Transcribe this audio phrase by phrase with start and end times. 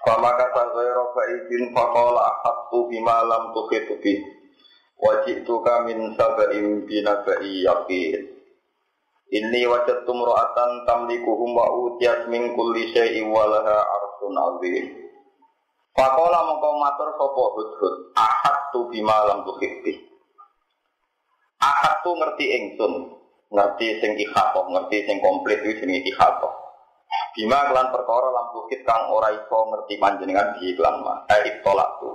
[0.00, 4.16] Fama kata ghairu ba'idin faqala ahattu bima lam tuhitu bi.
[4.96, 8.20] Wajituka min saba'in binaba'i yaqin.
[9.30, 14.84] Inni wajadtu mra'atan tamlikuhum wa utiyat min kulli syai'in wa laha arsun azim.
[15.92, 19.92] Faqala mongko matur sapa hudhud ahattu bima lam tuhit bi.
[22.10, 22.92] Ngerti ingsun
[23.54, 26.59] ngerti sing ikhatoh, ngerti sing komplit itu sing ikhatoh
[27.30, 31.22] Bima kelan perkara lam bukit kang ora iso ngerti panjenengan di iklan ma.
[31.30, 32.10] Eh tolak tu.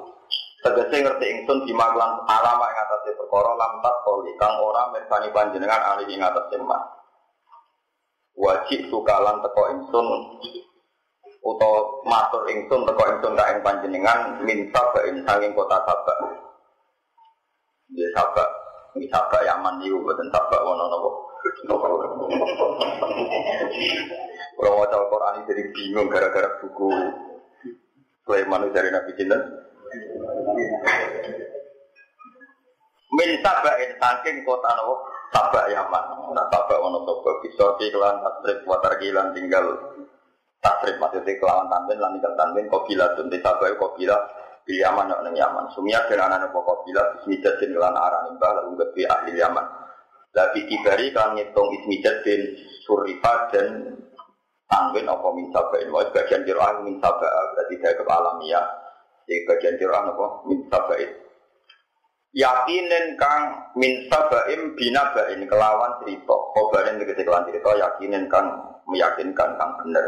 [0.60, 5.82] Tegese ngerti ingsun bima kelan alama ing atase perkara lam koli kang ora mirsani panjenengan
[5.96, 6.80] ali ing atase ma.
[8.36, 10.08] Wajib sukalan teko ingsun
[11.40, 16.18] utawa matur ingsun teko ingsun ka ing panjenengan minta bain saking kota Sabak.
[17.96, 18.50] Ya Sabak,
[19.00, 21.10] ini Sabak Yaman niku boten Sabak wono napa.
[24.56, 26.90] Kalau mau tahu Quran jadi bingung gara-gara buku
[28.24, 29.38] Sulaiman dari Nabi Cinta.
[33.16, 34.94] Min sabain saking kota nopo
[35.36, 36.04] sabak Yaman.
[36.32, 39.66] Nah sabak ono sopo bisa kelan tasrif watar kilan tinggal
[40.64, 44.18] tasrif maksudnya kelawan tanwin lan tinggal tanwin kopila tunti sabak kopila
[44.66, 45.72] di Yaman nek Yaman.
[45.76, 49.66] Sumia dengan anak kopila bismijatin kelan arah nimbah lalu kedua ahli Yaman.
[50.36, 53.96] Labi kibari kan ngitung ismijat bin surifa dan
[54.76, 58.66] tanwin apa min sabain wa bagian qiraah min sabaa berarti dari alamiah
[59.24, 60.26] di bagian qiraah apa?
[60.52, 61.12] Min sabain
[62.36, 66.36] yakinin kang min sabaim binabain kelawan cerita.
[66.52, 68.76] Kobarin tegese kelawan cerita yakinin kang.
[68.86, 70.06] Meyakinkan kang bener.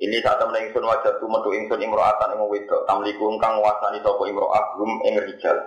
[0.00, 2.86] Ini saat temen ingsun wajah tu metu ingsun imro'atan ing wedok.
[2.86, 5.58] Tamlikum kang wasani sapa imro'ah hum ing rijal.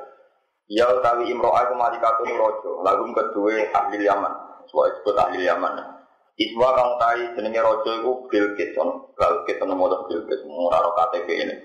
[0.72, 4.34] Ya utawi imro'ah ku malikatun raja lagum kedue ahli Yaman.
[4.72, 6.03] Suwa disebut ahli Yaman
[6.34, 9.14] Iswa kang tai jenenge raja iku Bilqis on.
[9.14, 11.56] Bilqis ana modo Bilqis ora ora KTP ini.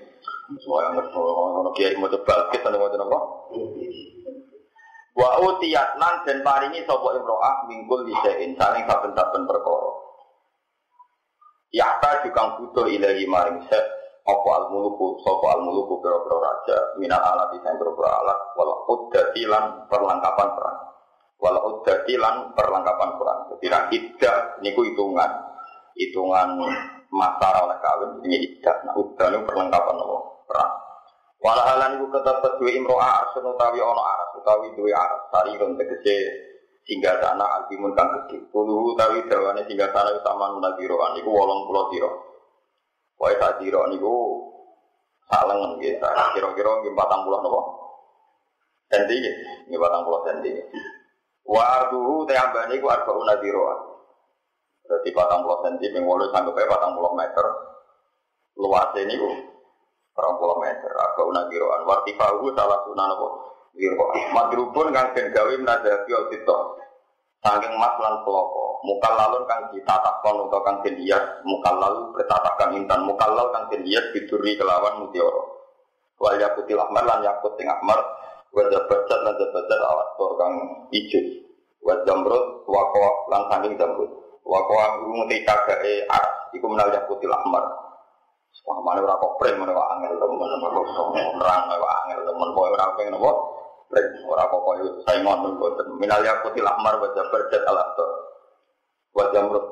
[0.60, 3.18] Semua yang ngono kiai modo Bilqis ana modo apa?
[5.18, 9.90] Wa utiyat lan den paringi sapa imro'ah mingkul lisein saling saben-saben perkara.
[11.72, 13.82] Yakta juga butuh ilahi maring set
[14.28, 19.48] apa al muluku sapa al muluku raja minal alat sing pira-pira alat wal uddati
[19.88, 20.78] perlengkapan perang
[21.38, 23.38] walau jadi lan perlengkapan Quran.
[23.54, 25.30] Jadi iddah niku hitungan,
[25.94, 26.48] hitungan
[27.14, 28.76] masa oleh kawin ini iddah.
[28.84, 30.18] Nah udah niku perlengkapan apa?
[30.50, 30.72] Perang.
[31.38, 36.16] Walahalan iku ketepet duwe imro'a arsun utawi ono aras utawi duwe aras sarirun tegese
[36.82, 38.42] sehingga sana altimun kang gede.
[38.50, 42.10] Puluh utawi dawane sehingga sana sama munabiroan niku wolong pulau tiro.
[43.22, 44.14] Wae sak tiro niku
[45.30, 46.02] salengen nggih.
[46.34, 47.60] Kira-kira nggih 40 napa?
[48.90, 49.14] Senti
[49.70, 50.50] nggih 40 senti.
[51.48, 53.40] Wa arduhu te ambane iku arbauna.
[54.84, 57.46] Berarti patang puluh senti, pengwolo sampai patang puluh meter.
[58.60, 59.16] Luasnya ini
[60.12, 60.92] patang puluh meter.
[60.92, 61.88] Arbauna diroan.
[61.88, 63.26] Wartifahu salah sunan apa?
[63.72, 64.12] Diroa.
[64.36, 66.56] Madrubun kang den gawe audito.
[67.40, 68.84] Saking mas lan peloko.
[68.84, 71.24] Mukal lalun kang ditatakon atau kang den hias.
[71.48, 73.08] Mukal lalu bertatakan intan.
[73.08, 75.42] Lalu kang den hias biduri kelawan mutioro.
[76.18, 78.02] Wal yakutil ahmar lan yakut tengah ahmar
[78.58, 80.54] Wajah bacat lan bacat alat kang
[80.90, 81.20] ijo.
[81.86, 84.10] Wajah jamrut wako lan saking jamrut.
[84.42, 86.50] Wako aku ngerti kagae aras.
[86.58, 87.62] Iku menal yakutil ahmar.
[88.66, 90.42] Wah mana ora kok mana angel temen
[91.38, 93.30] nerang wae angel temen kowe ora pengen apa?
[93.88, 95.94] Pren ora kok koyo saingon mboten.
[96.02, 98.10] Minal yakutil ahmar wajah bacat alat tor.
[99.14, 99.66] Wajah jamrut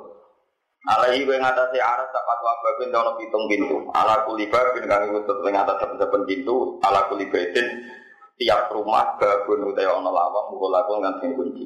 [0.86, 3.90] Alaihi wa ngatasi aras sapat wa babin dono pitung pintu.
[3.90, 6.78] Ala kuliba bin kang ngutut ing atas saben pintu.
[6.86, 7.42] Ala kuliba
[8.36, 11.64] tiap rumah babun utawa ana lawang mukul aku nganti kunci.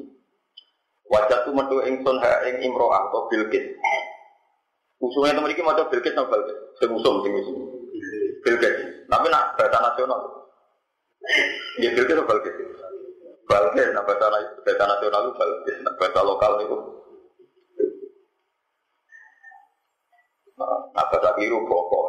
[1.11, 3.75] Wajah tu metu ingsun ha ing imro'ah atau bilkis.
[5.03, 6.57] Usulnya teman ini mau bilkis atau bilkis?
[6.79, 7.55] Sing usum, sing usum.
[8.47, 8.75] Bilkis.
[9.11, 10.19] Tapi nak bahasa nasional.
[11.83, 12.55] Ya bilkis atau bilkis?
[13.43, 14.31] Bilkis, nah bahasa,
[14.63, 15.77] bahasa nasional itu bilkis.
[15.83, 16.77] Nah bahasa lokal itu.
[20.95, 22.03] Nah bahasa biru pokok.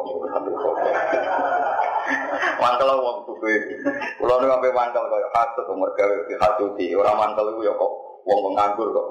[2.61, 3.75] Mangkel wong ini.
[4.19, 6.95] Kulo nu sampe mangkel kaya hasud umur gawe hasuti.
[6.95, 7.91] Ora mangkel iku ya kok
[8.27, 9.07] wong nganggur kok.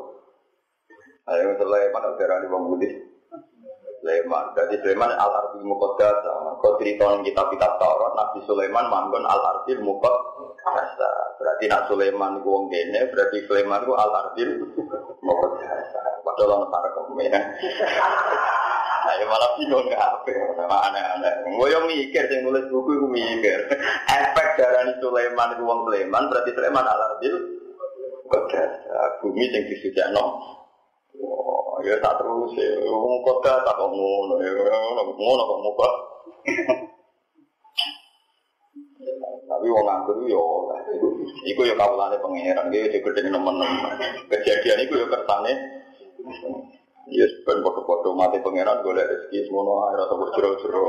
[1.30, 2.88] Ayo selesai mana darani wong budi.
[4.02, 4.50] Sulaiman.
[4.58, 6.26] Jadi Sulaiman al arbil muqaddas.
[6.58, 10.98] Kau cerita yang kita kitab Taurat, Nabi Sulaiman manggon al arbil muqaddas.
[11.38, 12.66] Berarti nak Sulaiman itu wong
[13.14, 14.50] berarti Sulaiman itu al arbil
[15.22, 15.86] muqaddas.
[16.26, 17.42] Padahal orang para kemudian.
[19.20, 21.34] Ya malah bingung nggak apa sama aneh-aneh.
[21.44, 23.58] Gue yang mikir, yang nulis buku gue mikir.
[24.08, 27.34] Efek darah Sulaiman itu wong Sulaiman, berarti Sulaiman al arbil
[28.24, 28.72] muqaddas.
[29.20, 30.24] Bumi yang disujakno
[31.22, 32.72] Oh, ya tak terus ya.
[32.88, 34.52] Wong kota tak kok ngono ya.
[35.12, 35.90] Kok muka.
[39.52, 40.42] Tapi wong nganggur yo
[41.42, 43.94] Iku yo kawulane pangeran iki gede nemen-nemen.
[44.32, 45.52] Kejadian iku yo kersane
[47.10, 50.82] Ya ben foto-foto mati pangeran golek rezeki semono ae rasa jero-jero.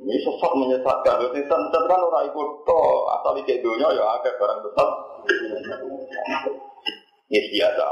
[0.00, 1.22] Ini sesat menyesatkan.
[1.22, 2.80] Terus sesat kan orang ikut to
[3.14, 4.88] asal di dunia ya ada barang sesat.
[7.30, 7.86] Ini biasa.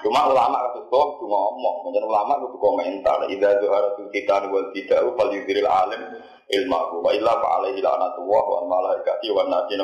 [0.00, 3.18] Cuma ulama kasus kok itu ngomong, menjadi ulama itu komentar.
[3.28, 6.02] Ida zuhara tu kita wal tidak fal yudhiril alim
[6.48, 9.76] ilmahu wa illa fa alaihi la'natullah wa malaikati wa nasi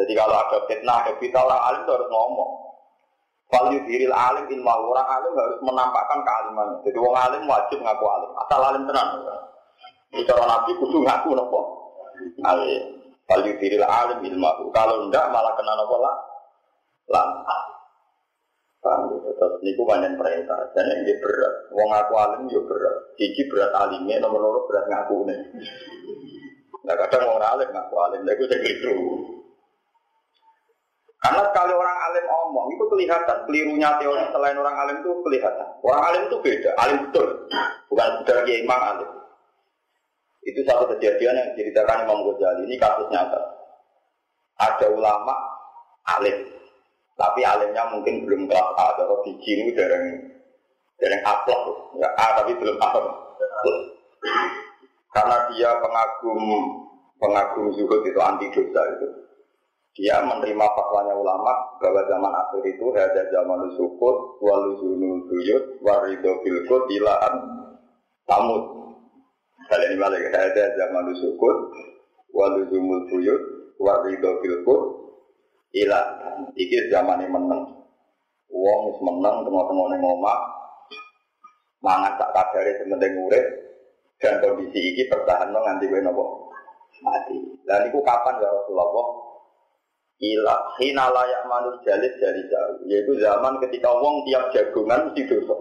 [0.00, 2.65] Jadi kalau ada fitnah, ada fitnah orang alim itu harus ngomong.
[3.46, 6.82] Fal yudhiril alim ilmahu orang alim harus menampakkan kealimannya.
[6.82, 8.30] Jadi orang alim wajib ngaku alim.
[8.42, 9.08] Asal alim tenang.
[10.10, 11.60] Bicara nabi kudu ngaku nopo.
[12.42, 12.82] Alim.
[13.26, 14.70] Fal yudhiril alim ilmahu.
[14.74, 16.16] Kalau enggak malah kena nopo lah.
[17.14, 17.26] Lah.
[18.82, 19.30] Paham gitu.
[19.34, 20.58] Terus niku banyak perintah.
[20.74, 21.54] Dan yang dia berat.
[21.70, 23.14] Wong aku alim yo berat.
[23.14, 25.38] Cici berat alimnya, nomor loro berat ngaku nih.
[26.86, 29.06] Nah kadang orang alim ngaku alim, nah itu jadi keliru.
[31.26, 35.66] Karena sekali orang alim omong itu kelihatan kelirunya teori selain orang alim itu kelihatan.
[35.82, 37.26] Orang alim itu beda, alim betul,
[37.90, 39.10] bukan sekedar kiai imam alim.
[40.46, 42.70] Itu satu kejadian yang diceritakan Imam Ghazali.
[42.70, 43.42] Ini kasus nyata.
[44.54, 45.34] Ada ulama
[46.14, 46.46] alim,
[47.18, 50.30] tapi alimnya mungkin belum kelas A atau biji ini dari
[50.94, 52.88] dari A plus, ya A tapi belum A.
[55.10, 56.38] Karena dia pengagum
[57.18, 59.25] pengagum zuhud itu anti dosa itu.
[59.96, 66.84] Dia menerima fatwanya ulama bahwa zaman akhir itu ada zaman sukut, waluzunul buyut, warido bilkut,
[66.92, 67.34] ilaan
[68.28, 68.64] tamut.
[69.72, 71.72] Kalian balik ada zaman sukut,
[72.28, 73.42] waluzunul buyut,
[73.80, 74.82] warido bilkut,
[75.72, 76.04] ilah
[76.56, 77.62] iki zaman ini menang
[78.52, 80.38] uang wis menang tengah-tengah ning omah
[81.84, 83.12] mangan tak kadare sementing
[84.16, 86.24] dan kondisi iki bertahan nganti kowe nopo
[87.04, 87.36] mati.
[87.68, 88.88] Dan niku kapan ya Rasulullah?
[90.16, 92.80] Ila hina layak manus jalit dari jauh.
[92.88, 95.56] Yaitu zaman ketika wong tiap jagungan mesti dosa.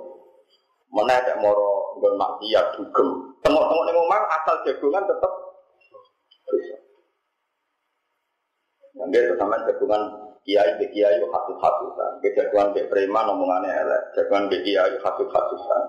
[0.95, 3.35] Ada moro nggon maksiat dugem.
[3.43, 5.31] Tengok-tengok ning omah asal jagungan tetep
[6.47, 6.77] dosa.
[8.95, 10.01] Yang dia sama jagungan
[10.47, 12.11] kiai be kiai yo hatut hatutan.
[12.23, 14.03] Ke jagungan be preman omongannya elek.
[14.15, 15.83] Jagungan be kiai hatut hatutan.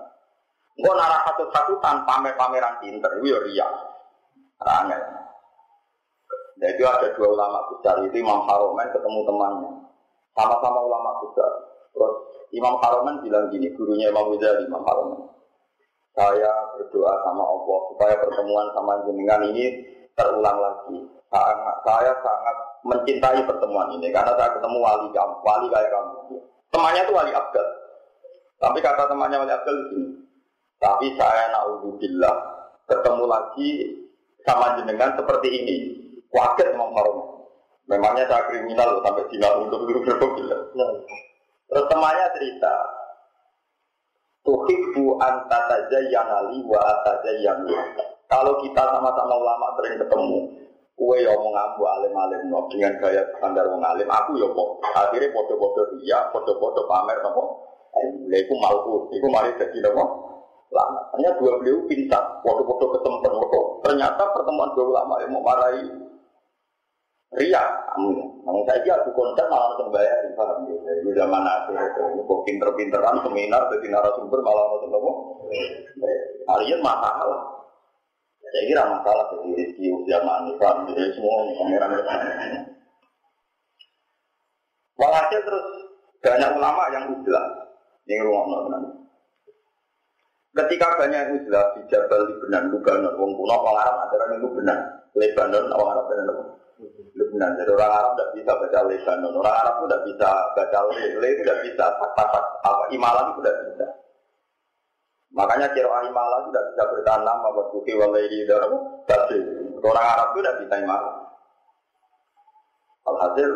[0.75, 3.71] Engko nara hatut hatutan pamer-pameran pinter itu riak.
[4.59, 5.16] Angel.
[6.57, 9.71] Nah itu ada dua ulama besar itu Imam Haromen ketemu temannya.
[10.33, 11.51] Sama-sama ulama besar.
[11.93, 12.13] Terus
[12.53, 15.21] Imam Haromen bilang gini, gurunya Imam Ghazali, Imam Haromen.
[16.17, 19.85] Saya berdoa sama Allah supaya pertemuan sama jenengan ini
[20.17, 20.97] terulang lagi.
[21.27, 22.55] Sangat, saya sangat
[22.87, 26.39] mencintai pertemuan ini karena saya ketemu wali kamu, wali kayak kamu.
[26.73, 27.67] Temannya itu wali Abdul.
[28.57, 30.03] Tapi kata temannya wali Abdul ini,
[30.81, 32.35] tapi saya naudzubillah
[32.87, 33.69] ketemu lagi
[34.47, 35.77] sama jenengan seperti ini.
[36.31, 37.17] Wajar Imam Harum.
[37.87, 40.67] Memangnya saya kriminal loh, sampai Cina untuk dulu berbilang.
[41.67, 42.73] Terus temannya cerita,
[44.47, 47.67] Tuhibbu antatazayyana li wa atazayyanu
[48.31, 50.39] Kalau kita sama-sama ulama sering ketemu,
[50.95, 55.81] kue yang mengambu alim-alim no, dengan gaya standar wong alim, aku ya kok akhirnya foto-foto
[55.99, 57.43] dia, foto-foto pamer nopo,
[57.95, 60.03] eh, iku malu, iku mari jadi nopo,
[60.71, 61.11] lama.
[61.15, 63.59] Hanya dua beliau pintar, foto-foto ketemu nopo.
[63.83, 66.06] Ternyata pertemuan dua ulama yang mau marahi
[67.27, 67.59] Ria,
[68.47, 70.79] namun saya kira aku konten malah langsung bayar, paham ya?
[71.03, 75.11] Itu zaman akhir itu, kok pinter-pinteran seminar, jadi narasumber malah langsung nopo.
[76.47, 77.67] Harian masalah.
[78.47, 81.99] Saya kira masalah jadi rezeki usia manifan, jadi semua pangeran
[84.97, 85.65] Walhasil terus
[86.23, 87.45] banyak ulama yang uzlah
[88.07, 89.03] yang rumah nonton.
[90.55, 94.79] Ketika banyak uzlah di Jabal Lebanon, Lebanon, wong kuno orang Arab ada orang itu benar.
[95.13, 96.25] Lebanon, orang Arab benar
[97.17, 97.51] Lebanon.
[97.57, 101.27] Jadi orang Arab tidak bisa baca Lebanon, orang Arab itu tidak bisa baca Le, Le
[101.33, 102.27] itu tidak bisa, tak
[102.65, 103.87] apa imalan itu tidak bisa.
[105.35, 108.71] Makanya kira malah itu tidak bisa bertahan lama buat bukti walairi dalam
[109.05, 109.37] tadi.
[109.77, 111.15] Orang Arab itu tidak bisa imalah.
[113.07, 113.51] Alhasil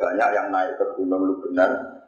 [0.00, 2.02] banyak yang naik ke gunung Lubnan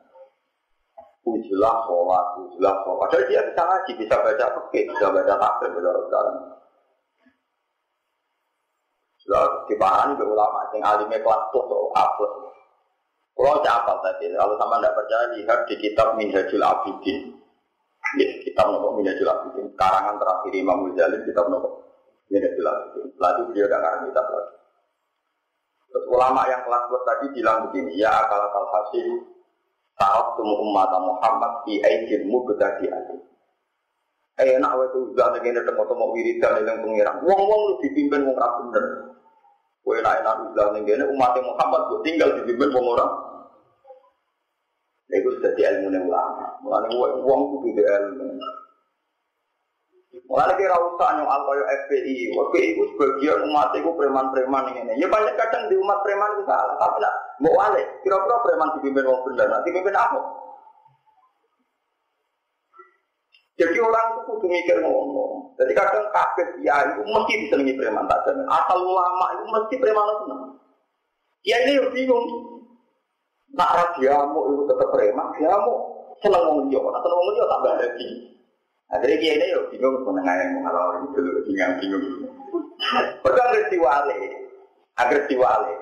[1.24, 3.08] Ujilah sholat, ujilah sholat.
[3.08, 6.36] Padahal dia bisa ngaji, bisa baca fikih, bisa baca takbir, bisa sekarang.
[9.24, 12.32] Sudah dipahami ke ulama, yang alimnya kelas plus atau A plus.
[13.34, 17.34] Kalau saya apal tadi, kalau sama tidak percaya lihat di kitab Minhajul Abidin.
[18.20, 19.72] Ya, kitab nopo Minhajul Abidin.
[19.74, 21.88] Karangan terakhir Imam Ghazali kitab nopo
[22.30, 23.06] Minhajul Abidin.
[23.16, 24.56] Lalu dia tidak ngarang kitab lagi.
[25.90, 29.08] Terus ulama yang kelas tadi bilang begini, ya akal akal hasil
[30.34, 32.14] tumu umat Muhammad di adi.
[32.18, 33.33] Eh,
[34.34, 37.16] enak wae tuh udah ngene temu-temu wiridan yang pengiran.
[37.22, 38.84] Wong-wong lu dipimpin wong ra bener.
[39.86, 43.10] Kowe enak enak udah ngene umat Muhammad kok tinggal dipimpin wong orang.
[45.14, 46.58] Itu sudah ilmu ulama.
[46.66, 48.26] Mulane wong kudu di ilmu.
[50.26, 52.34] Mulane kira usah nyual kaya FPI.
[52.34, 54.98] FPI itu sebagian umat itu preman-preman ini.
[54.98, 56.74] Ya banyak kadang di umat preman itu salah.
[56.80, 57.82] Tapi lah, mau wale.
[58.02, 59.46] Kira-kira preman dipimpin wong bener.
[59.46, 60.18] Nanti pimpin apa?
[63.54, 65.54] Jadi orang itu kudu mikir ngono.
[65.54, 68.46] Jadi kadang kafir dia itu mesti disenangi preman tak jamin.
[68.50, 70.42] Asal ulama itu mesti preman itu seneng.
[71.46, 72.26] Ya ini bingung.
[73.54, 75.72] Nak radiamu itu tetap preman, diamu
[76.18, 78.10] seneng wong liya, nak seneng wong liya tambah lagi.
[78.90, 82.04] Akhirnya dia ini bingung menengah yang mengalami itu bingung bingung.
[83.22, 84.18] Pertama agresi wale,
[84.98, 85.74] agresi wale.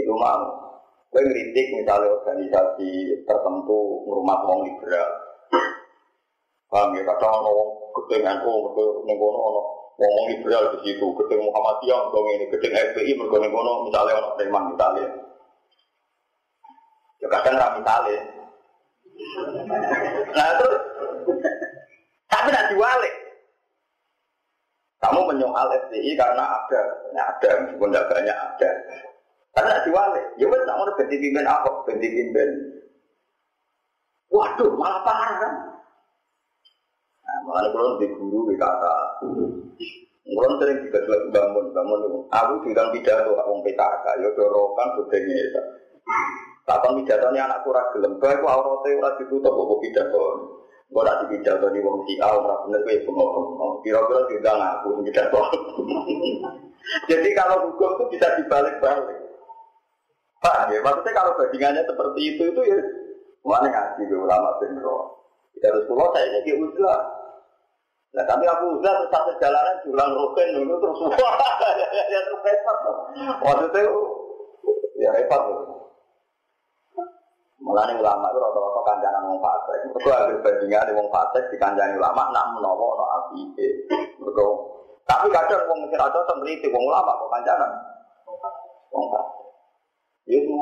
[0.00, 0.64] Itu mau.
[1.12, 5.23] Gue ngeritik misalnya organisasi tertentu ngurmat wong liberal.
[6.74, 7.70] Paham ya, kadang ono wong
[8.02, 8.54] gedeng NU,
[9.06, 9.60] ning kono ono
[9.94, 14.74] wong liberal di situ, gedeng Muhammadiyah mergo ngene, gedeng FPI ning kono misalnya ono preman
[14.74, 15.06] misalnya.
[17.22, 18.18] Ya kadang ra misalnya.
[20.34, 20.76] Nah terus
[22.26, 23.14] tapi tidak diwalik.
[24.98, 26.82] Kamu menyoal FPI karena ada,
[27.14, 28.70] ya ada, meskipun tidak banyak ada.
[29.54, 30.26] Karena diwalik.
[30.42, 31.70] Ya wes, kamu ganti pimpin apa?
[31.86, 32.50] Ganti pimpin.
[34.34, 35.73] Waduh, malah parah kan?
[37.42, 38.94] Malah kalau di guru di kata,
[40.24, 42.18] kalau sering jelas bangun, bangun itu.
[42.30, 45.62] Aku bilang pidato, aku PKK, ya dorokan bedanya ya.
[46.64, 50.24] Kapan pidatonya anak kurang gelem, aku auratnya ora ditutup, aku pidato.
[50.88, 53.82] Gue nak dipidato di wong si A, orang bener gue bengong-bengong.
[53.84, 55.40] Kira-kira juga ngaku pidato.
[57.10, 59.20] Jadi kalau hukum itu bisa dibalik-balik.
[60.44, 62.78] Pak, ya, maksudnya kalau bandingannya seperti itu, itu ya
[63.44, 65.24] mana ngaji ke ulama benro.
[65.56, 67.00] Kita harus pulau saya jadi uzlah.
[68.14, 71.34] Nah, tapi aku uzlah terus satu jalanan jualan roken dulu terus wah,
[71.90, 72.78] ya terus repot.
[73.42, 73.82] Maksudnya
[75.02, 75.42] ya repot.
[77.64, 79.78] Mulane ulama itu rata-rata kancanan wong fasik.
[79.90, 83.68] Mergo akhir bandingan wong fasik dikancani ulama nak menawa ana apike.
[84.22, 84.48] Mergo
[85.04, 87.70] tapi kadang wong sing rada temriti wong ulama kok kancanan.
[88.94, 89.46] Wong fasik.
[90.30, 90.58] Itu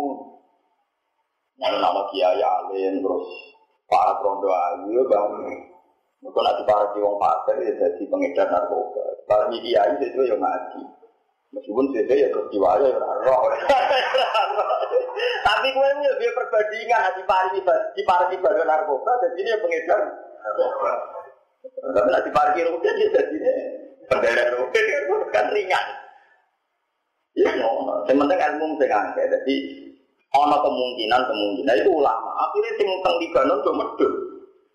[1.61, 3.29] Mana nama kiai alim terus
[3.87, 5.31] para rondo ayu bang.
[6.23, 9.03] Mereka nanti para wong fasik ya jadi pengedar narkoba.
[9.27, 10.83] Para kiai itu yang ngaji.
[11.53, 13.43] Meskipun saya ya terus diwaya ya roh.
[15.47, 17.59] Tapi gue ini lebih perbandingan di pari
[17.93, 20.01] di pari ibadah narkoba dan ini pengedar.
[21.83, 23.55] Tapi nanti parkir rupiah dia jadi ini
[24.07, 24.85] bendera rupiah
[25.35, 25.87] kan ringan.
[27.33, 29.27] Ya, no, sementara ilmu mesti ngangkat.
[29.27, 29.55] Jadi
[30.37, 32.31] ono kemungkinan kemungkinan itu ulama.
[32.49, 34.32] Akhirnya tim teng Libanon tuh medul.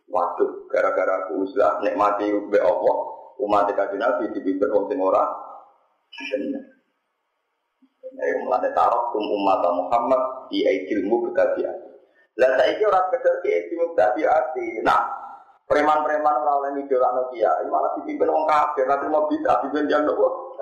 [0.07, 2.97] Waduh, gara-gara aku usah nikmati be Allah,
[3.43, 5.23] umat kajian Nabi dipimpin wong sing ora
[6.07, 6.63] benar.
[8.17, 11.61] Ayo mulai taruh tum umat Muhammad di aidilmu berkati
[12.39, 15.01] Lah saya kira orang kejar di aidilmu berkati Nah,
[15.67, 20.07] preman-preman orang lain itu orang Nokia, malah dipimpin orang kafir, nanti mau bisa dipimpin yang
[20.07, 20.55] nopo.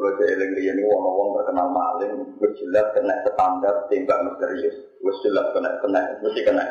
[0.00, 5.52] Kalau saya eling ini wong-wong terkenal maling, gue jelas kena standar tembak misterius, gue jelas
[5.52, 6.64] kena kena mesti kena.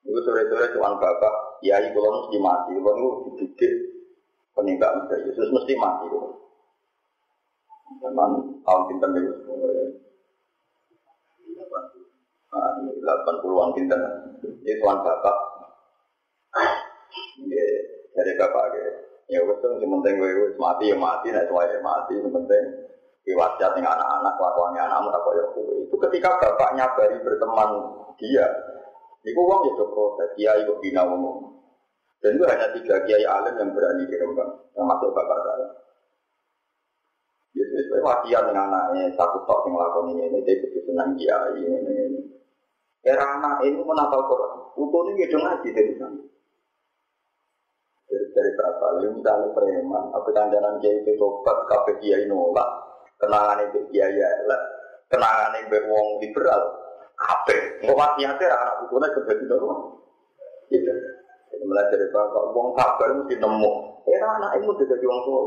[0.00, 3.72] Itu sore-sore cuman bapak, ya ibu mesti mati, kalau itu dididik
[4.56, 6.08] penembak misterius, mesti mati.
[8.08, 8.32] Memang
[8.64, 9.32] tahun pinter itu.
[12.96, 14.00] Delapan puluhan pinter.
[14.40, 15.36] Ini tuan bapak.
[17.44, 17.66] Ya,
[18.16, 19.07] dari bapak ya.
[19.28, 22.16] Ya wes yang penting gue mati ya mati, nah semua ya mati.
[22.16, 22.64] Yang penting
[23.28, 25.74] diwajat dengan anak-anak, kelakuannya anakmu tak koyo kue.
[25.84, 27.70] Itu ketika bapak nyabari berteman
[28.16, 28.48] dia,
[29.20, 31.60] itu uang ya proses, dia ikut bina umum.
[32.24, 35.68] Dan itu hanya tiga kiai alim yang berani dirembang, termasuk bapak saya.
[37.52, 41.52] Yesus itu wakian dengan anaknya, satu tok yang lakon ini, ini dia begitu senang kiai
[41.60, 42.20] ini, ini.
[43.04, 46.18] Era anak ini menapal Quran, utuhnya gitu ngaji dari sana.
[48.58, 48.84] Berapa?
[48.98, 52.66] Lalu misalnya preman, apa kandanan kiai itu tobat, kafe kiai nolak,
[53.22, 54.26] kenangan itu kiai ya,
[55.06, 56.62] kenangan itu wong liberal.
[57.78, 59.72] Engko wasiate ra anak putune kedadi nopo?
[60.68, 60.90] Gitu.
[61.48, 63.72] Jadi mulai dari bapak, wong kabar mesti nemu.
[64.10, 65.42] Era anak ibu udah jadi wong tua.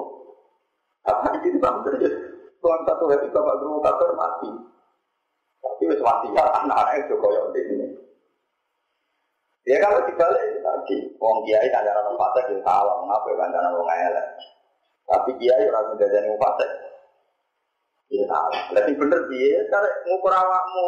[1.11, 2.13] Apa di situ bang terus?
[2.61, 4.49] Tuhan satu hari bapak guru kabar mati.
[5.61, 7.87] Tapi wis mati ya anak-anak itu koyok ini.
[9.61, 13.89] Ya kalau dibalik tadi, wong kiai kancaran wong fasik ya salah, ngapa ya kancaran wong
[13.93, 14.27] elek.
[15.05, 16.69] Tapi kiai ora ngedadani wong fasik.
[18.09, 18.61] Ya salah.
[18.73, 20.87] Berarti bener dia, kalau ngukur awakmu,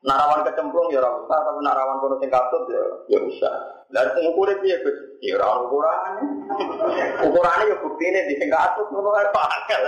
[0.00, 3.54] narawan kecemplung ya ora usah, tapi narawan kono sing katut ya ya usah.
[3.92, 5.20] Lah ngukure piye Gus?
[5.20, 6.24] Ya ora ukurane.
[7.20, 9.80] Ukurane ya buktine di sing katut ngono ae pakel.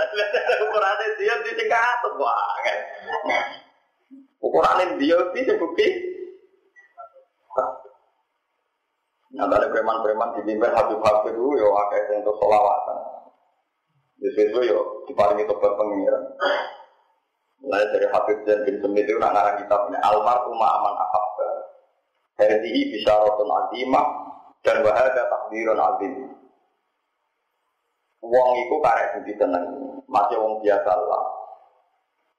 [0.69, 2.75] Ukurane dia di sing katut wae.
[5.01, 5.87] Dia di sing bukti.
[9.35, 12.97] Nah, ada preman-preman di bimbel habib-habib itu, ya akeh yang untuk solawatan.
[14.17, 14.79] Di situ ya,
[15.11, 16.23] diparingi tobat pengiran.
[17.61, 21.49] Mulai dari Habib dan bin Semit itu nak ngarang kitabnya Almar Umma Aman Ahabba.
[22.37, 24.07] Hadihi bisyaratun azimah
[24.61, 26.13] dan wahada takdirun azim.
[28.21, 29.65] Wong iku karek budi tenang,
[30.05, 31.25] masih wong biasa lah.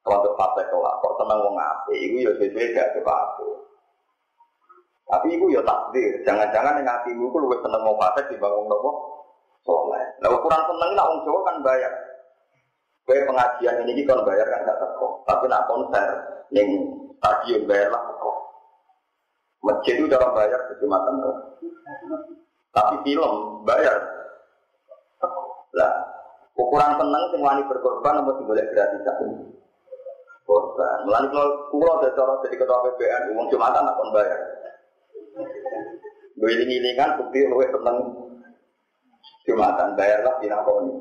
[0.08, 3.67] Untuk fase kelak, kok tenang wong ape, iku ya sesuai gak kepaku.
[5.08, 8.90] Tapi iku ya takdir, jangan-jangan yang hatimu iku lebih tenang wong fase dibangun nopo
[9.64, 10.04] soleh.
[10.20, 11.92] Nah ukuran tenang lah wong Jawa kan bayar.
[13.08, 16.08] Kue pengajian ini kan bayar kan gak teko, tapi nak konser
[16.52, 16.68] yang
[17.16, 18.32] stadion bayar lah teko.
[19.64, 21.36] Masjid itu dalam bayar kecamatan tuh.
[22.76, 23.96] Tapi film bayar.
[25.72, 25.92] Lah,
[26.52, 29.16] ukuran tenang sing wani berkorban apa sing boleh gratisan.
[30.44, 30.96] Korban.
[31.08, 34.57] Mulane kalau kulo ada cara jadi ketua PBN, umum jumatan nak bayar.
[36.38, 37.98] Gue ini kan bukti luwe tenang
[39.42, 40.94] jumatan bayar lah dinakoni.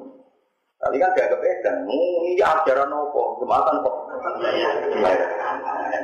[0.77, 3.98] Tapi kan gak kepedan, ini ajaran apa, jumatan kok.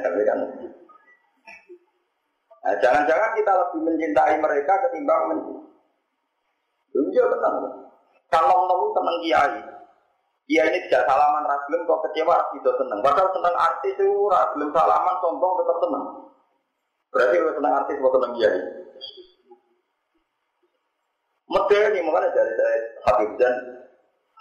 [0.02, 0.40] Tapi kan,
[2.58, 5.64] nah, jangan-jangan kita lebih mencintai mereka ketimbang mencintai.
[7.14, 7.56] Iya tenang.
[8.34, 9.62] Kalau mau tenang kiai,
[10.50, 13.00] kiai ini tidak salaman ragilem kok kecewa itu tenang.
[13.06, 16.06] Padahal tenang artis itu ragilem salaman sombong tetap tenang.
[17.14, 18.62] Berarti kalau tenang artis kok tenang kiai.
[21.54, 23.56] Medeni makanya dari saya Habib dan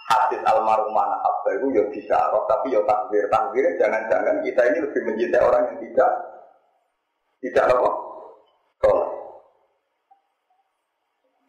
[0.09, 5.01] hadis almarhumah apa itu ya bisa roh tapi ya takbir takbir jangan-jangan kita ini lebih
[5.05, 6.11] mencintai orang yang tidak
[7.45, 7.91] tidak apa?
[8.81, 9.09] Tolak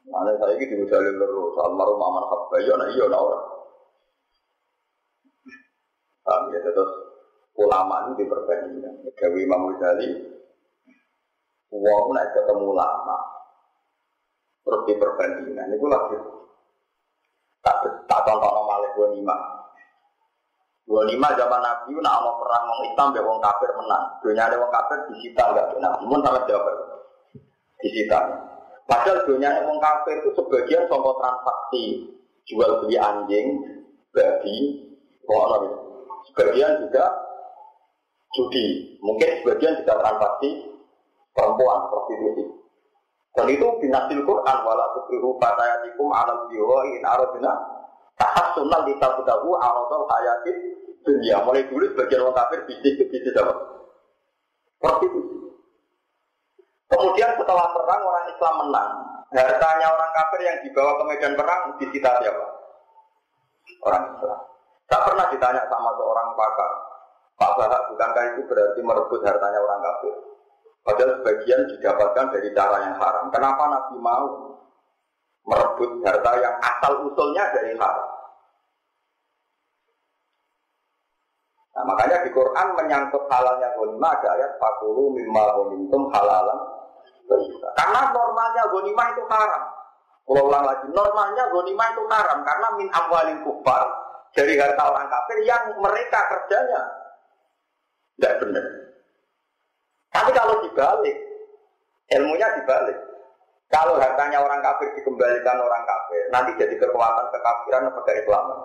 [0.04, 3.44] Mana saya gitu bisa terus almarhumah man apa ya nah iya nah orang.
[6.52, 6.60] Ya?
[6.60, 6.90] Terus
[7.56, 10.33] ulama itu diperbandingkan Gawi Imam Ghazali
[11.74, 13.18] Wong naik ketemu ulama
[14.64, 16.16] terus diperbandingkan itu lagi.
[17.66, 19.36] Tak tak contoh malih dua lima.
[20.84, 24.04] dua lima zaman nabi nak mau perang wong Islam be wong kafir menang.
[24.22, 26.76] Dunia ada wong kafir disita nggak benar namun sama jawab.
[27.82, 28.20] Disita.
[28.84, 31.84] Padahal dunia wong kafir itu sebagian contoh transaksi.
[32.44, 33.46] Jual beli anjing
[34.12, 34.56] babi
[35.24, 35.44] kok
[36.30, 37.04] sebagian juga
[38.36, 39.00] judi.
[39.00, 40.73] Mungkin sebagian juga transaksi
[41.34, 42.64] perempuan prostitusi
[43.34, 47.52] dan itu binasil Quran wala tukrihu fatayatikum alam jiwa in aradina
[48.14, 50.56] tahassunan di tahu aradul hayatin
[51.02, 51.42] dunia.
[51.42, 53.54] Mulai dulu sebagian orang kafir bisnis ke bisnis apa?
[54.78, 55.36] Prostitusi.
[56.86, 58.92] Kemudian setelah perang orang Islam menang.
[59.34, 62.46] Hartanya orang kafir yang dibawa ke medan perang disita siapa?
[63.82, 64.38] Orang Islam.
[64.86, 66.70] Tak pernah ditanya sama seorang pakar.
[67.34, 70.14] Pak Bahak, bukankah itu berarti merebut hartanya orang kafir?
[70.84, 73.32] Padahal sebagian didapatkan dari cara yang haram.
[73.32, 74.28] Kenapa Nabi mau
[75.48, 78.08] merebut harta yang asal usulnya dari haram?
[81.74, 86.60] Nah, makanya di Quran menyangkut halalnya gonima ada ayat fakulu mimma gonimtum halalan
[87.74, 89.64] karena normalnya gonima itu haram.
[90.24, 93.82] Kalau ulang lagi, normalnya gonima itu haram karena min amwalin kufar
[94.32, 96.82] dari harta orang kafir yang mereka kerjanya
[98.16, 98.64] tidak benar.
[100.14, 101.16] Tapi kalau dibalik,
[102.14, 102.98] ilmunya dibalik.
[103.66, 108.58] Kalau hartanya orang kafir dikembalikan orang kafir, nanti jadi kekuatan kekafiran atau keislaman.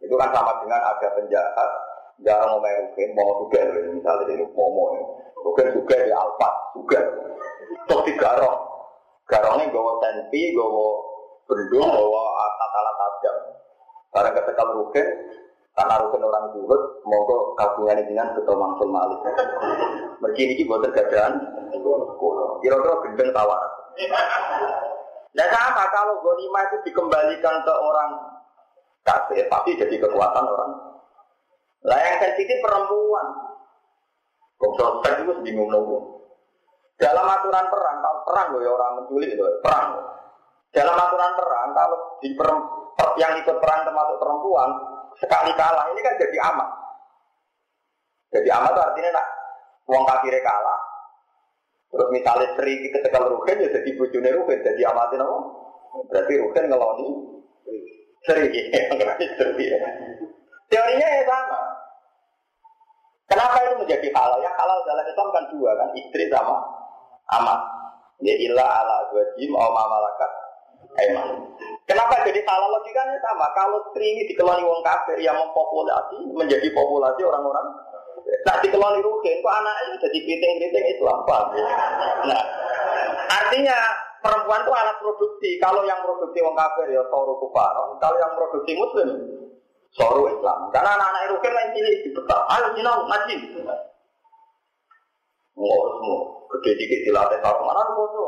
[0.00, 1.70] Itu kan sama dengan ada penjahat,
[2.24, 3.60] jarang mau main rugen, mau juga
[3.92, 4.96] misalnya ini mau mau
[5.44, 7.00] rugen juga di alfa, juga.
[7.84, 8.58] Terus di garong,
[9.28, 10.88] garongnya gawa tempi, gawa
[11.44, 13.36] bendung, gawa alat-alat tajam.
[14.12, 15.08] Barang ketekal rugen,
[15.72, 19.20] karena rukun orang juhud, monggo kabungan dengan betul mangsul malik.
[20.20, 21.32] Mergi ini buat tergadaan,
[22.60, 23.62] kira-kira gendeng tawar.
[25.32, 28.10] Nah sama kalau gonima itu dikembalikan ke orang
[29.00, 30.72] kafir, pasti jadi kekuatan orang.
[31.88, 33.26] Lah yang sensitif perempuan.
[34.60, 36.22] Kok selesai itu bingung nopo.
[37.00, 39.98] Dalam aturan perang, kalau perang loh ya orang menculik itu perang.
[40.70, 42.48] Dalam aturan perang, kalau di per,
[43.18, 44.70] yang ikut perang termasuk perempuan,
[45.20, 46.70] sekali kalah ini kan jadi amat.
[48.32, 49.26] Jadi amat artinya nak
[49.88, 50.80] uang kafir kalah.
[51.92, 55.36] Terus misalnya Sri ketika Rugen ya jadi bujune Rugen, jadi amatin apa?
[56.08, 57.08] Berarti Rugen ngeloni
[58.24, 58.48] Sri,
[59.36, 59.66] Sri.
[60.72, 61.60] Teorinya ya sama.
[63.28, 64.40] Kenapa itu menjadi halal?
[64.40, 66.56] Ya halal dalam Islam kan dua kan, istri sama
[67.40, 67.60] amat.
[68.24, 70.32] Ya ilah ala wajib mau mamalakat
[70.96, 71.28] eman.
[71.92, 73.52] Kenapa jadi halal logikanya sama?
[73.52, 77.68] Kalau istri ini dikeloni wong kafir yang mempopulasi menjadi populasi orang-orang
[78.48, 81.52] Nah dikeloni rugen, kok anaknya jadi keriting-keriting Islam, paham?
[82.24, 82.42] Nah,
[83.28, 83.76] artinya
[84.24, 85.60] perempuan itu alat produksi.
[85.60, 88.00] Kalau yang produksi wong kafir ya soru kufaron.
[88.00, 89.08] Kalau yang produksi muslim
[89.92, 90.72] soru Islam.
[90.72, 92.40] Karena anak-anak rugen main cilik di betal.
[92.56, 93.36] Ayo sinau ngaji.
[95.52, 96.18] Mau semua
[96.56, 98.26] gede dikit dilatih tahu mana poso.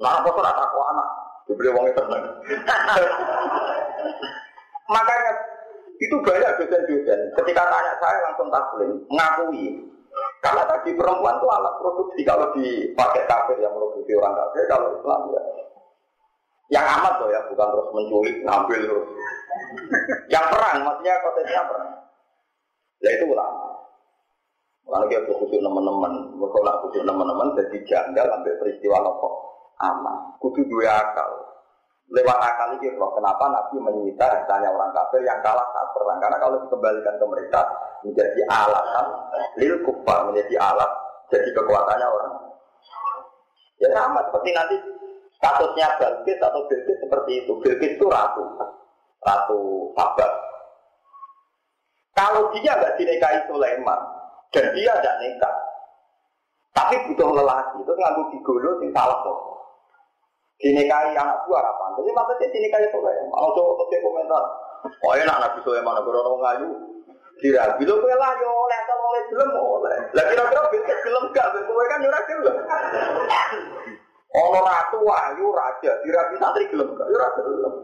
[0.00, 2.24] Nah poso rata kok anak dibeli uangnya tenang.
[4.88, 5.32] Makanya
[6.00, 7.20] itu banyak dosen-dosen.
[7.40, 9.80] Ketika tanya saya langsung taslim, mengakui.
[10.44, 12.20] Karena tadi perempuan itu alat produksi.
[12.22, 15.42] Kalau dipakai kafir yang produksi orang kafir, kalau Islam ya.
[16.72, 19.08] Yang amat loh ya, bukan terus menculik, ngambil terus.
[20.32, 21.92] Yang perang, maksudnya konteksnya perang.
[23.04, 23.68] Ya itu ulama.
[24.84, 30.38] Kalau kita khusus teman-teman, mereka nak khusus teman-teman jadi janggal ambil peristiwa nopo aman.
[30.38, 31.30] Kudu dua akal.
[32.12, 36.20] Lewat akal ini loh, kenapa Nabi menyita hartanya orang kafir yang kalah saat perang?
[36.20, 37.60] Karena kalau dikembalikan ke mereka
[38.04, 39.06] menjadi alatan,
[39.56, 40.90] lil kufar menjadi alat,
[41.32, 42.34] jadi kekuatannya orang.
[43.80, 44.76] Ya sama seperti nanti
[45.40, 47.52] kasusnya Bilqis atau Bilqis seperti itu.
[47.64, 48.44] Bilqis itu ratu,
[49.24, 50.30] ratu sabar.
[52.14, 54.00] Kalau dia nggak dinikahi Sulaiman,
[54.54, 55.54] dan dia tidak nikah.
[56.74, 59.38] Tapi butuh lelaki, itu nganggu digolo sing salah kok.
[60.62, 61.84] Dinikahi anak buah apa?
[61.98, 63.28] Jadi maksudnya dinikahi Sulaiman.
[63.30, 64.44] Mau coba untuk komentar.
[65.02, 66.68] Oh enak Nabi Sulaiman, orang ngayu.
[67.42, 69.98] Dirabi lo kowe lah yo oleh atau oleh gelem oleh.
[70.14, 72.56] Lah kira-kira bilkis gelem gak kowe kan ora gelem.
[74.34, 77.74] Ono ratu wahyu raja, dirabi santri gelem gak yo ora gelem.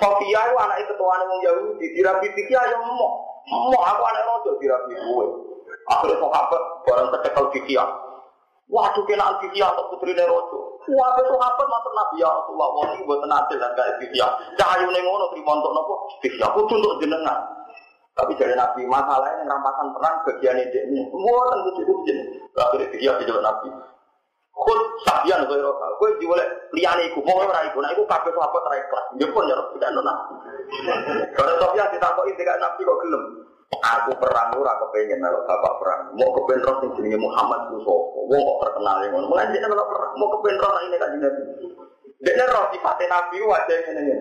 [0.00, 3.28] Sofia itu anak ketuaan wong Yahudi, dirabi pikir ayo mau.
[3.44, 5.26] Mau aku anak raja dirabi kowe.
[5.92, 7.76] Akhirnya sahabat barang kecekel fikih.
[8.72, 10.71] Waduh kena al-fikih atau putri Nerojo.
[10.82, 12.68] Wah, itu sahabat matur Nabi ya Rasulullah.
[12.74, 14.22] Wah, ini buat tenadil dan kayak fikih.
[14.58, 15.94] Cahayu nengono terima untuk nopo.
[16.18, 17.38] Fikih aku untuk jenengan.
[18.12, 21.00] Tapi dari Nabi masalahnya yang rampasan perang bagian ini.
[21.08, 22.26] Semua tentu itu jenis.
[22.58, 23.68] Akhirnya fikih dijawab Nabi.
[24.52, 26.44] Kul sabian kowe roka, kowe diwoleh
[26.76, 29.04] liyane iku, mau ora iku, nah iku kabeh sahabat ra ikhlas.
[29.16, 30.14] Nggih pun ya tidak nona.
[31.32, 33.22] Kalau Sofyan ditakoki tidak Nabi kok gelem.
[33.72, 36.00] Aku perang ora kepengen kalau bapak perang.
[36.12, 38.18] Mau kepen roh sing jenenge Muhammad ku sapa?
[38.28, 39.26] Wong kok terkenal ngono.
[39.32, 41.42] Mulai dia kalau perang mau kepen roh ini kan Nabi.
[42.22, 44.18] Dia roh sifatnya Nabi wajah ini nih.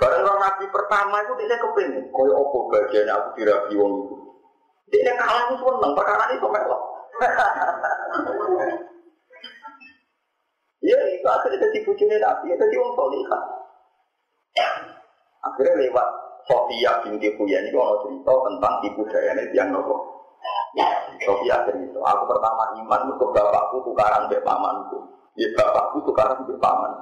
[0.00, 2.08] Barang roh Nabi pertama itu dia kepengen.
[2.10, 4.16] Koyo opo bagian aku dirabi wong itu.
[4.88, 6.82] Dia kalah itu seneng perkara ini kok melok.
[10.78, 13.42] Ya itu akhirnya jadi bujune Nabi, jadi wong solihah.
[15.44, 16.08] Akhirnya lewat
[16.48, 20.16] Sofia binti Huya ini kalau cerita tentang tipu dayanya yang nopo.
[21.20, 24.98] Sofia cerita, aku pertama iman untuk bapakku tukaran be pamanku.
[25.36, 26.92] Ya bapakku tukaran be paman.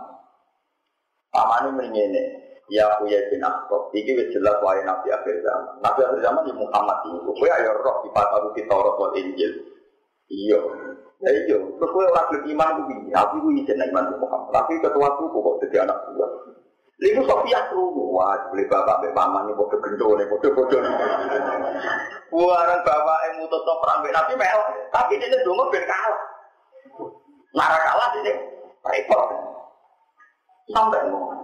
[1.30, 2.24] Paman ini meringene.
[2.66, 5.78] Ya Huya bin Akhtab, ini wis jelas wae Nabi akhir zaman.
[5.78, 7.22] Nabi akhir zaman di Muhammad ini.
[7.22, 9.54] Kowe ayo roh di pataru di Taurat wal Injil.
[10.26, 10.59] Iya.
[11.22, 13.14] Ya iya, terus kowe ora gelem iman kuwi.
[13.14, 14.50] Aku kuwi isin iman Muhammad.
[14.50, 16.30] Tapi ketua suku kok jadi anak buah.
[16.96, 20.80] Lalu Sofia krungu, wah beli bapak be paman gendo nih, bodoh bodoh.
[22.32, 26.22] Buaran bapak yang mutus no perang be nabi mel, tapi dia dulu ben kalah.
[27.52, 28.32] Nara kalah dia
[28.80, 29.28] repot.
[30.72, 31.37] Sampai ngomong.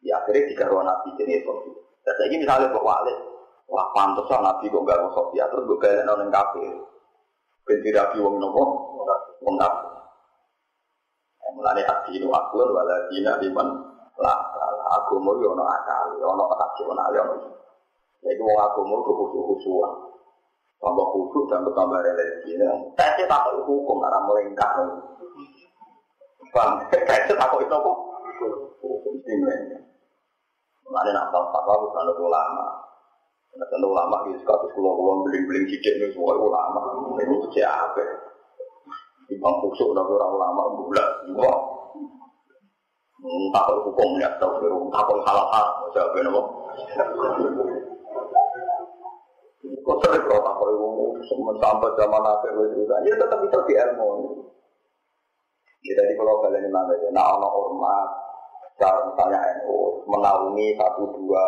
[0.00, 1.72] Ya akhirnya ruang nabi Sofia.
[2.00, 3.18] Dan lagi misalnya Pak Walid,
[3.68, 6.64] wah pantas lah nabi kok gak Sofia, terus gue balik nonton kafe.
[7.68, 8.62] Binti rabi wong nopo,
[9.44, 9.84] wong kafe.
[11.60, 13.68] Mulane adinu aklun waladina liman
[14.20, 14.36] lah
[15.00, 17.24] agama yo ono akal, ono rasional yo.
[18.20, 19.92] Jadi wong agama itu khusus-khususan.
[20.80, 22.56] Tambah khusus dan bertambah religi.
[22.96, 24.72] Saya tak tahu hukum karena melengkap.
[26.52, 27.90] Bang, saya tak tahu itu apa?
[28.80, 29.12] Hukum.
[30.90, 32.66] Mengenai nak tahu fatwa bukan ulama.
[33.50, 36.80] Nah, tentu ulama di kasus kulo kulo beling-beling sidik ini semua ulama.
[37.18, 38.04] Ini siapa?
[39.30, 41.08] Imam khusus tapi orang ulama bulat.
[43.52, 44.28] Takut hukum ya.
[44.40, 46.44] Tahu biru takut salah salah siapa yang mau
[49.60, 54.08] kok sering kalau takut hukum sampai zaman akhir itu ya tetap bisa di ilmu.
[55.80, 58.12] Ya, jadi kalau kalian mana ya, nah ono ormas,
[58.76, 61.40] cara misalnya NU menaungi satu dua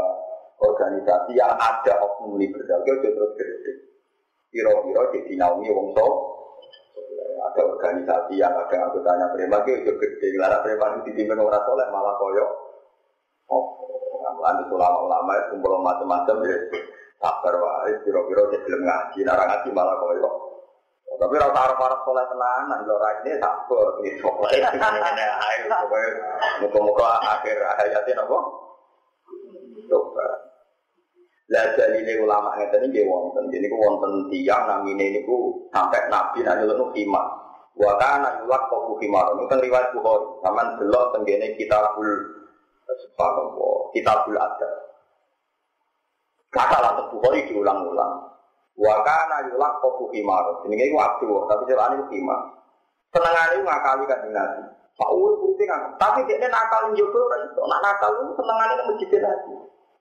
[0.57, 3.73] organisasi yang ada oknum liberal, itu terus gede.
[4.49, 6.07] Kira-kira jadi naungi wong so,
[7.53, 10.27] ada organisasi yang ada anggotanya preman, itu gede.
[10.41, 12.51] Lara preman itu dipimpin orang soleh malah koyok.
[13.53, 13.65] Oh,
[14.41, 16.57] Nanti ulama-ulama itu kumpul macam-macam ya
[17.23, 20.35] sabar wae kira-kira dia belum ngaji, nara ngaji malah koyok.
[21.13, 26.11] Tapi rasa arah arah soleh tenanan, lo ini sabar, ini soleh, ini pokoknya
[26.65, 28.39] muka-muka akhir hayatnya apa?
[29.87, 30.27] Coba.
[31.53, 35.69] Lah jadi ini ulama yang tadi dia wonten, jadi ku wonten tiang namine ini ku
[35.69, 37.42] sampai nabi nanti lalu khimar.
[37.73, 40.27] Wa kana yulak kau khimar, itu kan riwayat Bukhari.
[40.45, 42.11] Taman delok tenggene kitabul
[42.85, 44.73] subhanallah, kitabul adab.
[46.53, 48.29] Kata lantas Bukhari diulang-ulang.
[48.77, 50.65] Wa kana yulak kofu himar.
[50.69, 52.41] Ini itu waktu, tapi itu himar.
[53.13, 54.63] Senengannya itu ngakali kan Nabi.
[54.97, 55.97] Pak Uwe putih kan.
[56.01, 57.61] Tapi dia nakal juga orang itu.
[57.61, 59.53] Nak nakal itu senengannya itu masjid Nabi.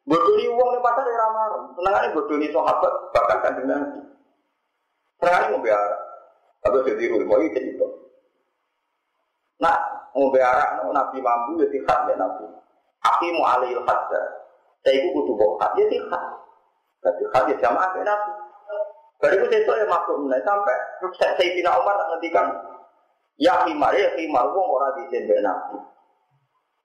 [0.01, 1.51] Bodoni uang di pasar ya ramar.
[1.75, 3.99] Senengannya bodoni sahabat bahkan kan Nabi.
[5.19, 5.91] Senengannya mau biar.
[6.61, 7.87] Tapi jadi rumah itu itu.
[9.61, 9.77] Nah,
[10.13, 12.45] mau biara, Nabi mampu ya tihat ya Nabi.
[13.01, 14.21] Aku mau alih hadza.
[14.81, 16.23] Saya itu kudu bokat, ya tihat.
[17.01, 18.31] Tapi hadis jamaah ya Nabi.
[19.21, 20.73] Baru itu sesuk ya maklum nah, sampai
[21.21, 22.57] saya Sayyidina Umar ngendikan
[23.37, 25.77] ya himar ya himar wong ora disembah Nabi.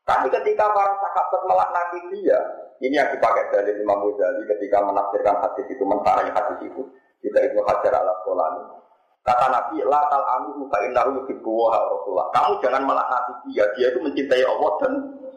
[0.06, 2.38] Tapi ketika para sahabat melaknati dia,
[2.78, 6.82] ini yang dipakai dari Imam Ghazali ketika menafsirkan hadis itu, mensarai hadis itu.
[7.26, 8.62] Kita Ibnu Hajar al Asqalani.
[9.26, 12.30] Kata Nabi, la tal anu fa innahu yuhibbu wa Rasulullah.
[12.30, 14.92] Kamu jangan melaknati dia, dia itu mencintai Allah dan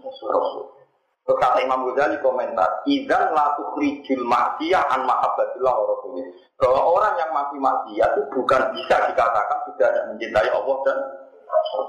[0.06, 0.80] Rasul.
[1.25, 6.25] Terus kata Imam Ghazali komentar, idan la tukhrijul ma'siyah an mahabbatillah wa rasulih.
[6.58, 10.97] Bahwa orang yang mati maksiat itu bukan bisa dikatakan sudah tidak mencintai Allah dan
[11.45, 11.86] Rasul.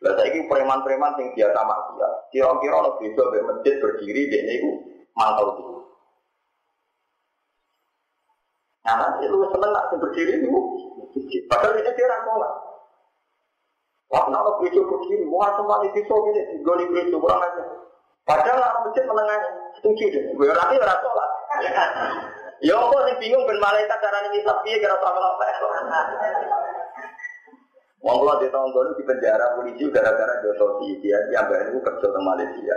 [0.00, 4.70] Lah saiki preman-preman sing biasa maksiat, kira-kira ono bisa be masjid berdiri dene iku
[5.18, 5.79] mantau
[8.80, 8.94] itu.
[8.96, 10.58] Nanti lu seneng nak berdiri itu,
[11.48, 12.56] padahal ini dia orang
[14.10, 15.22] Wah, kenapa gereja begini?
[15.30, 17.62] Wah, semua di pisau ini, digoli gereja, kurang aja.
[18.26, 20.22] Padahal orang masjid menengahnya, setuju deh.
[20.34, 21.30] Gue nanti orang sholat.
[22.60, 25.48] Ya apa sih bingung ben malaikat cara ini tapi kira sama apa
[28.04, 32.08] Wong di tahun dulu di penjara polisi gara-gara jodoh si dia yang baru itu kerja
[32.08, 32.76] di Malaysia.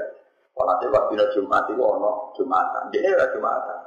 [0.56, 3.80] Kalau pas dina Jumat itu ono Jumatan, dia ora Jumatan.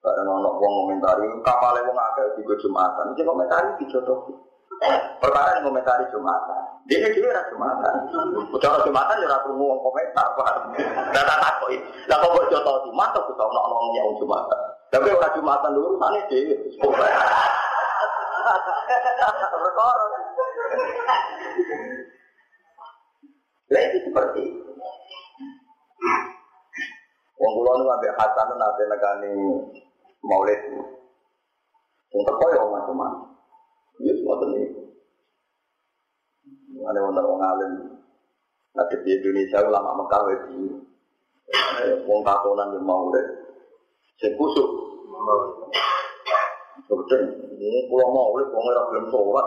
[0.00, 4.24] Karena ono wong komentari kapalnya wong akeh di Jumatan, dia komentari di jodoh.
[5.20, 6.60] Perkara yang komentari Jumatan.
[6.88, 8.08] Dia ini juga Jumatan.
[8.48, 10.32] Udah Jumatan ya ratu ngomong komentar.
[11.12, 11.76] Dan tak takoi.
[12.08, 14.60] Lah kok jodoh sih mantap kita nak ngomongnya orang Jumatan.
[14.88, 16.56] Tapi orang Jumatan dulu sana dia.
[16.80, 17.24] Perkara.
[23.70, 24.44] Lah itu seperti
[27.40, 29.32] Wong kula nu ambek Hasan nate negani
[30.30, 30.60] Maulid.
[32.14, 33.34] Untuk kau ya macam-macam.
[33.98, 34.62] Ya semua ini.
[36.80, 37.72] Ada wonten wong alim.
[38.72, 40.58] Nanti di Indonesia ulama Mekah wedi.
[42.06, 43.26] Wong katonan yang mau deh.
[44.22, 44.68] Saya kusuk.
[46.80, 47.28] Sebetulnya,
[47.60, 49.46] ini pulau mau oleh wong ora belum sholat.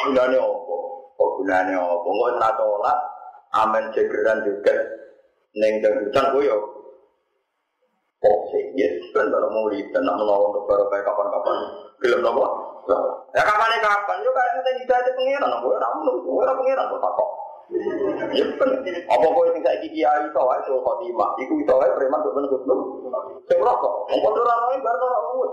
[0.00, 0.76] Gunanya apa?
[1.20, 2.08] Oh gunanya apa?
[2.08, 2.98] Nggak ora sholat.
[4.46, 4.74] Juga.
[5.58, 6.79] Neng dan hujan koyo.
[8.20, 8.64] Kok sih?
[8.76, 11.56] Yes, kan kalau mau lihat, nak menolong untuk baru kayak kapan-kapan.
[12.04, 12.44] Film apa?
[13.32, 14.16] Ya kapan kapan?
[14.20, 17.14] Yo kan kita tidak ada pengiran, gue ramu, gue ramu pengiran kok tak
[17.70, 18.68] Ya kan,
[19.06, 22.34] apa kau yang saya gigi ayi tau aja soal khotimah, iku itu aja preman tuh
[22.34, 23.22] benar benar.
[23.46, 25.52] Saya engkau tuh orang lain baru orang mus.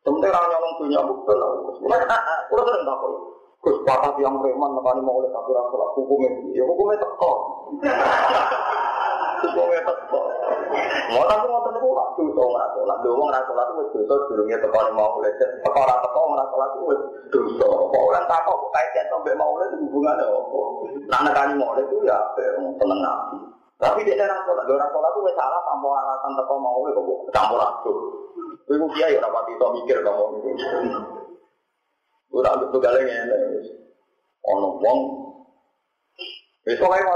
[0.00, 3.12] Sementara orang nyolong punya bukan lah, udah sering tak kau.
[3.60, 3.76] Gus
[4.24, 7.38] yang preman, nekani mau oleh tapi rasa hukumnya, ya hukumnya tekok.
[9.44, 10.24] Hukumnya tekok.
[11.10, 14.56] Mau tapi mau tentu lah, tau nggak sholat, tuh mau nggak sholat tuh dosa sebelumnya
[14.62, 16.84] teko mau oleh teko orang teko nggak sholat tuh
[17.34, 17.66] dosa.
[17.66, 20.60] Kok orang takut kok kaitan sampai mau oleh hubungannya apa?
[21.10, 23.38] Nah nekani itu ya seneng nabi.
[23.80, 27.98] Tapi dia orang sholat, orang tuh salah tanpa alasan mau oleh kok campur aduk.
[28.70, 30.50] Ibu kiai orang pati to mikir kamu itu.
[32.30, 33.26] Ora betul galengnya.
[34.46, 34.98] Ono wong
[36.68, 37.14] Wis kok kaya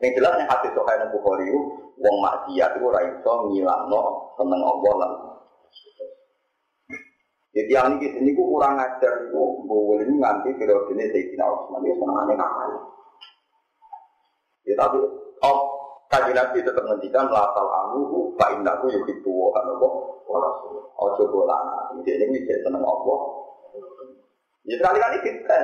[0.00, 1.60] Yang jelas yang Bukhari itu,
[2.00, 4.02] wong maksiat itu ora iso ngilangno
[4.40, 5.12] seneng Allah lan.
[7.50, 11.82] Jadi yang ini ini ku kurang ajar itu boleh ini nganti periode ini Sayyidina Utsman
[11.82, 12.70] itu senengannya nakal.
[14.64, 14.98] Ya tapi
[15.44, 15.58] oh
[16.10, 19.88] Kaji Nabi tetap menghentikan latal anuhu fa innahu yuhibbu wa apa
[20.26, 20.82] wa rasul.
[20.98, 21.94] Ojo bolana.
[21.94, 23.18] Ini ini bisa seneng Allah.
[24.66, 25.58] Ya sekali-kali kita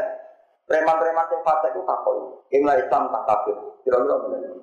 [0.70, 2.22] preman-preman yang fase itu takoi.
[2.54, 3.58] Kemla Islam tak kafir.
[3.82, 4.54] Kira-kira benar.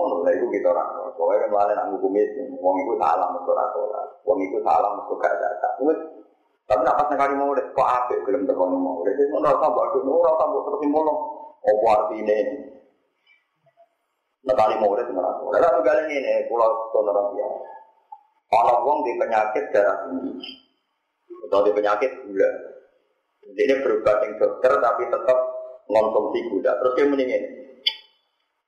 [0.00, 1.12] Semua lah itu kita orang.
[1.12, 5.14] Soalnya kan malah nak hukum itu, wong itu salah mereka rasulah, wong itu salah mereka
[5.20, 5.72] gak zakat.
[6.64, 9.04] Tapi nak pas sekali mau kok apa belum terlalu mau.
[9.04, 11.04] Jadi mau rasa buat dulu, rasa buat terus mau
[11.92, 12.56] artinya ini.
[14.40, 15.40] Nekali mau itu merasa.
[15.44, 17.48] Lalu kali ini pulau toleran dia.
[18.48, 20.32] Kalau wong di penyakit darah tinggi,
[21.44, 22.50] atau di penyakit gula,
[23.52, 25.38] ini berubah yang dokter tapi tetap
[25.84, 26.72] konsumsi gula.
[26.80, 27.42] Terus dia mendingin,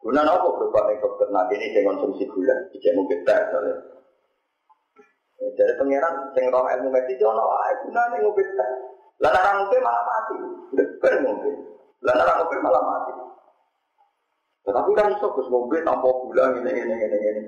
[0.02, 4.02] Guna apa berubah yang dokter nanti ini dengan konsumsi gula, tidak mungkin tak soalnya.
[5.42, 8.70] Jadi pangeran sing roh ilmu medis yo ono ae gunane ngopi teh.
[9.22, 10.36] Lah nek ngopi malah mati.
[10.74, 11.50] Bener ngopi.
[12.06, 13.12] Lah nek ngopi malah mati.
[14.62, 17.42] Tetapi kan iso Gus ngopi tanpa gula ngene ngene ngene ngene.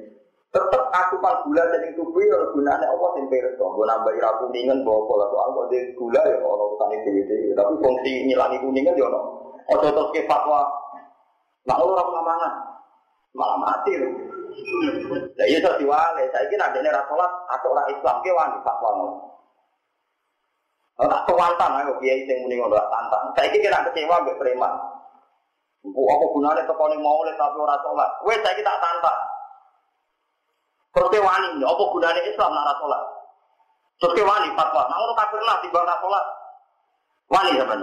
[0.50, 3.62] Tetep asupan gula ning tubuh yo gunane apa sing pirsa.
[3.62, 8.12] Nggo nambahi ra kuningan bawa pola soal kok gula ya ono utane dhewe Tapi fungsi
[8.26, 9.20] ngilangi kuningan yo ono.
[9.70, 10.83] Ojo terus ke fatwa.
[11.64, 12.54] Lah ora mangan.
[13.34, 14.08] Malah mati lho.
[15.34, 18.90] Lah iya sok diwale, saiki nek dene ra salat atau ora Islam ki wani fatwa
[18.94, 19.14] ngono.
[21.02, 23.34] Ora tak tantang ayo kiai sing muni ngono tantang.
[23.34, 24.72] Saiki kira kecewa mbek preman.
[25.84, 28.10] Bu apa gunane teko ning maulid tapi ora salat.
[28.22, 29.18] Wes saiki tak tantang.
[30.94, 33.00] Terus ke wani, apa gunane Islam nek ora?
[33.98, 36.26] Terus ke wani fatwa, nah ngono kafir lah timbang ora salat.
[37.34, 37.80] Wani sampean.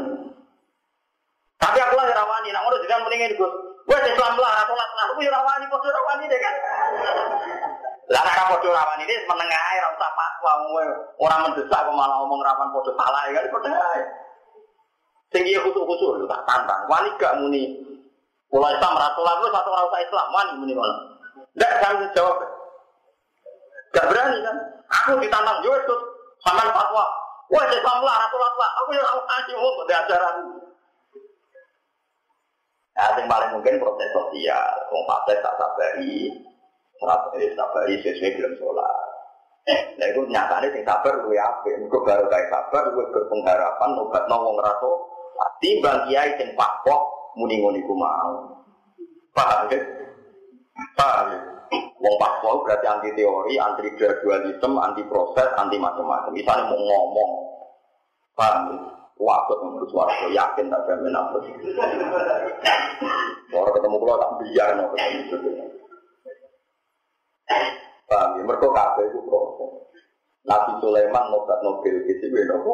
[1.60, 3.71] Tapi aku lah ora wani, nek ngono jenengan mendingin Gus.
[3.92, 5.06] Wes Islam lah, ora salat lah.
[5.12, 6.56] Aku yo ora wani, padha ora wani deh kan.
[8.08, 10.52] Lah nek padha ora wani ini menengah ae ora usah fatwa
[11.20, 14.02] ora mendesak kok malah ngomong rawan padha salah ya kan padha ae.
[15.36, 16.88] Sing iya khusus-khusus tak tantang.
[16.88, 17.64] Wani gak muni.
[18.52, 20.96] Kalau Islam rasulah lu satu orang usah Islam, wani muni mana?
[21.56, 22.36] Enggak kan jawab.
[23.96, 24.56] Gak berani kan?
[24.92, 25.96] Aku ditantang yo itu
[26.44, 27.08] sama fatwa.
[27.52, 28.72] Wah, Islam lah, rasulah lah.
[28.84, 30.36] Aku yang ora kasih ngomong ajaran.
[32.92, 36.28] Nah, yang paling mungkin proses sosial, wong fase tak sabari,
[37.00, 39.12] sabari, sabari sesuai belum sholat.
[39.72, 41.70] Nah itu nyatanya sing sabar gue apa?
[41.86, 44.92] Gue baru kayak sabar, gue berpengharapan obat nongong raso.
[45.62, 48.66] Timbang kiai sing pakok muni ngoni ku mau.
[49.38, 49.78] Paham ya?
[50.98, 51.40] Paham ya?
[52.02, 56.34] Wong pakok berarti anti teori, anti gradualisme, anti proses, anti macam-macam.
[56.34, 57.32] Misalnya mau ngomong,
[58.34, 59.01] paham ya?
[59.22, 61.38] Waktu menurut suara yakin tak jamin apa.
[63.54, 65.22] Orang ketemu pulau tak biar no ketemu
[68.12, 68.44] Paham ya?
[68.44, 69.72] Mereka kabeh itu proses.
[70.42, 72.74] Nabi Sulaiman nobat Nobel gitu, gue nopo.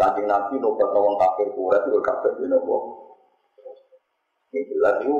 [0.00, 2.76] Kanjeng Nabi nobat nawang kafir kuret itu kabeh gue nopo.
[4.52, 5.16] Ini jelas itu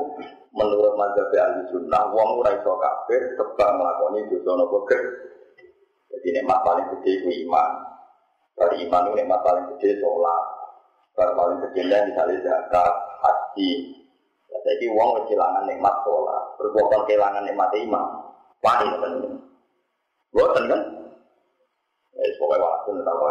[0.53, 4.85] menurut mazhab ahli sunnah, wong ora iso kafir sebab nglakoni dosa nopo
[6.13, 7.92] Jadi nikmat paling gede itu iman.
[8.53, 10.43] Dari iman itu nikmat paling gede sholat.
[11.13, 13.71] Dari paling gede misalnya zakat, haji.
[14.63, 18.05] Jadi wong kehilangan nikmat sholat, berbuat kehilangan nikmat iman.
[18.63, 19.33] Wani teman-teman.
[20.31, 20.81] Buatan kan?
[22.15, 23.25] Ya, pokoknya waktu tidak tahu.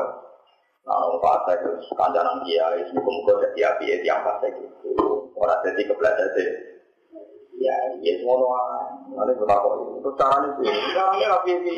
[0.83, 4.91] Nah, orang fase itu kanjaran kiai, semoga-moga jadi api ya tiang fase gitu.
[5.39, 6.49] Orang jadi kebelajar sih.
[7.63, 9.15] Ya, ya semua doang.
[9.15, 10.67] Nanti kita kok itu caranya sih.
[10.91, 11.77] Caranya api ini.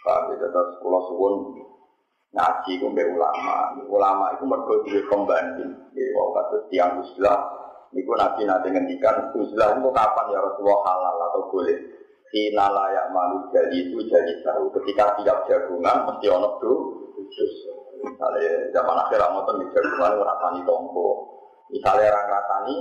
[0.00, 1.34] Tapi tetap sekolah suwun
[2.30, 3.74] ngaji ku ulama.
[3.90, 5.72] Ulama itu mergo duwe pembanding.
[5.94, 7.40] Ya, wong kata tiang Islam
[7.90, 11.78] Niku nabi nanti ngendikan uzlah itu kapan ya Rasulullah halal atau boleh?
[12.30, 14.70] Kina layak malu jadi itu jadi tahu.
[14.78, 17.52] Ketika tiap jagungan mesti ono khusus.
[18.00, 21.08] Misalnya zaman akhir Ramadan di jagungan rasani tompo.
[21.74, 22.74] Misalnya orang rasani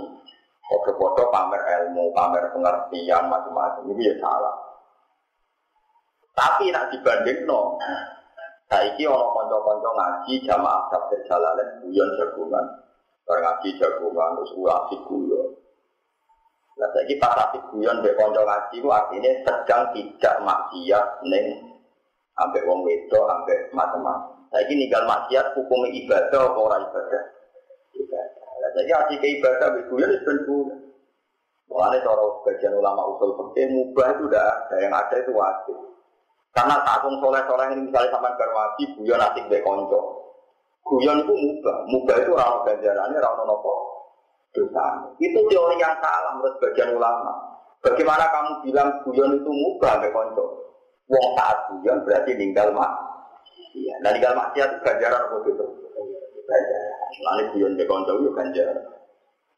[0.69, 3.89] foto-foto pamer ilmu, pamer pengertian macam-macam.
[3.89, 4.55] Ini ya salah.
[6.37, 7.81] Tapi nak dibanding no,
[8.69, 12.65] saiki ono konco-konco ngaji jamaah tafsir jalalain buyon jagungan.
[13.25, 15.47] Barang ngaji jagungan, terus gue asik guyon.
[16.79, 21.45] Nah, saya pas asik guyon be konco ngaji itu artinya sedang tidak maksiat neng
[22.37, 24.37] ambek wong wedo, ambek macam-macam.
[24.53, 27.23] Saya ini ninggal maksiat hukum ibadah atau orang ibadah.
[27.97, 28.45] Ibadah.
[28.53, 30.79] Nah, jadi asik ibadah be guyon itu benar.
[31.69, 35.77] Mulanya cara sebagian ulama usul fikih mubah itu udah ada, yang ada itu wajib.
[36.49, 39.99] Karena takung soleh-soleh ini misalnya sampai berwajib, guyon asik be konco.
[40.81, 43.73] Guyon itu mubah, mubah itu rano ganjarannya, rano nopo
[44.49, 45.13] dosa.
[45.21, 47.33] Itu teori yang salah menurut bagian ulama.
[47.85, 50.45] Bagaimana kamu bilang guyon itu mubah, be konco?
[51.09, 52.91] Wong saat guyon berarti ninggal mak.
[53.77, 55.65] Iya, nah ninggal maksiat itu ganjaran apa itu?
[56.49, 56.93] Ganjaran.
[57.21, 58.77] Lalu guyon be konco itu ganjaran.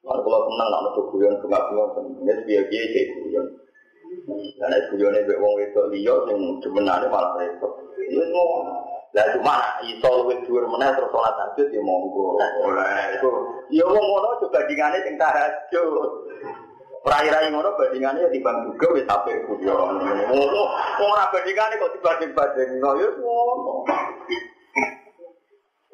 [0.01, 3.45] Kalau kalau tenang, nak nutup guyon, bunga-bunga, ini biaya-biaya kayak guyon.
[4.59, 7.72] Karena guyonnya be wong wedok liya sing demenane malah repot.
[7.97, 8.59] Ya semua.
[9.12, 12.39] Lah cuma iso luwih dhuwur meneh terus salat tahajud ya monggo.
[12.64, 13.32] Ora itu.
[13.72, 16.12] Ya wong ngono juga bandingane sing tahajud.
[17.01, 19.99] Rai-rai ngono bandingane ya timbang juga wis sampe guyon.
[19.99, 20.64] Ngono.
[21.01, 23.74] Ora bandingane kok dibanding-bandingno ya ngono.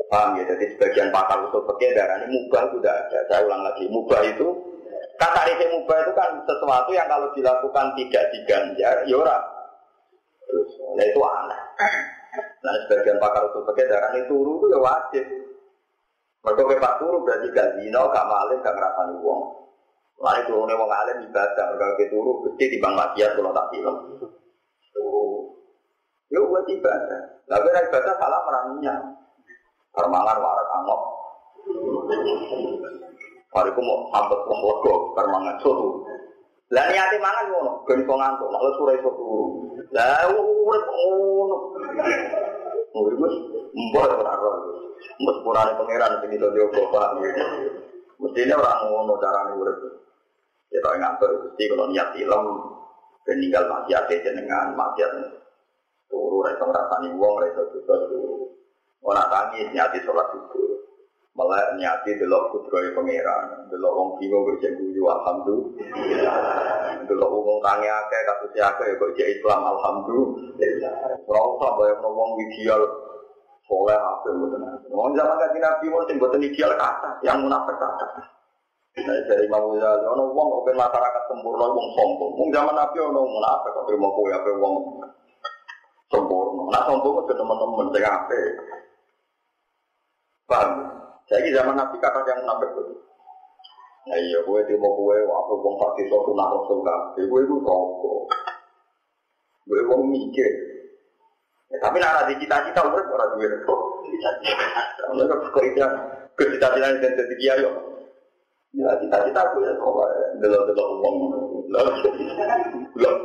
[0.07, 3.19] Paham ya, jadi sebagian pakar usul pakai darah ini mubah tidak ada.
[3.27, 4.47] Saya ulang lagi, mubah itu
[5.17, 9.37] Kata rifki mubah itu kan sesuatu yang kalau dilakukan tidak diganjar, ya ora.
[10.45, 11.61] Terus, ya itu aneh.
[12.37, 15.25] Nah, sebagian pakar usul pakai darah ini turu itu ya wajib.
[16.45, 19.41] Mereka kepak turu berarti gak zino, gak maling, gak ngerasani uang.
[20.17, 23.95] Lalu turunnya wong alim ibadah, mereka ke turu, pasti di bang maksiat kalau tak film.
[24.93, 25.25] Turu.
[26.29, 27.21] Ya buat ibadah.
[27.49, 28.95] Tapi ibadah salah meraninya.
[29.97, 31.01] Permangan warak angok.
[33.47, 36.03] Bariku mau sambet wong lego mangan soto.
[36.67, 39.45] Lah niate mangan ngono, ben iso ngantuk, nek sore iso turu.
[39.95, 41.57] Lah urip ngono.
[42.91, 43.35] Urip wis
[43.71, 44.59] mbok ora ora.
[45.23, 47.23] Mbok purane pangeran sing iso diopo Pak.
[48.19, 49.77] Mestine ora ngono carane urip.
[50.67, 52.43] Ya tak ngantuk Gusti kalau niat film
[53.23, 55.11] ben ninggal maksiat jenengan maksiat.
[56.11, 58.51] Turu ra iso ngrasani wong, ra iso dosa turu.
[59.07, 60.76] Ora tangi nyati sholat subuh
[61.37, 66.37] malah niati delok putra pangeran, delok wong kiwa kok guyu alhamdulillah.
[67.05, 70.93] Delok wong tangi akeh kasus akeh kok cek Islam alhamdulillah.
[71.29, 72.81] Ora usah bayang wong ideal
[73.69, 74.65] soleh apa mboten.
[74.89, 78.07] Wong zaman kanjeng Nabi wong sing mboten ideal kata, yang munafik kata.
[78.97, 82.33] Nah, dari Imam Ghazali, ono wong kok masyarakat sempurna wong sombong.
[82.33, 84.75] Wong zaman Nabi ono munafik kok terima kowe apa wong
[86.09, 86.61] sempurna.
[86.73, 88.51] Nah sombong itu teman-teman sing apik.
[90.49, 90.97] Paham?
[91.27, 92.93] Jadi zaman Nabi kata yang munafik itu.
[94.07, 96.79] Nah iya, gue terima gue, apa bang pasti suatu nak rasul
[97.19, 98.19] Gue itu rokok.
[99.67, 100.47] Gue mau mikir.
[101.67, 103.51] Ya, tapi nak di cita-cita udah orang duit.
[103.59, 105.03] Cita-cita.
[105.11, 105.85] Mereka kerja
[106.39, 107.67] ke cita-cita yang jadi kiai.
[108.79, 109.95] Ya cita-cita aku ya kok
[110.39, 111.15] delok delok uang.
[112.95, 113.15] Delok.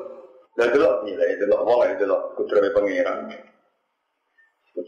[0.58, 3.30] Delok nilai delok uang delok kudrame pangeran.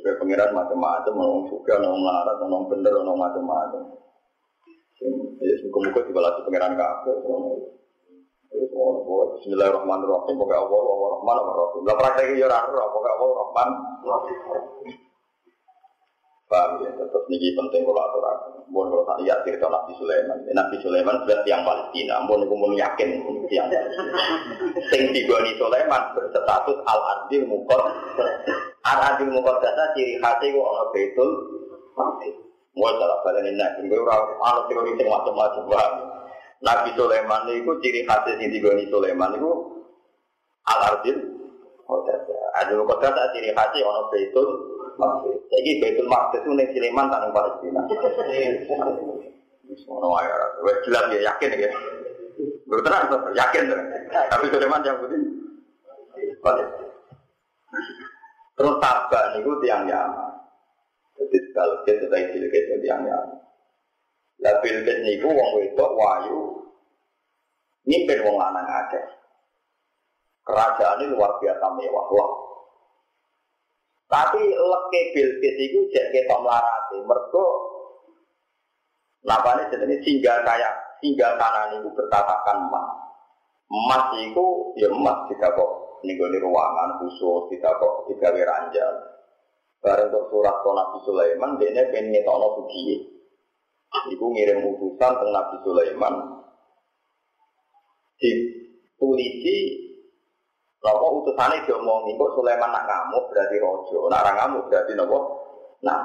[0.05, 3.83] Sebagai pengiran macam-macam, orang suka, orang melarat, orang bener, orang macam-macam.
[5.41, 7.13] Ya, semoga-moga dibalas pengiran kafe.
[8.53, 10.37] Bismillahirrahmanirrahim.
[10.37, 11.83] Pokoknya Allah, Allah Rahman, Allah Rahim.
[11.89, 13.69] Lah prakteknya ya rara, pokoknya Allah Rahman,
[16.53, 18.53] Paham ya, tetap ini penting kalau aturakan.
[18.69, 20.37] Mohon kalau tak lihat cerita Nabi Sulaiman.
[20.53, 22.21] Nabi Sulaiman sudah tiang Palestina.
[22.29, 23.09] Mohon aku mau yakin
[23.49, 23.73] tiang.
[24.93, 27.49] Sing digoni Sulaiman berstatus al adil
[28.85, 28.93] mukot.
[28.93, 31.31] Al adil mukot dasa ciri khasnya kok ono betul.
[32.75, 33.89] Mau salah balen ini nabi.
[33.89, 35.93] Gue orang ono teori sing macam-macam paham.
[36.65, 39.51] Nabi Sulaiman itu ciri khasnya sing digoni Sulaiman itu
[40.69, 41.17] al adil.
[42.61, 44.49] Adil mukot dasa ciri khasnya ono betul.
[45.51, 47.83] Jadi Baitul Maqdis itu ning Sleman tanah Palestina.
[49.91, 50.47] Ono wae ora.
[50.63, 51.71] Wes jelas ya yakin ya.
[52.71, 53.63] Beneran yakin
[54.11, 55.19] Tapi Sulaiman yang putih.
[58.55, 60.33] Terus tabak niku tiang Yaman.
[61.19, 63.39] Jadi kalau kita sudah cilik itu tiang Yaman.
[64.43, 66.41] Lah Bilqis niku wong wedok wayu
[67.87, 69.05] mimpin wong lanang akeh.
[70.45, 72.07] Kerajaan ini luar biasa mewah.
[72.13, 72.31] Wah,
[74.07, 76.99] tapi leke Bilqis itu jek ketok melarati.
[77.03, 77.47] Mergo
[79.25, 82.89] Napane jenenge singgah kayak singgah kanan itu bertatakan emas.
[83.73, 84.47] Emas itu
[84.77, 85.71] ya emas tidak kok
[86.05, 88.97] ninggoni ruangan khusus tidak kok digawe ranjang.
[89.85, 92.97] Bareng untuk surat ke Nabi Sulaiman, dia pengen ngetokno sugiye.
[94.13, 96.15] Iku ngirim utusan ke Nabi Sulaiman.
[98.17, 99.85] Ditulisi
[100.85, 105.17] Nopo utusannya diomongi kok Sulaiman nak ngamuk berarti rojo, nak ngamuk berarti nopo.
[105.81, 106.01] Nah,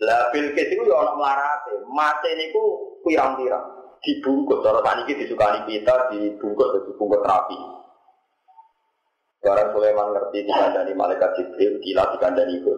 [0.00, 2.64] lah Bilqis itu ya orang melarate, mate niku
[3.04, 4.62] pirang-pirang dibungkus.
[4.62, 7.58] Tadi kita disukani kita dibungkus, dibungkus rapi.
[9.42, 12.74] Barang Sulaiman ngerti dikandani malaikat Jibril, gila dikandani itu.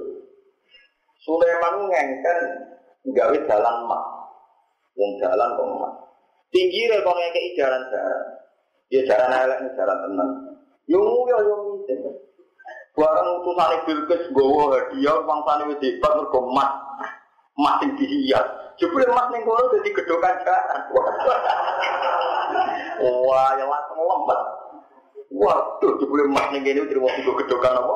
[1.24, 2.38] Sulaiman ngengken
[3.12, 4.02] gawe jalan mak,
[4.96, 5.92] wong jalan kok mak.
[6.48, 8.24] Tinggi rekor ngekei jalan-jalan.
[8.88, 10.30] Ya jalan elek nih jalan tenang.
[10.88, 11.94] Yo yo yo ngisi.
[12.96, 16.72] Barang utusan Bilqis gowo hadiah bangsane wis hebat mergo emas.
[17.54, 18.48] Emas sing dihias.
[18.78, 20.80] Jebule emas ning kono dadi gedokan jalan.
[23.02, 24.40] Wah, ya langsung lembat.
[25.34, 27.94] Waduh, jebule emas ning kene terima tiga gedokan apa?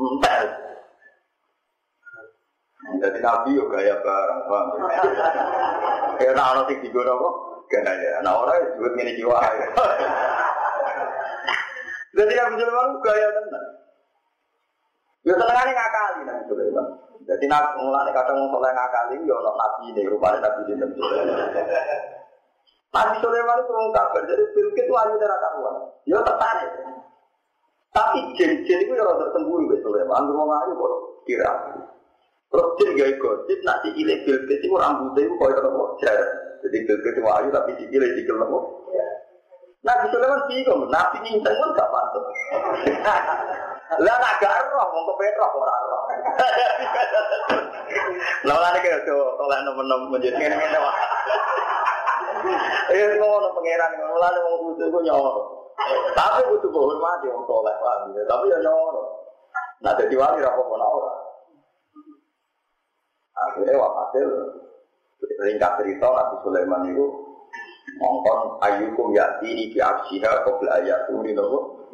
[0.00, 0.44] Entar.
[3.00, 4.66] Jadi nabi yo gaya bareng, paham?
[6.20, 7.34] Ya ora ana sing digono kok
[7.72, 8.20] gaya.
[8.20, 9.40] Nah ora duit ngene jiwa.
[12.10, 13.64] Jadi Nabi Sulaiman gaya tenan.
[15.24, 16.20] Ya senengane ngakali
[16.50, 16.86] Sulaiman.
[17.30, 20.82] Jadi nak mulane kadang wong soleh ngakali yo ono nabi ini rupane nabi ini.
[22.90, 25.74] Nabi Sulaiman itu kafir, jadi Bilqis itu ayu darah karuan.
[26.10, 26.70] Yo tertarik.
[27.94, 31.50] Tapi jen-jen itu ya rada cemburu ke Sulaiman, wong ayu kok kira.
[32.50, 35.94] Terus jen gawe gosip nak sikile Bilqis itu rambutnya itu koyo.
[36.66, 38.58] Jadi Bilqis itu ayu tapi sikile sikil nopo.
[39.86, 42.24] Nabi Sulaiman bingung, Nabi nyincang pun gak pantas.
[43.98, 46.02] Lah nak gak roh, mau kepengen roh ora roh.
[48.46, 51.04] Lah lan iki yo oleh nemen menjadi ngene-ngene wae.
[52.94, 55.42] Eh ngono pangeran ngono lan wong kudu ku nyoro.
[56.14, 59.02] Tapi kudu hormati wong soleh paham ya, tapi ya nyoro.
[59.82, 61.12] Nah dadi wali ra apa ora.
[63.40, 64.30] Akhirnya wafatil
[65.42, 67.06] ringkas cerita Nabi Sulaiman itu
[67.98, 71.90] ngongkon ayukum di absiha qabla ayatu di nopo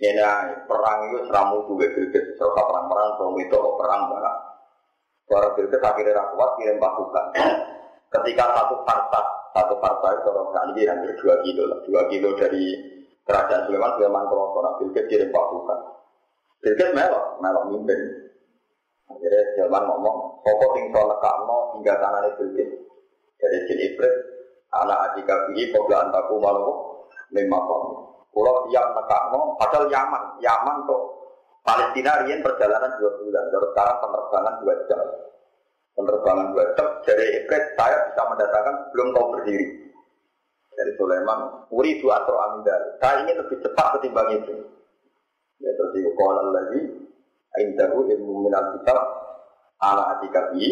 [0.00, 0.24] ini
[0.64, 4.38] perang itu seramu juga bilkis serta perang-perang so itu perang barang
[5.30, 7.24] Suara bilkis akhirnya rakuat kirim pasukan.
[8.18, 9.24] Ketika satu partai
[9.54, 11.78] satu partai itu orang ini hampir dua kilo lah.
[11.86, 12.74] Dua kilo dari
[13.22, 15.80] kerajaan Sulaiman Sulaiman kalau orang bilkis kirim pasukan.
[16.66, 18.00] Bilkis melok melok mimpin.
[19.06, 22.90] Akhirnya Sulaiman ngomong pokok tinggal nekakno hingga tanah bilkis
[23.40, 24.14] jadi jin iblis
[24.70, 26.70] anak adik kabi kobra antaku malu?
[27.30, 27.99] Lima tahun.
[28.30, 31.02] Pulau siap nekakno, padahal Yaman, Yaman kok
[31.66, 35.00] Palestina rian perjalanan dua bulan, terus sekarang penerbangan dua jam.
[35.98, 39.66] Penerbangan dua jam dari Iblis saya bisa mendatangkan belum kau berdiri.
[40.72, 42.96] Dari Sulaiman, Uri dua atau amindal.
[43.02, 44.54] Saya ingin lebih cepat ketimbang itu.
[45.60, 46.80] Ya terus di kolam lagi,
[47.60, 48.96] Aindahu ilmu minal kitab,
[49.82, 50.64] anak adik kabi,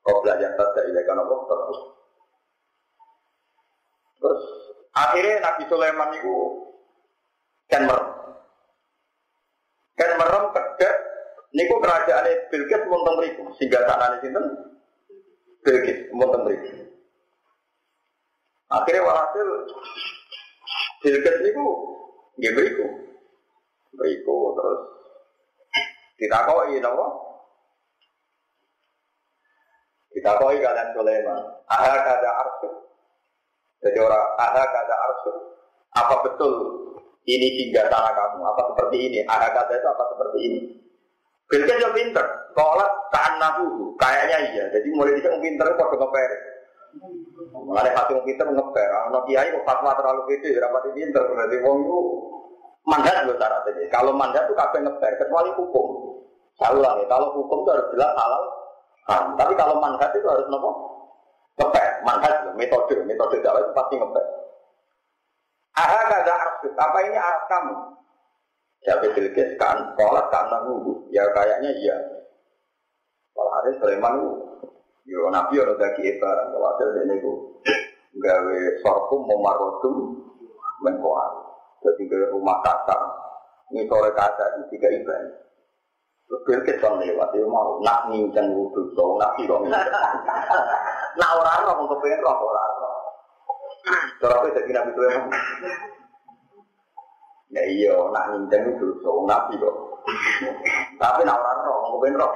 [0.00, 1.66] kau belajar saja ilakan Allah terus.
[1.66, 1.80] Terus
[5.06, 6.34] akhirnya Nabi Sulaiman itu
[7.70, 8.08] kan merem.
[9.96, 10.94] Kan merem kedek
[11.54, 14.44] niku kerajaan Bilqis mun teng mriku sehingga sanane sinten
[15.62, 16.70] Bilqis mun teng mriku.
[18.66, 19.48] Akhirnya walhasil
[21.02, 21.66] Bilqis niku
[22.38, 22.86] nggih mriku.
[23.96, 24.80] Mriku terus
[26.20, 27.06] ditakoki napa?
[30.12, 32.85] Ditakoki kalian Sulaiman, "Aha kada arsuk
[33.84, 35.36] jadi orang ada kata arsul.
[35.96, 36.52] Apa betul
[37.28, 38.40] ini hingga tanah kamu?
[38.44, 39.18] Apa seperti ini?
[39.24, 40.60] Ada kata itu apa seperti ini?
[41.46, 42.24] Bilkis yang pinter.
[42.56, 42.90] Kolak
[43.36, 43.94] nahu.
[44.00, 44.64] Kayaknya iya.
[44.72, 46.30] Jadi mulai bisa pinter kok ngeper.
[47.76, 48.90] Hati yang pinter ngeper.
[49.12, 50.56] Anak kiai kok fatwa terlalu gede.
[50.58, 51.22] Rapat pinter.
[51.22, 51.98] Berarti wong itu
[52.88, 53.86] mandat loh syaratnya.
[53.92, 55.12] Kalau mandat itu kabeh ngeper.
[55.20, 55.86] Kecuali hukum.
[56.56, 57.04] Saya ulangi.
[57.06, 58.42] Kalau hukum itu harus jelas halal.
[59.38, 60.95] Tapi kalau mandat itu harus nopo
[61.56, 64.26] ngepek, manhaj, metode, metode dakwah itu pasti ngepek.
[65.76, 67.74] Aha arsuk, apa ini arah kamu?
[68.84, 71.08] Jawab Bilqis kan, kolak karena nunggu.
[71.12, 71.96] Ya kayaknya iya.
[73.36, 74.16] Kalau ada Sulaiman
[75.04, 77.60] yo nabi orang daki eba, kalau ada ini ku
[78.16, 80.16] gawe sorkum memarodum
[80.80, 81.32] menkoar.
[81.84, 82.96] Jadi ke rumah kaca,
[83.74, 85.34] ini sore kaca itu tiga ibadah.
[86.26, 89.62] Bilqis kan lewat, dia mau nak ngincang wudhu, so nabi kok
[91.16, 92.96] Nak orang roh, mau kepengen roh orang roh.
[94.20, 95.08] Cara aku jadi nabi tuh.
[97.54, 99.76] Ya iya, nak nyincang itu so nabi kok.
[101.00, 102.30] Tapi nak orang roh, mau kepengen roh.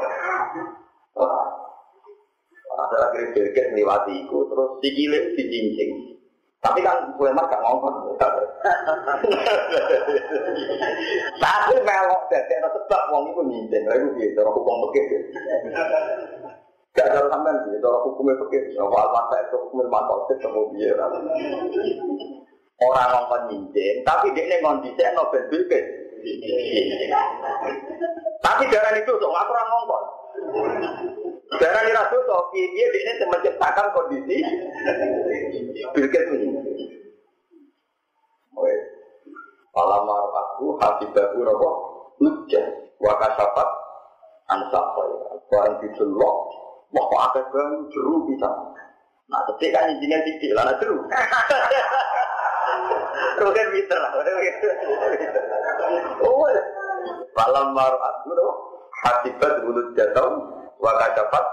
[2.70, 6.16] Ada lagi berket melewati itu, terus sikile dicincing.
[6.60, 8.16] Tapi kan Sulaiman gak ngomong.
[8.16, 8.44] Tapi
[11.84, 13.84] melok deh, sebab wong itu nyincing.
[13.84, 15.16] Lalu dia, cara hukum begitu.
[16.90, 18.82] Gak ada sampean sih, itu hukumnya begitu.
[18.82, 20.98] Wal masa itu hukumnya mantap sih kemudian.
[22.80, 25.86] Orang ngomong nyincin, tapi dia ini ngondisi nobel bilkis.
[28.40, 30.04] Tapi darah itu tuh nggak kurang ngomong.
[31.60, 34.36] Darah ini rasul tuh, dia ini menciptakan kondisi
[35.92, 36.48] bilkis ini.
[39.70, 41.70] Palamar aku hati bahu nopo
[42.18, 42.66] lujah
[42.98, 43.68] wakasapat
[44.50, 45.04] ansapa
[45.46, 46.36] barang didelok
[46.90, 48.50] Mau kok ada banyu jeru bisa.
[49.30, 50.98] Nah, ketika kan izinnya titik lah, jeru.
[53.40, 54.10] Kan bisa lah,
[56.20, 56.44] Oh,
[57.32, 58.52] malam baru aku loh.
[59.00, 60.44] Hatibat mulut jatuh,
[60.76, 61.44] wakar dapat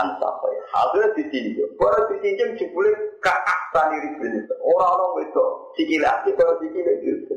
[0.00, 0.54] ansapai.
[0.72, 1.66] Akhirnya ditinjau.
[1.76, 2.90] Baru ditinjau jebule
[3.20, 3.60] kakak
[3.92, 4.48] diri jenis.
[4.64, 5.44] Orang-orang itu
[5.76, 7.28] sikile asli kalau sikile itu.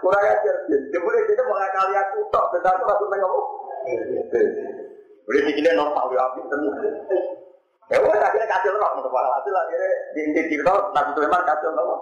[0.00, 0.56] Kurang ajar.
[0.88, 2.44] Jebule dia mengakali aku tok.
[2.56, 3.44] Benar aku langsung tengok.
[5.22, 6.76] Udah sikilnya normal ya api tenang.
[7.90, 11.70] Ya wes akhirnya kacau roh untuk para hasil akhirnya di di Tiro Nabi Sulaiman kacau
[11.76, 11.94] nopo.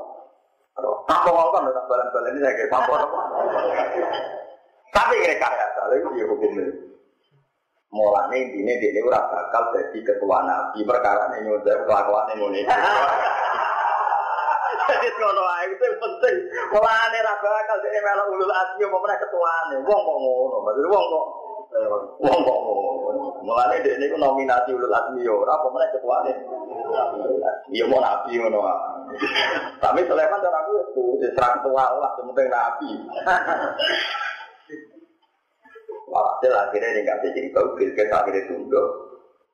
[1.10, 3.18] Apa ngomong kan tak balan-balan ini kayak apa nopo.
[4.90, 6.66] Tapi kira kaya salah itu ya hukumnya.
[7.90, 12.62] Mulane intine dene ora bakal jadi ketua nabi perkara ning nyudah kelakuan ngene.
[14.90, 16.36] Jadi ngono itu penting.
[16.70, 19.74] Mulane ra bakal dene melok ulul asmi apa meneh ketuane.
[19.82, 21.26] Wong kok ngono, maksud wong kok
[22.22, 22.99] wong kok ngono.
[23.40, 26.32] Mulane dene iku nominasi ulul asmi yo ora apa meneh ketuane.
[27.72, 28.60] Iya mau nabi ngono
[29.80, 31.02] Tapi Sulaiman cara aku itu
[31.34, 32.90] serang tua lah, penting nabi.
[36.10, 38.88] Walhasil akhirnya ini nggak jadi tahu, Bilqis akhirnya tunduk.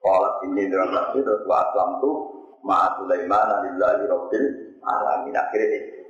[0.01, 2.11] Kalau ini dalam nafsu terus wa aslam tu
[2.65, 4.47] ma Sulaiman alillahi rabbil
[4.83, 6.03] alamin akhirnya itu.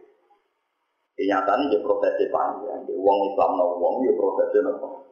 [1.16, 2.82] Kenyataannya dia prosesnya panjang.
[2.92, 5.05] Uang Islam no uang dia prosesnya no.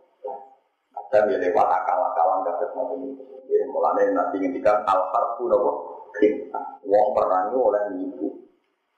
[1.13, 3.23] Ada dia lewat akal-akalan semacam itu.
[3.47, 5.59] Jadi mulanya nanti ngendikan al-harfu no
[6.85, 8.27] Uang perangi oleh nipu.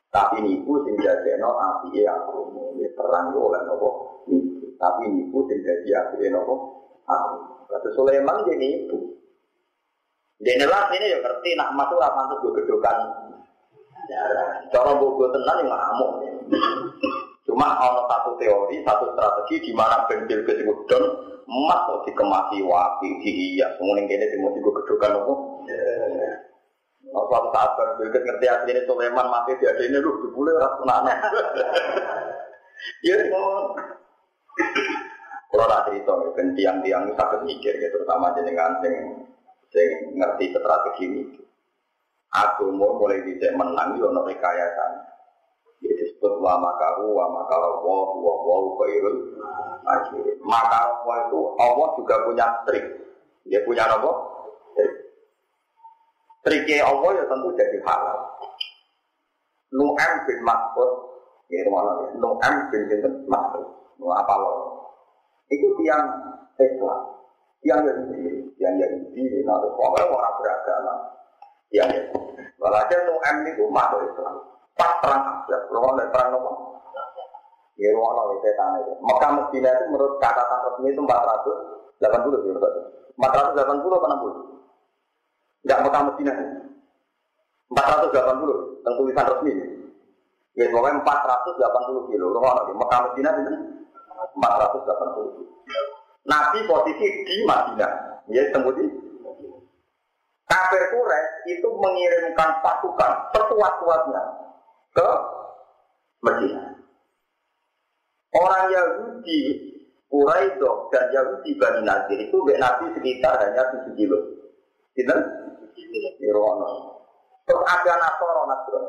[0.08, 0.96] Tapi nipu sing
[1.40, 2.56] no api ya aku.
[2.96, 3.88] Perangi oleh nopo
[4.28, 4.76] nipu.
[4.80, 6.54] Tapi nipu sing jadi api nopo
[7.04, 7.36] aku.
[7.68, 8.96] Kata Sulaiman dia nipu.
[10.40, 12.96] Dia nelas ini ya ngerti nak masuk rapan tuh gedokan
[14.70, 16.10] Cara bogo tenan yang ngamuk.
[17.48, 21.04] Cuma ada satu teori, satu strategi di mana bentil ke don
[21.46, 25.32] emas kok dikemasi wapi, dihias, kemudian kini timur tiga gedokan apa?
[27.06, 30.82] Nah, suatu saat baru Bilkis ngerti aslinya Sulaiman mati di ada ini lu dibule rasa
[30.82, 31.18] anak.
[33.06, 33.16] Ya,
[35.48, 39.24] kalau ada cerita, kan tiang-tiang itu sakit mikir, ya, terutama jenengan sing
[39.72, 39.88] sing
[40.18, 41.22] ngerti strategi ini
[42.34, 44.84] agama mulai dicek menang yo ono rekayasa.
[46.26, 49.16] Disebut wa makaru wa makara wa wa wa khairul.
[50.42, 52.82] Makara wa itu Allah juga punya trik.
[53.46, 54.10] Dia punya apa?
[54.74, 54.92] Trik.
[56.42, 58.18] Triknya Allah ya tentu jadi halal.
[59.70, 60.90] Nu'am bin Mas'ud
[61.46, 62.18] ya mana ya?
[62.18, 63.66] Nu'am bin bin Mas'ud.
[64.02, 64.50] Nu apa lo?
[65.46, 66.10] Itu tiang
[66.58, 67.02] Islam.
[67.62, 70.94] Tiang Yahudi, tiang Yahudi, nah, pokoknya orang beragama.
[71.70, 72.02] Ya, ya.
[72.58, 74.55] Walhasil Nu'am itu masuk Islam.
[74.76, 76.50] Pas perang Ahzab, kalau ada perang apa?
[77.76, 78.92] Ya, ruang lawan setan itu.
[79.04, 85.64] Mekah Medina itu menurut catatan resmi itu 480 ya, 480 apa 60?
[85.64, 86.32] Enggak Mekah Medina.
[87.66, 89.52] 480, tentu tulisan resmi.
[90.56, 92.26] Ya, pokoknya 480 kilo.
[92.32, 93.52] Ruang lawan Mekah Medina itu
[94.40, 95.84] 480 kilo.
[96.24, 97.92] Nabi posisi di Madinah.
[98.28, 98.84] Ya, temu di
[100.46, 104.45] Kafir Quraisy itu mengirimkan pasukan sekuat-kuatnya
[104.96, 105.08] ke
[106.24, 106.72] Medina.
[108.32, 109.40] Orang Yahudi
[110.08, 114.18] Quraisy dan Yahudi Bani Nadir itu Mbak Nabi sekitar hanya 7 kilo.
[114.96, 115.16] Gitu?
[116.24, 116.96] Irono.
[117.44, 118.84] Terus ada Nasoro Nasron.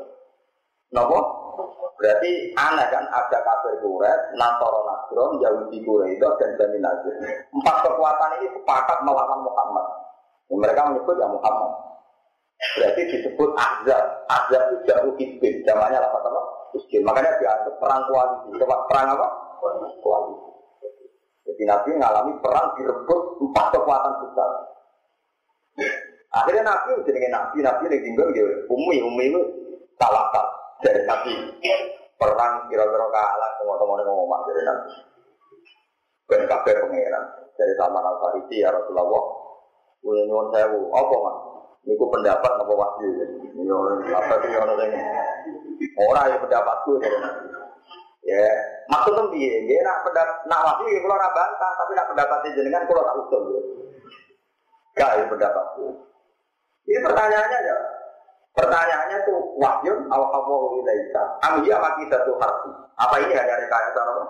[0.95, 1.19] Nopo?
[1.97, 7.15] Berarti aneh kan ada kafir Quraisy, Nasoro Nasron, Yahudi Quraisy dan Bani Nadir.
[7.51, 9.85] Empat kekuatan ini sepakat melawan Muhammad.
[10.47, 11.71] Mereka menyebut ya Muhammad.
[12.57, 14.03] Berarti disebut Ahzab.
[14.25, 15.61] Ahzab itu jauh hizbin.
[15.65, 16.41] Namanya apa apa?
[16.73, 17.05] Hizbin.
[17.05, 18.47] Makanya dianggap perang koalisi.
[18.57, 19.27] Coba perang apa?
[20.01, 20.49] Koalisi.
[21.47, 24.49] Jadi Nabi mengalami perang direbut empat kekuatan besar.
[26.37, 28.51] Akhirnya Nabi jadi Nabi, Nabi yang tinggal gitu.
[28.67, 29.41] Umi, Umi itu
[29.95, 30.27] salah
[30.83, 31.33] dari Nabi.
[32.17, 34.91] Perang kira-kira kalah, teman-teman ngomong dari Nabi.
[36.27, 37.23] Ben kabeh pangeran
[37.55, 39.07] dari Salman Al Farisi ya Rasulullah
[40.03, 41.37] Kulo nyuwun sewu, apa mas?
[41.87, 43.25] Niku pendapat apa wahyu ya?
[43.63, 43.77] Yo,
[44.11, 44.91] apa sih ono sing
[45.95, 47.11] ora ya pendapatku ya.
[48.27, 48.43] Ya,
[48.91, 49.63] maksudnya piye?
[49.71, 53.43] Ya nak pendapat nak wahyu ya ora bantah, tapi nak pendapatnya jenengan kula tak usul
[53.55, 53.61] ya.
[54.99, 55.85] Gak ya pendapatku.
[56.91, 57.77] Ini pertanyaannya ya.
[58.51, 61.23] Pertanyaannya tuh wahyu al kafaru ilaika.
[61.39, 62.71] Am iya makita tuh harfi.
[62.99, 64.23] Apa ini hanya rekayasa apa?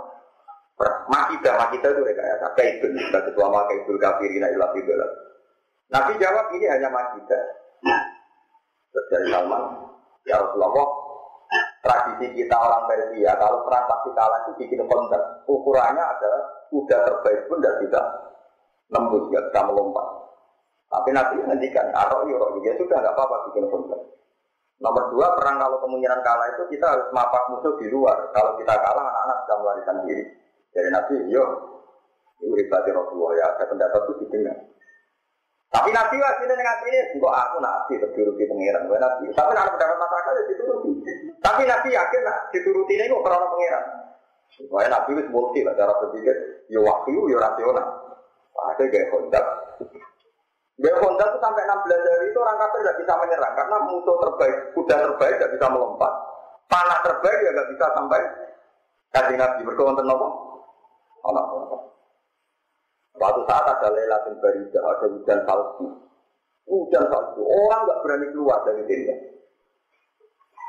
[1.09, 2.53] Makita, makita itu rekayasa.
[2.53, 5.09] Kaitun, kita ketua makaitul kafirin ilah fidolah.
[5.87, 7.43] Nabi jawab ini hanya majidah.
[8.91, 9.63] Terus dari Salman,
[10.27, 10.89] ya Rasulullah,
[11.79, 15.21] tradisi kita orang Persia, kalau perang pasti kalah itu bikin konten.
[15.47, 18.01] Ukurannya adalah kuda terbaik pun tidak bisa
[18.91, 20.07] nembus, tidak bisa melompat.
[20.87, 23.99] Tapi Nabi ngendikan, atau ya ya sudah nggak apa-apa bikin konten.
[24.77, 28.29] Nomor dua, perang kalau kemungkinan kalah itu kita harus mapak musuh di luar.
[28.29, 30.23] Kalau kita kalah, anak-anak bisa melarikan diri.
[30.69, 31.43] Jadi Nabi, yo,
[32.45, 34.25] ini ribati Rasulullah ya, ada pendapat itu.
[35.67, 39.23] Tapi Nabi wasile dengan ini, kok aku nabi dituruti pengiran, gue nabi.
[39.35, 40.91] Tapi nak pendapat masyarakat ya dituruti.
[41.43, 43.83] Tapi Nabi yakin nak dituruti ini kok karena pengiran.
[44.47, 46.35] Supaya Nabi itu multi lah cara berpikir,
[46.71, 47.87] ya wahyu, ya rasional.
[48.57, 49.45] Ada gaya kontak.
[50.77, 54.57] Dia Honda itu sampai 16 hari itu orang kafir tidak bisa menyerang karena musuh terbaik,
[54.77, 56.13] kuda terbaik tidak bisa melompat,
[56.69, 58.21] panah terbaik ya nggak bisa sampai
[59.09, 60.27] kaji nabi berkawan nopo.
[61.25, 61.43] Allah
[63.17, 65.85] Suatu saat ada Lailatul Baridah, ada hujan salju.
[66.69, 69.15] Hujan salju, orang nggak berani keluar dari tenda.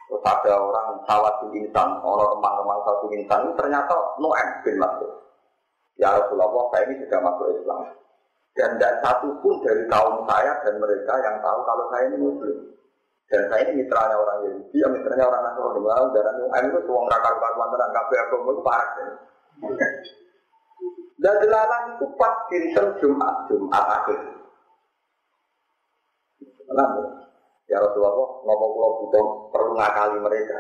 [0.09, 5.13] Terus ada orang sawat insan, orang remang-remang satu insan, ternyata Noem bin Masud.
[6.01, 7.81] Ya Rasulullah, saya ini sudah masuk Islam.
[8.57, 12.57] Dan tidak satu pun dari kaum saya dan mereka yang tahu kalau saya ini Muslim.
[13.29, 15.81] Dan saya ini mitranya orang Yahudi, ya mitranya orang Nasrani.
[15.85, 18.89] Wah, dan Noem itu karuan tenang kabeh agama itu parah.
[21.19, 24.19] Dan itu pas dirisan Jumat, Jumat akhir.
[26.69, 27.01] Kenapa?
[27.67, 28.15] Ya Rasulullah,
[28.47, 30.57] nopo pulau butuh perlu ngakali mereka.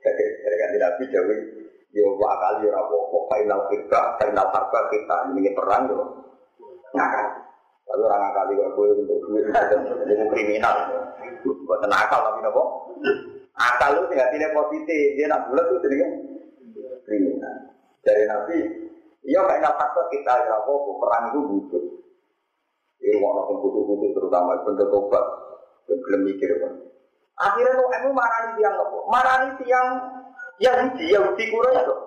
[0.00, 1.36] Jadi dari kan Nabi Jawi,
[1.90, 6.00] yo akali yo rapo, final kita, final harga kita ini perang yo
[6.94, 7.42] ngakali.
[7.86, 9.44] Tapi orang ngakali kok gue untuk duit
[10.06, 10.76] jadi kriminal.
[11.66, 12.62] Buat nakal tapi nopo.
[13.56, 15.96] Akal lu tinggal tidak positif, dia nak bulat tuh jadi
[17.08, 17.74] kriminal.
[18.06, 18.58] Dari Nabi,
[19.26, 20.72] iya final harga kita yo rapo,
[21.02, 21.84] perang itu butuh.
[23.02, 25.26] Ini mau nonton butuh-butuh terutama bentuk obat.
[25.86, 26.72] belum mikir kan.
[27.38, 28.98] Akhirnya lo emu marani tiang apa?
[29.06, 29.88] Marani tiang
[30.58, 32.00] Yahudi, Yahudi kura ya tuh.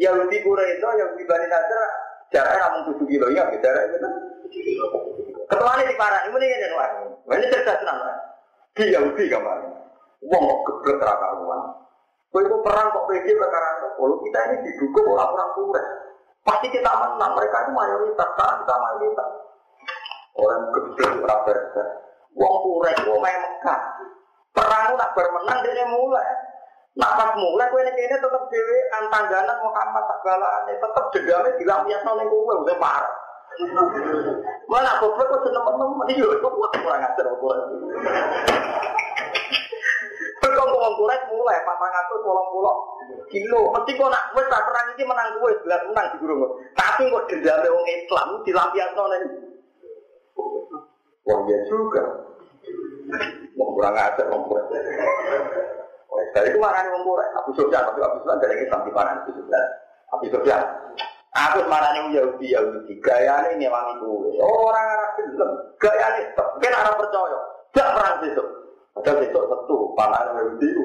[0.00, 1.82] Yahudi kura itu Yahudi Bani Nasr
[2.34, 4.12] jaraknya namun tujuh kilo ya, jarak itu kan.
[5.48, 6.76] Ketua ini di parah, ini ini ini
[7.28, 8.12] Ini cerdas nama.
[8.76, 9.70] Di Yahudi kemarin.
[10.24, 11.87] Wong kok geblek rakaruan.
[12.28, 13.68] Kau itu perang kok pergi perkara.
[13.96, 15.82] Kalau kita ini didukung oleh orang kura.
[16.44, 17.32] Pasti kita menang.
[17.32, 18.28] Mereka itu mayoritas.
[18.36, 19.28] Karena kita mayoritas.
[20.38, 21.88] Orang geblek rakaruan.
[22.38, 23.80] Wong kurek, wong main Mekah.
[24.54, 26.28] Perang nak bermenang dia mulai.
[26.98, 32.26] Nak pas mulai kue ini tetap dewi antangganan Muhammad tak galane tetap dendamnya dilampiasno ning
[32.26, 33.14] kowe udah parah.
[34.66, 37.26] Mana goblok kok seneng temen iya itu kurang ajar
[40.58, 42.76] Berkong wong kurek mulai patang atus wolong pulau
[43.30, 43.70] kilo.
[43.78, 46.50] Mesti kok nak wes perang ini menang kue jelas menang di gurung.
[46.74, 49.22] Tapi kok dendamnya wong Islam dilampiasno ning
[51.30, 52.02] Wong ya juga.
[53.54, 54.66] Wong kurang ajar, wong kurang
[56.34, 57.30] Dari itu marah wong kurang.
[57.38, 59.66] Abu Sofyan, tapi Abu Sofyan dari Islam di mana Abu Sofyan?
[60.10, 60.62] Abu Sofyan.
[61.38, 62.98] Aku marah nih Yahudi Yahudi.
[62.98, 64.42] Ini wangi gue.
[64.42, 65.50] Orang arah film.
[65.78, 67.38] Gaya ini, kan arah percaya.
[67.70, 68.57] Gak perang besok.
[68.98, 70.84] Padahal besok panah Yahudi itu.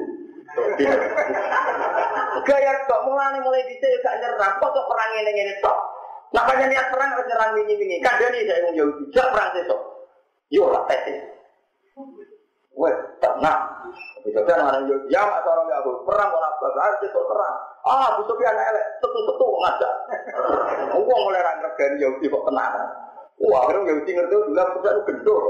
[2.46, 4.54] Gaya kok mulai mulai bisa gak nyerang.
[4.62, 5.78] Kok perang ini ini tok.
[6.30, 7.96] Nakanya niat perang harus nyerang ini ini.
[7.98, 9.10] Kan dia nih saya Yahudi.
[9.10, 9.80] Gak perang besok.
[10.54, 11.02] Yo lah tes.
[12.74, 13.60] Wes, tenang.
[14.26, 17.56] Bisa kan mana yo ya mak orang ya perang mau apa harus itu terang.
[17.84, 19.92] Ah, Bu Sufyan elek, setu-setu ngajak.
[20.96, 22.72] Wong mulai ra ngergani Yahudi kok tenang.
[23.42, 25.44] Wah, akhirnya Yahudi ngerti dulu pusat gendor.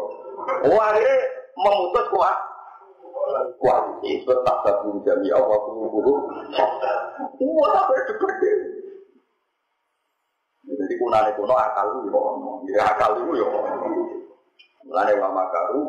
[0.72, 1.16] Wah, akhirnya
[1.56, 2.36] memutus kuat.
[3.56, 5.56] Koalisi tetap gabung jami Allah
[7.96, 8.52] itu gede?
[10.64, 12.08] Jadi kunane kuno akal itu
[12.72, 13.48] ya, akal itu ya.
[14.84, 15.80] Mulane wa makaru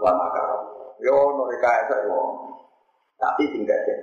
[0.00, 0.58] wa makaru.
[1.04, 1.16] Yo
[1.48, 2.20] itu yo.
[3.20, 3.98] Tapi tinggal sih.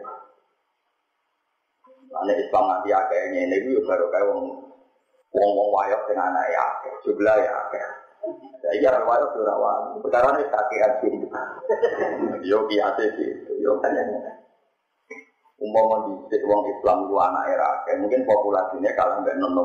[2.10, 4.46] Mulane Islam nanti akeh ngene iku yo baru kae wong
[5.34, 6.94] wong wong wayok sing anake akeh,
[7.78, 7.90] ya.
[8.64, 10.02] Ya iya wayok yo rawan.
[10.04, 11.14] Perkara nek kakean sih.
[12.48, 13.32] Yo kiate sih.
[13.64, 13.96] Yo kan
[15.58, 19.64] umpama di wong Islam lu anak era mungkin populasinya kalau nggak nono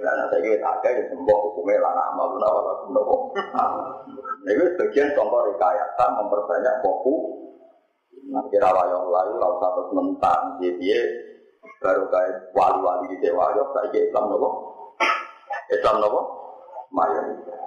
[0.00, 3.02] dan saya kira ada yang sembuh hukumnya lana amal guna wala guna
[4.46, 7.14] Ini sebagian contoh rekayasa memperbanyak foku.
[8.30, 11.02] Nah kira wayang lalu lalu satu mentang jadi
[11.82, 14.75] baru kayak wali-wali di dewa yo saya kira Islam nopo
[15.70, 16.20] Islam nopo
[16.94, 17.60] mayoritas.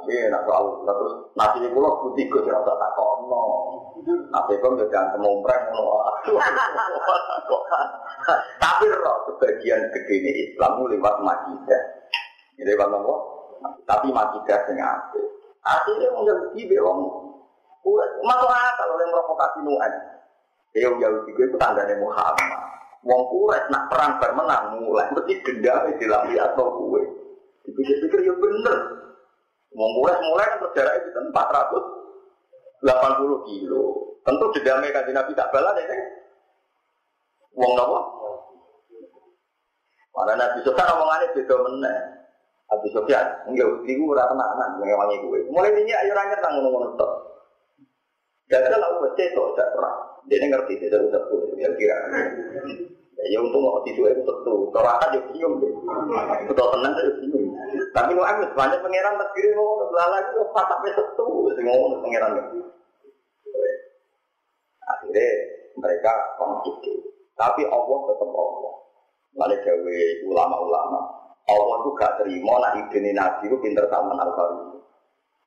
[0.00, 3.44] Tapi nak soal terus nasi ini pulau putih gue tidak usah tak kono.
[4.32, 5.64] Nasi pun juga jangan temumpreng
[8.62, 11.82] Tapi roh sebagian gede ini Islam lewat majidah.
[12.56, 13.14] Ini lewat nopo.
[13.84, 15.26] Tapi majidah sing apik.
[15.60, 17.00] Akhirnya menjadi bewong.
[18.24, 19.92] Masuk akal oleh provokasi nuan.
[20.72, 22.62] Yang Yahudi gue itu tandanya Muhammad.
[23.00, 27.19] Wong kuret nak perang bermenang mulai mesti dendam di lambi atau kue.
[27.70, 28.76] Dipikir-pikir ya bener.
[29.70, 31.30] Kuret mulai kan jarak itu kan
[32.82, 33.84] 480 kilo.
[34.26, 35.94] Tentu dendamnya kan Nabi tak balas ya.
[37.54, 37.98] Wong nopo?
[40.10, 41.98] Mana Nabi Sofyan omongannya beda meneh.
[42.70, 45.38] Nabi Sofyan, enggak, ibu ora tenanan ngewangi gue.
[45.50, 47.12] Mulai ini ayo ranyet nang ngono-ngono tok.
[48.50, 49.94] Jadi kalau gue cetok tidak pernah.
[50.26, 51.22] Dia ngerti dia udah
[51.54, 51.96] dia kira.
[53.28, 54.54] Ya untung kok tisu itu tentu.
[54.72, 55.72] Sorakat ya bingung deh.
[56.48, 57.52] Betul tenang saya bingung.
[57.92, 61.28] Tapi nu aku banyak pangeran terdiri mau lala itu pas sampai setu.
[61.52, 62.40] Sing ngomong pangeran.
[64.88, 65.26] Akhirnya
[65.76, 66.80] mereka konflik.
[67.36, 68.74] Tapi Allah tetap Allah.
[69.36, 69.98] Lalu gawe
[70.32, 71.00] ulama-ulama.
[71.50, 74.30] Allah itu gak terima nak ide nabi itu pinter sama al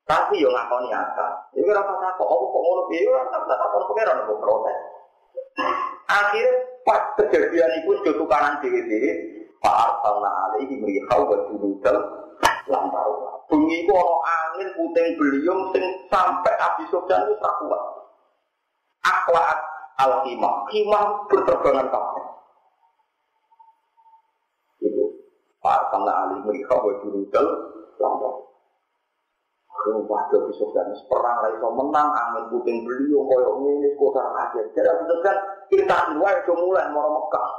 [0.04, 1.32] Tapi yo ngakoni akal.
[1.56, 4.80] Iku ora pas kok apa kok ngono piye ora tak tak takon pangeran kok protes.
[6.12, 9.12] Akhirnya pas kejadian itu sudah tukaran diri-diri,
[9.64, 11.98] Pak Arsalna alaihi merihau wa junudal
[12.68, 13.08] lantar.
[13.48, 17.84] Bunyi itu ono angin puting beliung sing sampai Abi Sufyan itu tak kuat.
[19.04, 19.60] Akwaat
[20.00, 22.26] al-himah, himah berterbangan kabeh.
[24.84, 25.04] Itu
[25.64, 27.48] Pak Arsalna alaihi merihau wa junudal
[28.00, 28.43] lantar.
[29.74, 34.62] Rumah Nabi Sufyan perang lagi so menang angin puting beliau koyo ini kota aja.
[34.72, 37.50] Jadi Nabi Sufyan kita dua itu mulai mau Mekah.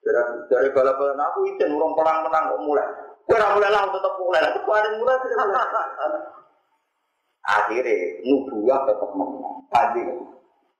[0.00, 2.88] Dari dari bala-bala aku itu urung perang menang kok mulai.
[3.28, 4.40] Kira mulai lah tetap mulai.
[4.48, 5.16] Itu kemarin mulai.
[7.40, 9.54] Akhirnya nubuah tetap menang.
[9.68, 10.02] Tadi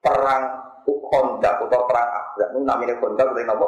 [0.00, 0.42] perang
[0.88, 2.48] Kondak atau perang Abrak.
[2.56, 3.66] Ini namanya Kondak berarti apa?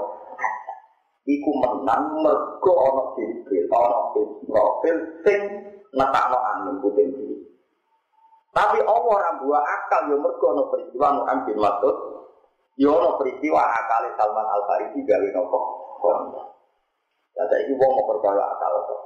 [1.23, 3.99] Iku menang mergo ono Jibril, ono
[4.43, 5.41] Israfil sing
[5.95, 7.47] netakno angin puting beliau.
[8.53, 11.97] Tapi Allah ora buah akal yo mergo ana peristiwa Nu'am bin Mas'ud.
[12.77, 15.61] Yo ana peristiwa akal Salman Al Farisi gawe nopo.
[17.33, 19.01] Dan saiki wong mau percaya akal kok.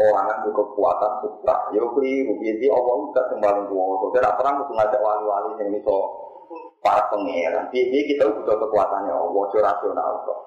[0.00, 2.40] Orang kan kekuatan sutra, yo keliru.
[2.40, 4.08] Jadi Allah udah sembalik kuwo.
[4.16, 5.96] Jadi perang kudu ngajak wali-wali yang iso
[6.80, 7.68] para pangeran.
[7.68, 10.40] Jadi kita butuh kekuatannya Allah, rasional kok.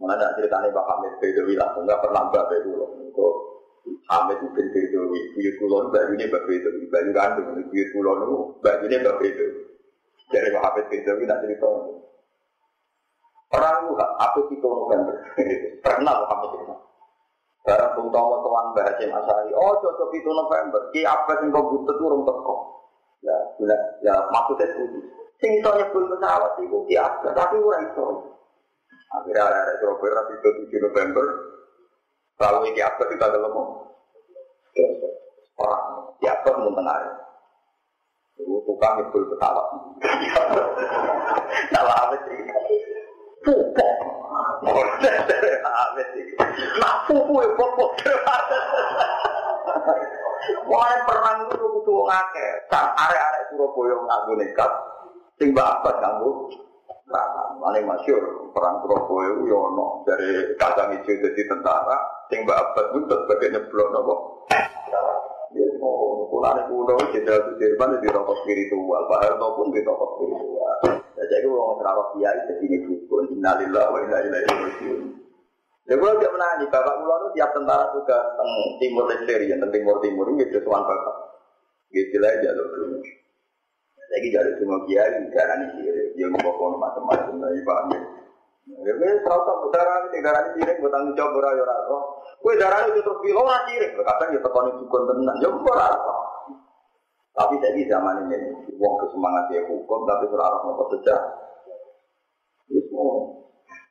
[0.00, 3.12] Mana ceritanya Pak Hamid Bedawi langsung nggak pernah mbak Bedawi.
[3.12, 3.26] Itu
[4.08, 5.20] Hamid itu bin Bedawi.
[5.36, 6.82] Buyut kulon bajunya mbak Bedawi.
[6.88, 7.48] Baju kandung.
[7.68, 9.60] Buyut kulon itu bajunya mbak Bedawi.
[10.32, 11.68] Dari Pak Hamid Bedawi nak cerita.
[13.50, 15.16] Orang itu apa itu November.
[15.84, 16.74] Pak Hamid itu.
[17.60, 19.52] Barang Bung Tomo tuan Mbah Hasim Asari.
[19.52, 20.80] Oh cocok itu November.
[20.96, 22.56] Ki apa sing kau butuh turun teko.
[23.20, 25.04] Ya, ya, ya maksudnya itu.
[25.36, 27.36] Sing iso nyebut pesawat itu ki apa?
[27.36, 28.04] Tapi ora iso.
[29.10, 31.26] Akhirnya ada Surabaya rapi itu 7 November.
[32.40, 33.52] Lalu ini apa kita dalam
[35.58, 35.84] orang
[36.22, 36.96] di apa pun tengah.
[38.38, 39.66] Itu tukang nyebul pesawat.
[41.74, 42.38] Salah apa sih?
[43.44, 43.96] Pupuk.
[46.80, 47.90] Nah, pupuk ya pupuk.
[50.70, 52.46] Wah, perang itu kudu ngake.
[52.70, 54.70] Arek-arek Surabaya nganggo nekat.
[55.36, 56.46] Sing bapak nganggo
[57.10, 61.98] Nah, mana masyur perang Surabaya itu yono dari kacang hijau jadi tentara,
[62.30, 64.14] sing mbak abad pun sebagai nyeblok nopo.
[65.50, 70.74] Ya, mau pulang kuno jenderal Sudirman di rokok spiritual, Pak Harto pun di rokok spiritual.
[71.18, 75.00] Ya, jadi orang terawat kiai jadi ini dukun, innalillah wa inna ilaihi rajiun.
[75.90, 78.18] Ya, gue tidak menangi, bapak kulo itu tiap tentara juga
[78.78, 81.16] timur Lesteri, yang timur timur gitu tuan bapak.
[81.90, 83.02] Gitu lah jalur dulu.
[84.10, 85.86] Lagi dari semua kiai, darah ini
[86.18, 88.00] dia ngomong macam-macam, lagi paham ya.
[88.70, 92.02] Ya, gue serasa darah ini, darah ini sirik, gue tanggung jawab ora ora roh.
[92.42, 95.88] Gue darah itu terus bilang ora sirik, kadang ya tekoni dukun tenan, ya gue ora
[97.30, 98.36] Tapi jadi zaman ini,
[98.74, 101.20] uang kesemangat dia hukum, tapi surah arah mau sejak.
[102.68, 103.14] Ini semua.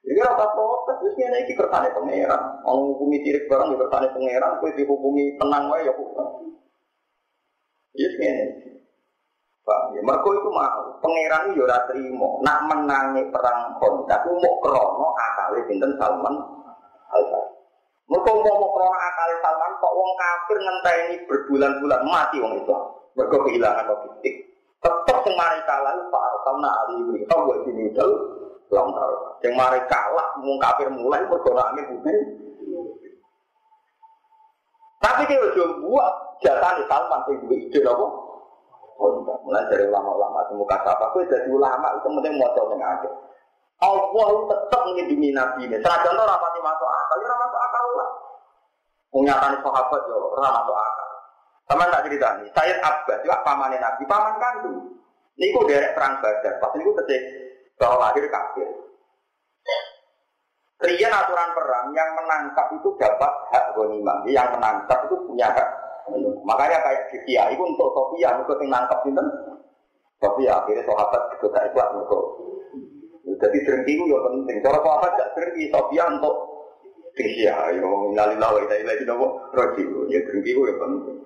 [0.05, 2.43] Jadi rata protes, terus ini ini kertane pangeran.
[2.67, 6.55] Orang hukumi sirik barang di kertane pangeran, gue dihukumi tenang wae ya hukum.
[7.95, 8.68] Yes, ini.
[9.67, 12.39] Bang, ya mergo itu mau pangeran yo ora trimo.
[12.41, 16.35] Nak menangi perang Khandaq ku mau krono akale sinten Salman
[17.11, 17.57] Al-Farisi.
[18.09, 22.73] Mergo mau krono akale Salman kok wong kafir ngenteni berbulan-bulan mati wong itu.
[23.19, 24.35] Mergo kehilangan logistik.
[24.79, 28.09] Tetep sing mari kalah Pak Arsalna Ali bin Thawa dinidal
[28.71, 29.11] lontar.
[29.43, 32.17] Sing mari kalah wong kafir mulai mergo angin putih.
[34.99, 38.28] Tapi dia udah buat jatah di Salman sing duwe ide apa?
[38.99, 43.09] Mulai dari ulama-ulama temu kata apa, aku jadi ulama itu penting mau coba aja.
[43.79, 45.79] Allah tetap melindungi nabi ini.
[45.79, 48.09] Seragam itu rapati masuk akal, ya masuk akal lah.
[49.15, 51.09] Menyatakan sahabat yo, ora masuk akal.
[51.71, 54.79] Sama tak cerita nih, saya Abbas juga paman nabi, paman kandung.
[55.39, 57.21] Ini kok derek perang badar, pas ini ketik
[57.79, 58.69] bahwa lahir kafir.
[60.79, 65.88] Rian aturan perang yang menangkap itu dapat hak ghanimah, yang menangkap itu punya hak
[66.43, 69.23] Makanya kayak Kia itu untuk Sofia, untuk yang nangkep itu.
[70.19, 72.23] Sofia akhirnya sahabat juga ikhlas untuk.
[73.39, 74.57] Jadi drengki itu ya penting.
[74.65, 76.35] Kalau sahabat tidak drengki, Sofia untuk
[77.15, 77.45] Kia.
[77.45, 79.83] Ya, inalilah wa itu nopo roji.
[80.11, 81.17] Ya drengki itu ya penting.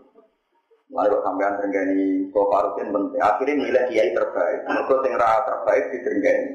[0.93, 3.19] Lalu kok sampean drengkani Sofa Rukin penting.
[3.23, 4.59] Akhirnya milih kiai terbaik.
[4.69, 5.17] Mereka yang
[5.47, 6.45] terbaik di drengkani.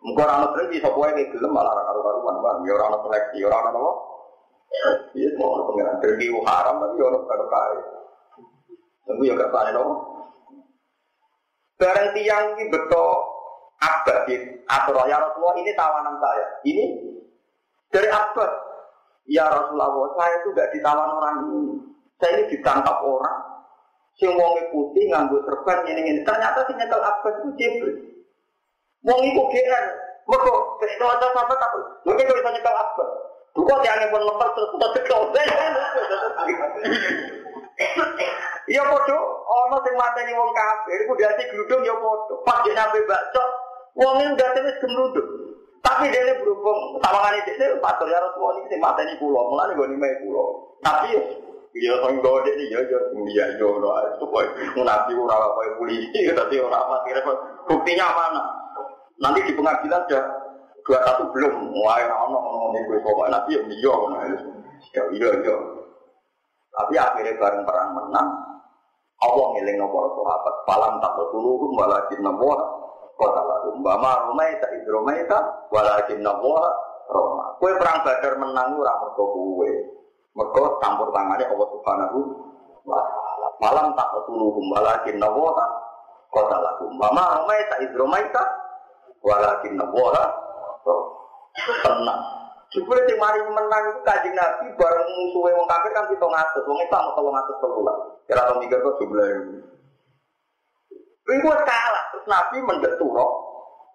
[0.00, 2.64] Muka orang bisa kue kayak gelem malah karu-karuan.
[2.64, 4.09] Ya orang seleksi, orang apa?
[4.70, 5.96] Iya, semua orang pengiran.
[5.98, 7.82] Berarti haram tapi orang karu kaya.
[9.04, 9.92] Tunggu ya kersane dong.
[11.80, 13.10] Barang tiang ini betul
[13.80, 14.28] Abbas
[14.68, 16.46] atau ya Rasulullah ini tawanan saya.
[16.62, 16.84] Ini
[17.90, 18.52] dari Abbas.
[19.30, 21.62] Ya Rasulullah, saya itu gak ditawan orang ini.
[22.18, 23.38] Saya ini ditangkap orang.
[24.18, 26.20] Sing wong putih nganggo serban ini ini.
[26.26, 27.96] Ternyata si nyetel Abbas itu Jibril.
[29.06, 29.84] Wong GR.
[30.30, 31.72] Mergo wis kanca sampe tak.
[32.06, 33.04] Mungkin kalau bisa nyekel apa?
[33.50, 35.20] Bukan yang pun lepas terus kita cekel.
[38.70, 39.18] Iya podo,
[39.50, 42.38] ono sing mateni wong kafir, iku dadi gludung ya podo.
[42.46, 43.48] Pas dia nyampe bakcok,
[43.98, 45.26] wong ini udah wis gemruduk.
[45.80, 49.96] Tapi dia ini berhubung sawangane dia patur ya Rasulullah ini sing mateni kula, mulane goni
[49.98, 50.44] mae kula.
[50.86, 51.10] Tapi
[51.70, 52.98] Iya, sang gede nih, ya, ya,
[53.30, 57.22] iya, iya, no, supaya nabi ora apa polisi, tapi ora apa kira
[57.62, 58.42] buktinya mana?
[59.22, 60.24] Nanti di pengadilan sudah
[60.82, 62.38] dua satu belum, wah, ono
[62.74, 63.94] nih gue kok nabi ya, iya,
[64.94, 65.56] iya, iya, iya.
[66.70, 68.28] Tapi akhirnya bareng perang menang,
[69.20, 72.60] Allah ngiling nomor sahabat, falam tak betul, walakin nabuah,
[73.18, 74.32] kota lalu, bama
[74.80, 77.58] idromai tak, walakin nabuah, Roma.
[77.58, 79.72] Kue perang badar menang, ora mergo kue.
[80.30, 82.18] Mereka campur tangannya Allah Subhanahu
[82.86, 83.48] wa taala.
[83.58, 85.66] Malam tak ketuluhum walakin nawaha
[86.30, 86.94] kota lakum.
[86.94, 87.82] Mama ramai tak
[89.26, 90.24] walakin nawaha
[91.82, 92.22] tenang.
[92.70, 96.78] Jupule sing mari menang itu kajing Nabi bareng musuhe wong kafir kan kita ngatus, wong
[96.78, 97.96] Islam ngatus telulah.
[98.30, 99.58] Kira tau mikir kok jumlah ini.
[101.30, 103.30] Iku kalah, terus Nabi mendek turok,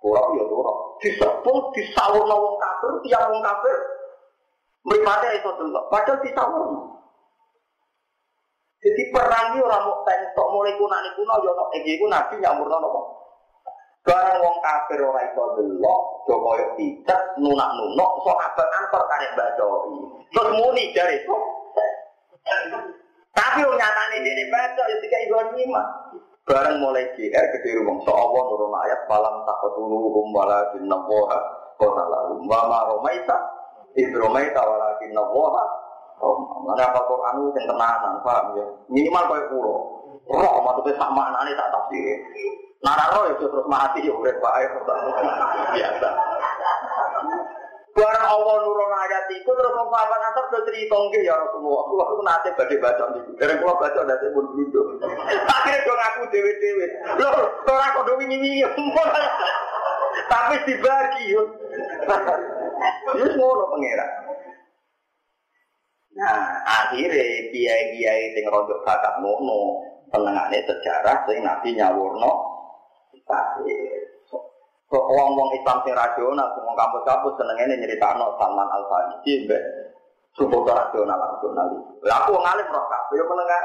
[0.04, 0.78] turok ya turok.
[1.00, 3.76] Disebut disawur wong kafir, tiap wong kafir
[4.86, 6.62] itu dulu, padahal ditawar.
[8.86, 12.38] Jadi perang ini orang mau tentok mulai kuna nih kuna, yo nok egi kuna nabi
[12.38, 13.25] nyamur nopo.
[14.06, 19.34] Barang wong kafir ora iso delok, Joko yo tidak nunak nunok, so apa antar karek
[19.34, 19.98] bacoi.
[20.30, 21.38] Terus muni dari itu.
[23.34, 25.84] Tapi wong nyatane dene baca ya tiga ibu lima.
[26.46, 31.40] Barang mulai GR gede rumong so Allah nurun ayat malam takutulu rum walakin naboha
[31.82, 32.46] kota lalu.
[32.46, 33.56] Mama romaita
[33.96, 35.66] Idromai tawalakin nawaha.
[36.68, 38.66] Mana apa Quran itu yang tenanan, paham ya?
[38.92, 39.78] Minimal kayak pulau.
[40.26, 42.18] Roh maksudnya sama anaknya tak tafsir.
[42.86, 44.70] Nara roh itu terus mati ya udah baik
[45.74, 46.10] biasa.
[47.96, 51.84] Barang Allah nurun ayat itu terus papan atas udah cerita nggih ya Rasulullah.
[51.90, 53.32] Kulo itu nanti badhe baca niku.
[53.42, 55.02] Dereng kulo baca nanti pun duduk.
[55.50, 56.86] Akhirnya gue ngaku dewe-dewe.
[57.18, 58.68] Loh, ora kok wingi-wingi.
[60.30, 61.44] Tapi dibagi yo.
[63.18, 64.06] Itu semua pengira.
[66.16, 72.45] Nah, akhirnya kiai-kiai sing rontok bakat mono, penengahnya sejarah sing nabi nyawurno
[73.26, 79.62] So, wong-wong Islam sing rasional, wong kampus-kampus senengnya nyeritakno Salman Al Farisi mbek
[80.38, 81.66] subuh rasional rasional.
[82.06, 83.62] Lah aku ngalim roh kabeh menengah.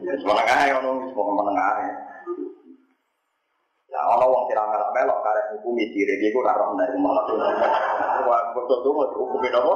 [0.00, 1.70] Wis menengah ono wis menengah.
[3.86, 7.24] Ya ana wong sira melok-melok karek hukumi diri iku ora roh nek malah.
[8.24, 9.74] Wah, betul tuh hukumi apa?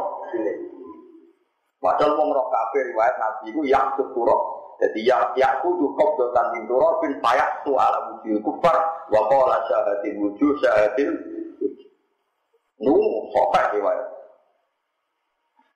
[1.77, 4.37] Padahal wong roh kafir riwayat Nabi iku yang sepuro.
[4.81, 6.65] Jadi ya ya kudu kok dotan min
[7.05, 8.73] bin payak tu ala wujud kufar
[9.13, 11.13] wa qala syahadil wujud syahadil
[12.81, 12.97] Nu,
[13.29, 14.09] sopak riwayat.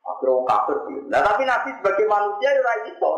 [0.04, 0.76] Akhirnya wong kafir
[1.12, 3.12] Nah tapi Nabi sebagai manusia ya iso.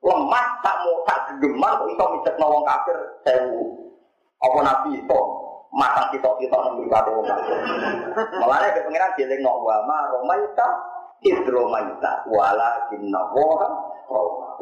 [0.00, 2.96] Lemah tak mau tak geman kok iso mitekno wong kafir
[3.28, 3.92] sewu.
[4.42, 5.20] Apa nabi itu
[5.70, 7.22] matang kita kita nembus kado
[8.42, 10.68] Malah ada pengiran jeling no wama romaita
[11.22, 13.70] idromaita wala kinna woha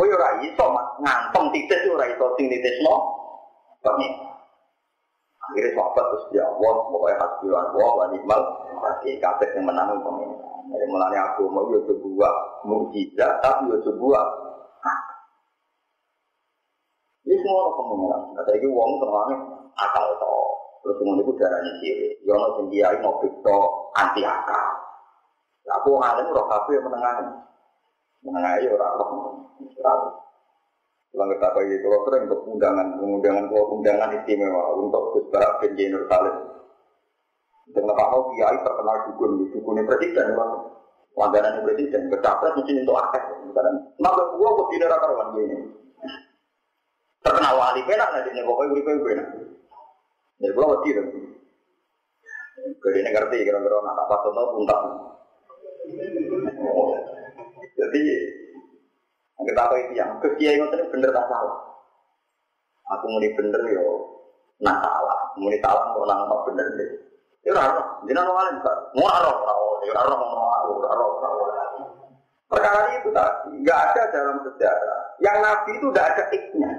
[0.00, 0.64] Kau ora iso
[1.04, 2.96] ngantong titis ora iso sing titis no.
[5.44, 8.42] Akhirnya sahabat terus ya Allah, pokoknya hasbi wa Allah wa ni'mal
[8.80, 10.48] Pasti kabeh yang menang pemerintah.
[10.72, 12.32] Jadi mulanya aku mau ya sebuah
[12.64, 14.24] mukjizat, tapi ya sebuah
[17.28, 18.22] ini semua orang pemenang.
[18.40, 19.36] Kata ini uang terangnya
[19.76, 20.36] akal to.
[20.80, 22.08] Terus kemudian itu darahnya siri.
[22.24, 23.20] Yono sing kiai mau
[24.00, 24.66] anti akal.
[25.76, 27.49] Aku ngalim roh kafe yang menengah.
[28.20, 29.10] Menengah ya orang roh.
[31.10, 35.74] Kalau kita bagi kalau sering untuk undangan, undangan kalau undangan istimewa untuk Gus Barak bin
[35.74, 36.36] Jainur Salim.
[37.70, 37.94] Dengan
[38.34, 40.34] Kiai terkenal dukun, dukun presiden,
[41.14, 43.24] langganan presiden, bercapres mungkin untuk akeh.
[43.98, 45.56] Kenapa gua kok tidak karuan gini?
[47.20, 49.28] Terkenal wali penak nanti nih pokoknya uripe penak.
[50.40, 51.08] Jadi gua wedi dong.
[52.80, 54.80] Gue ngerti kira-kira anak apa tuh tuntas.
[57.80, 58.02] Jadi
[59.40, 61.56] kita apa itu yang kekiai itu bener tak salah.
[62.98, 63.88] Aku mau bener yo
[64.60, 66.90] nah salah, mau salah kok nang bener deh.
[67.40, 68.78] Ya ora roh, jenengan wong alim kan.
[68.92, 71.88] Ora roh, ora ora roh, ora roh, ora roh.
[72.50, 75.00] Perkara itu tadi, nggak ada dalam sejarah.
[75.24, 76.72] Yang Nabi itu tidak ada iknya.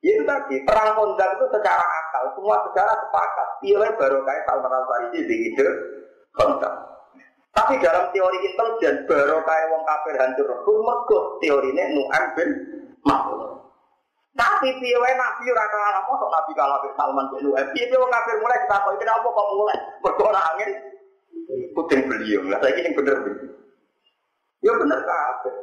[0.00, 3.48] Itu tadi, perang kondang itu secara akal, semua secara sepakat.
[3.60, 5.68] Pilih baru kayak Salman Al-Farisi di ide
[6.32, 6.78] kondang.
[7.50, 12.50] Tapi dalam teori intelijen, baru kayak wong kafir hancur itu mergo teorinya Nu'an bin
[13.02, 13.58] Mahmud.
[14.38, 17.66] Tapi piye nabi ora kalah mosok nabi kalah bin Salman bin Nu'an.
[17.74, 19.78] Piye wong kafir mulai kita kok kenapa kok mulai?
[19.98, 20.70] Mergo angin
[21.74, 22.46] puting beliau.
[22.46, 23.18] Lah saiki sing bener
[24.60, 25.54] Ya bener kabeh.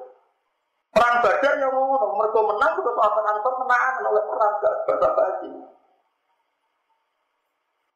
[0.90, 5.50] Perang Badar yang ngono, mereka menang terus sahabat Ansor menang oleh perang gak bahasa basi.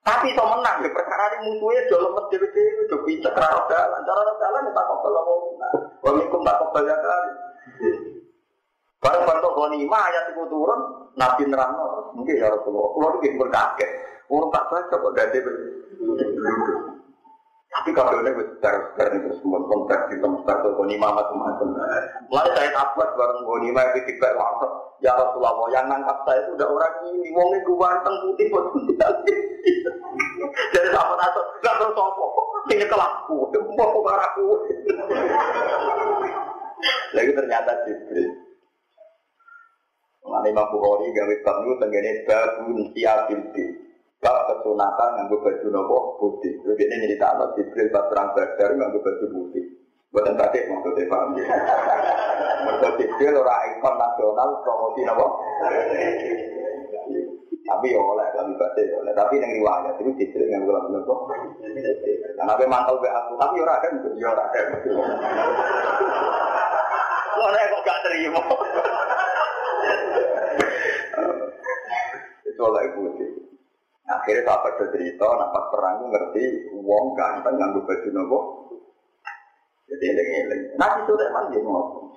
[0.02, 4.02] Tapi so menang, ya perkara ini musuhnya jauh lemes dewi dewi, jauh bisa kerana jalan,
[4.02, 5.38] cara jalan ya tak lah mau
[6.02, 7.32] Wah mikum tak kobel ya kali.
[8.98, 10.82] Barang bantu ghanimah ayat itu turun,
[11.14, 11.74] Nabi nerang
[12.18, 13.90] mungkin ya Rasulullah, kalau itu berkaget,
[14.30, 15.40] orang tak baca kok dari
[17.72, 21.72] tapi kalau ini besar besar itu semua kontrak di tempat itu konima macam-macam.
[22.28, 26.68] Mulai saya takut bareng konima itu tiba langsung ya Rasulullah yang nangkap saya itu udah
[26.68, 28.96] orang ini, wongnya gue ganteng putih putih
[30.76, 32.26] Jadi sahabat asal nggak terus sopo,
[32.76, 34.46] ini kelaku, mau kok aku.
[37.16, 38.36] Lagi ternyata Jibril.
[40.22, 43.42] Mengenai Imam Bukhari gawe itu tenggene babun siabil
[44.22, 46.54] Bab kesunatan nganggo baju nopo putih.
[46.62, 49.66] Terus ini cerita anak Jibril pas perang Badar nganggo baju putih.
[50.14, 51.46] Buatan batik maksudnya paham ya.
[52.62, 55.26] Mereka Jibril orang ikon nasional promosi nopo.
[57.66, 59.14] Tapi ya oleh kami batik oleh.
[59.18, 61.14] Tapi yang riwayat itu Jibril nganggo lagu nopo.
[62.38, 63.34] Karena apa mantel be aku.
[63.42, 63.90] Tapi orang ada
[64.22, 64.62] ya orang ada.
[67.42, 68.42] Mana kok gak terima?
[72.46, 73.51] Itu oleh putih.
[74.10, 78.40] Akhirnya sahabat bercerita, nampak perang ngerti uang ganteng nganggo baju nopo.
[79.92, 80.62] Jadi eling-eling.
[80.80, 82.12] Nabi Sulaiman dia ngomong.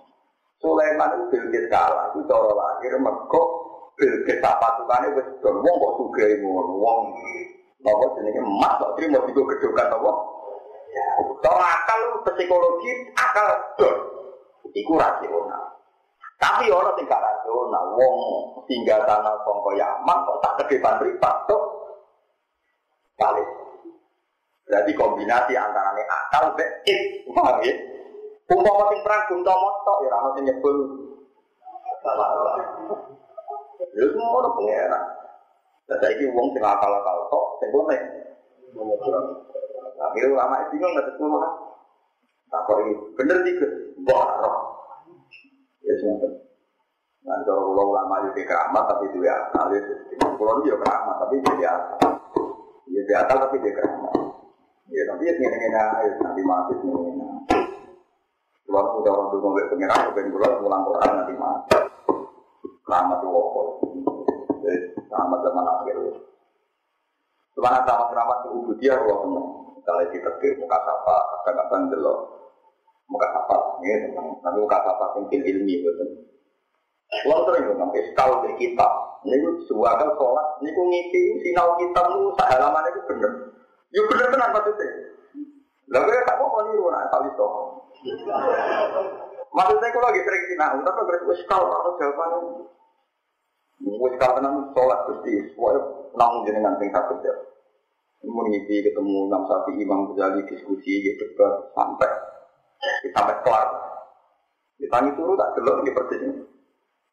[0.62, 3.42] Sulaiman itu Bilqis kalah, itu cara lahir mergo
[3.94, 6.98] Bilqis pasukannya wis don wong kok sugih ngono wong.
[7.84, 10.12] Napa jenenge emas kok trimo digo gedokan apa?
[11.44, 13.96] Cara akal psikologi akal don.
[14.74, 15.62] Iku rasional.
[16.42, 18.16] Tapi orang tinggal rasional, wong
[18.66, 21.62] tinggal tanah songko Yaman kok tak ke depan ripat tuh
[23.14, 23.48] balik.
[24.74, 27.70] Berarti kombinasi antara ini akal be it, paham ya?
[28.50, 30.76] Umpama sing perang gunto moto ya rano sing nyebul.
[33.94, 35.02] Ya semua orang pengeran.
[35.86, 38.00] Dan saya ini uang sing akal akal kok, sing boleh.
[39.94, 41.22] Tapi lama itu nggak terus
[42.50, 43.54] Tak kok ini bener sih,
[44.02, 44.58] bohong.
[45.86, 46.34] Ya semua.
[47.22, 49.80] Nah, kalau ulama itu keramat tapi itu ya ya.
[50.18, 52.10] Kalau dia keramat tapi dia akal.
[52.90, 54.23] Ya di akal tapi dia keramat.
[54.94, 57.26] Ya tapi ya ngene ngene aja nanti mati ngene ngene.
[58.62, 61.78] Kalau udah orang dulu ngomong pengiran, pengen bulan pulang Quran nanti mati.
[62.86, 63.66] Keramat itu wokol.
[64.62, 64.78] Jadi
[65.10, 65.96] keramat zaman akhir.
[67.54, 69.46] Sebenarnya sama keramat itu ubu dia kalau seneng.
[69.84, 72.18] Kalau kita ke muka sapa, kadang-kadang jelok.
[73.10, 74.26] Muka sapa, ya tentang.
[74.42, 76.08] Tapi muka sapa mungkin ilmi betul.
[77.14, 78.88] Kalau sering ngomong, kalau dari kita,
[79.28, 79.38] ini
[79.70, 83.32] sebuah kali sholat, ini ku ngisi sinau kita lu halaman itu bener.
[83.94, 84.88] Ya bener bener maksudnya.
[85.86, 87.48] Lalu ya tak mau niru nak tahu itu.
[89.54, 92.38] Maksudnya kalau lagi sering sinau, tapi terus wes kalau harus jawabannya.
[94.02, 95.80] Wes kalau tenan sholat gusti, pokoknya
[96.18, 97.34] namun jenengan sing sakit ya.
[98.24, 102.10] Mengisi ketemu Imam Sapi, Imam Ghazali diskusi gitu ke sampai
[103.14, 103.68] sampai kelar.
[104.80, 106.22] Ditanya turun tak jelas di persis.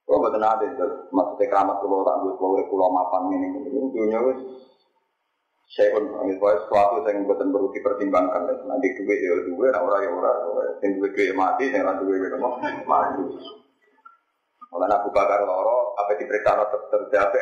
[0.09, 0.87] Oh, betul ada itu.
[1.13, 3.47] Maksudnya keramat kulo tak buat kulo kulo mapan ini.
[3.91, 4.39] Dunia wis
[5.71, 8.43] saya pun ini sesuatu yang buatan perlu dipertimbangkan.
[8.67, 10.37] Nanti duit ya duit, nah orang ya orang.
[10.83, 12.37] Yang duit duit mati, yang orang duit itu
[12.83, 13.23] mati.
[14.71, 17.39] Malah Abu Bakar loro, apa diperiksa dokter jabe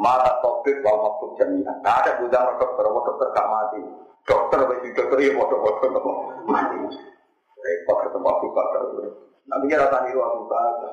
[0.00, 1.76] mata topik wal maktub jaminan.
[1.84, 3.80] Nah, ada budang dokter, dokter gak mati.
[4.24, 4.58] Dokter,
[4.96, 6.04] dokter ya bodoh-bodoh
[6.48, 6.76] mati.
[7.60, 8.82] Repot ketemu Abu Bakar.
[9.50, 10.92] Nanti kira tani niru Abu Bakar.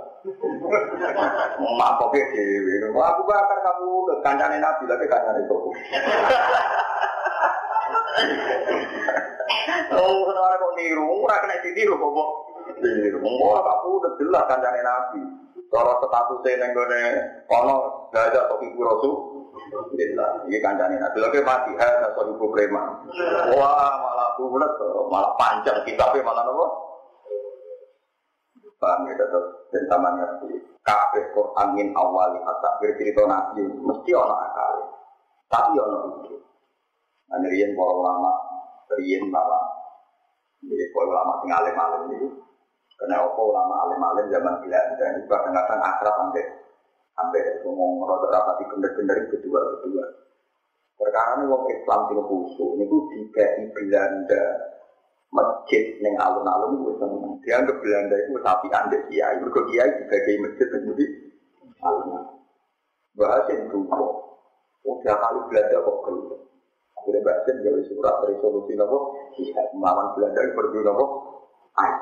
[1.61, 2.73] Mak kok dhewe.
[2.89, 3.89] Abu Bakar kamu
[4.25, 5.57] kancane Nabi tapi kancane itu.
[9.93, 12.29] Oh, orang kok niru, ora kena ditiru kok kok.
[12.81, 13.17] Niru.
[13.21, 15.21] Wong kamu udah jelas kancane Nabi.
[15.67, 17.01] Cara statusnya ning gone
[17.45, 17.75] kono
[18.09, 19.13] gak ada tok ibu rasul.
[19.53, 21.17] Alhamdulillah, ini kancane Nabi.
[21.21, 22.45] Lagi mati, ha, so ibu.
[23.53, 24.73] Wah, malah bulat,
[25.13, 26.86] malah panjang kitabnya malah nopo.
[28.77, 29.43] Paham ya tetap
[29.73, 30.53] dan sama ngerti.
[30.85, 34.73] Kabeh Quran min awali hatta bercerita nabi mesti ono akal.
[35.49, 36.35] Tapi ono itu.
[37.27, 38.31] Rian para ulama,
[38.95, 39.59] Rian lama.
[40.63, 42.27] Jadi para ulama tinggal alim-alim itu.
[42.97, 46.45] Karena apa ulama alim-alim zaman Belanda itu kadang-kadang akrab sampai
[47.17, 50.05] sampai ngomong rata rapati bener-bener kedua kedua.
[50.97, 54.43] Perkara ini wong Islam sing khusyuk niku dikai Belanda
[55.31, 57.33] masjid neng alun-alun itu seneng.
[57.43, 61.05] Dianggap Belanda itu sapi anda kiai, mereka kiai sebagai masjid menjadi
[61.83, 62.35] alun-alun.
[63.17, 64.07] Bahasa yang dulu,
[64.85, 66.39] udah kali Belanda kok keluar.
[67.01, 68.97] Akhirnya bahasa dari surat resolusi nopo,
[69.41, 71.05] iya melawan Belanda berdua nopo,
[71.81, 71.97] ayo.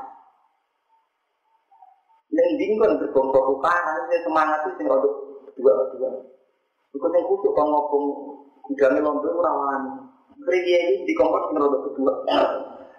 [2.36, 5.14] Neng dingkon tukaran, ini semangat itu yang untuk
[5.56, 6.10] dua-dua.
[6.92, 8.06] Bukan yang khusus kalau ngomong,
[8.68, 9.84] gudangnya lontong rawan.
[10.36, 12.12] Kerja ini di kompor yang untuk kedua.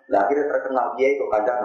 [0.07, 1.61] Nah akhirnya terkenal dia itu kadang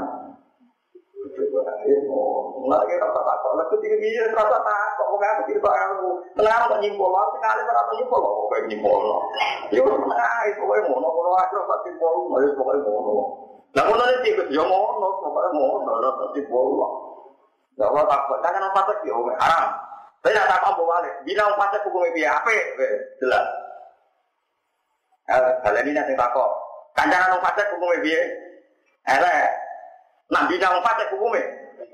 [1.21, 3.47] Ya apa.
[3.53, 3.95] Lalu tiga
[4.33, 6.09] terasa aku.
[6.33, 9.01] Tenang kok nyimpul, berapa nyimpul, kayak nyimpul.
[9.69, 10.09] Dapat nyimpul.
[13.75, 13.83] Nah
[15.85, 16.67] kalau dapat nyimpul.
[17.81, 18.67] Mau takut, jangan
[19.07, 19.63] yo, haram.
[20.21, 21.13] Tidak takut bawa balik.
[21.25, 21.49] Bila
[21.81, 22.53] hukumnya apa?
[23.17, 23.45] Jelas.
[25.65, 26.13] Kalian ini nanti.
[26.97, 28.21] Kancaran orang fasik hukumnya biye.
[29.07, 29.47] Elek.
[30.31, 31.43] Nah bina orang fasik hukumnya.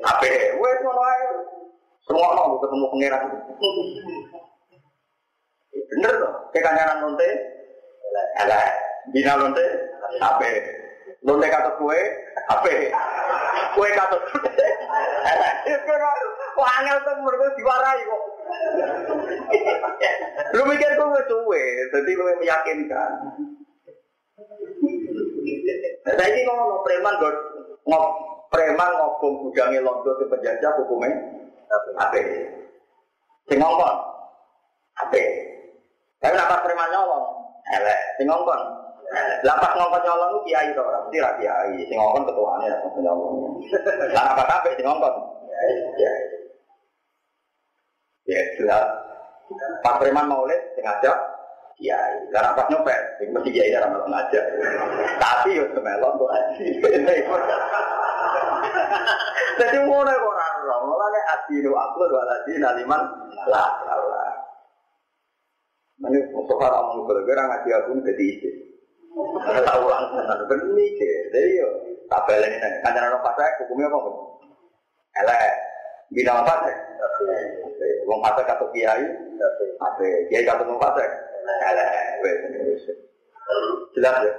[0.04, 0.30] Apa?
[0.58, 1.24] Wes ngono ae.
[2.08, 3.22] Mau ketemu pangeran.
[5.94, 6.34] Bener tuh.
[6.54, 7.30] Kayak kancaran lonte.
[8.42, 8.70] Elek.
[9.14, 9.66] Bina lonte.
[10.22, 10.50] Apa?
[11.26, 12.00] Lonte kata kue.
[12.50, 12.74] Apa?
[13.76, 14.18] Kue kata
[15.28, 15.56] Elek.
[16.58, 18.24] Wah, angel tuh menurut diwarai kok.
[20.58, 21.64] Lu mikir gue suwe,
[21.94, 23.12] jadi lu meyakinkan.
[26.08, 27.16] Nah, ini kalau preman
[27.88, 28.06] ngop
[28.48, 31.12] preman ngobong gudangnya londo ke penjajah hukumnya
[32.00, 32.20] apa?
[33.48, 33.92] Sing ngomong
[34.96, 35.22] apa?
[36.18, 37.26] Tapi lapas preman nyolong,
[37.76, 38.00] elek.
[38.20, 38.62] Sing ngomong
[39.44, 41.76] lapas ngomong nyolong itu kiai itu orang mesti kiai.
[41.88, 43.36] Sing ngomong ketuanya lapas nyolong.
[44.16, 45.16] Lah apa apa sing ngomong?
[45.96, 46.12] Ya.
[48.28, 48.88] Ya jelas.
[49.80, 51.16] Pas preman maulid sengaja
[51.78, 52.14] kiai.
[52.34, 54.42] Karena pas nyopet, itu mesti kiai dalam malam aja.
[55.22, 56.66] Tapi yo semelon tuh aji.
[59.58, 60.76] Jadi ngono kok ora ora.
[60.86, 63.02] Mulane adinu aku wala dina liman
[63.50, 64.26] la la.
[65.98, 68.50] Mane Mustafa ngomong kalau gara ngaji aku jadi isi.
[69.66, 71.34] Tahu langsung ada benih ke.
[71.34, 71.70] Jadi yo
[72.06, 72.70] tak belen ini.
[72.86, 74.10] Kanjana no pasai hukumnya apa?
[75.26, 75.54] Elek.
[76.14, 76.76] Bina apa sih?
[78.06, 79.06] Wong pasai kata kiai.
[79.82, 80.06] Apa?
[80.30, 81.10] Kiai kata wong pasai
[81.48, 81.90] elek
[82.24, 82.38] wes
[83.96, 84.34] jelas ya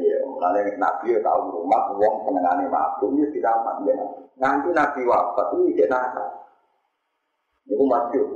[0.00, 3.96] iya mulane nabi yo tau rumah wong senengane mabuk yo diramat ya
[4.34, 6.26] Nanti nabi wafat iki cek nakal
[7.70, 8.28] niku masuk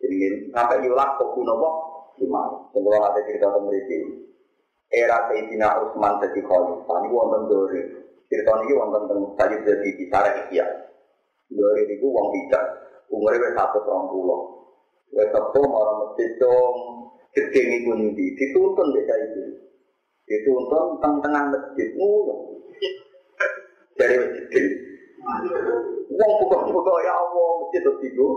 [0.00, 1.68] jadi sampai yulak kok nopo
[2.16, 3.98] gimana sebelum ada cerita memiliki
[4.88, 7.82] era Sayyidina Utsman jadi khalifah Ini wonten dore
[8.32, 10.66] cerita niki wonten teng Sayyid jadi bicara ikhya
[11.52, 12.64] dore niku wong bijak
[13.12, 14.55] umure wis 120
[15.14, 16.76] Wetopo mau mesjidong
[17.36, 19.60] Gedeng itu nanti, dituntun desa itu.
[20.24, 21.92] Dituntun tengah-tengah masjid.
[21.92, 22.64] Ngulung
[24.00, 24.64] Dari masjid.
[26.16, 28.28] Uang kuka-kuka ya Allah Masjid itu itu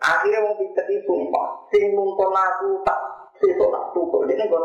[0.00, 1.48] Akhirnya mau pijat sumpah.
[1.68, 2.98] Sing nonton aku tak
[3.42, 4.62] Sesok tak tukul, ini gak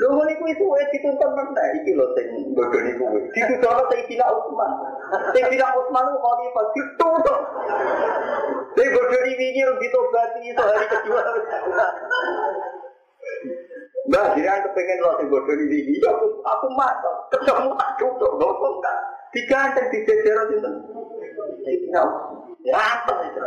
[0.00, 3.20] Lho ngene kuwi suwe dituntun meneh iki lho sing bodoni kuwi.
[3.36, 4.72] Dituntun Sayyidina Utsman.
[5.36, 7.40] Sayyidina Utsman ku khalifah dituntun.
[8.80, 11.20] Sing bodoni wingi ro ditobati iso hari kedua.
[14.08, 17.16] Mbak, jiran kepengen lo sing bodoni wingi, ya aku aku matok.
[17.36, 18.96] Ketemu tak tutup, ngomong kan.
[19.36, 20.74] Diganteng di jajaran sinten.
[20.80, 22.08] Utsman.
[22.64, 23.40] Ya apa itu?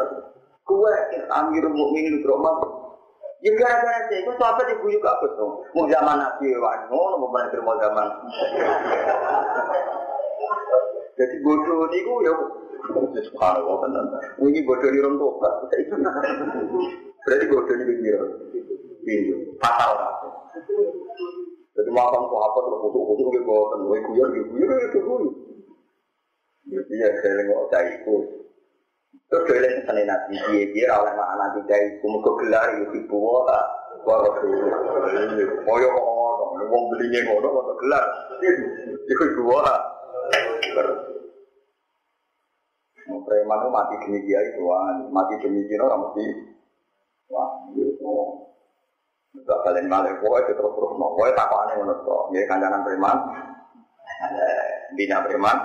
[0.69, 0.93] Kue
[1.33, 2.82] Amir Mukminin Roman.
[3.43, 5.67] Ya gara-gara itu sahabat ibu juga apa tuh?
[5.75, 6.55] Mau zaman Nabi
[7.91, 8.07] mau.
[11.19, 12.31] Jadi bodoh ini ya.
[13.27, 13.83] Subhanallah.
[14.39, 15.43] Ini bodoh di.
[17.27, 18.15] Berarti bodoh ini begini.
[19.03, 19.15] Ini
[19.59, 19.91] fatal?
[21.75, 22.23] Jadi makan.
[26.63, 28.42] Jadi ya saya nggak ikut.
[29.33, 29.49] Nek
[29.89, 33.57] sene nabi piye ora oleh makna tiga iku muga gelar iku ibu wa
[34.05, 34.53] wa rasul.
[35.65, 38.05] Koyo kok ngono, wong belinge ngono kok gelar.
[39.09, 39.73] Iku ibu wa.
[43.23, 44.63] Preman itu mati demi dia itu,
[45.09, 46.25] mati demi dia orang mesti
[47.33, 48.13] wah gitu.
[49.33, 52.29] Enggak kalian malah kowe terus terus mau kowe tak aneh ngono kok.
[52.37, 53.17] Ya kancanan preman.
[54.93, 55.57] Bina preman.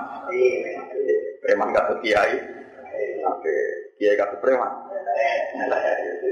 [1.45, 2.58] Preman gak kiai.
[3.29, 3.55] Oke,
[3.99, 4.71] kiai kata preman.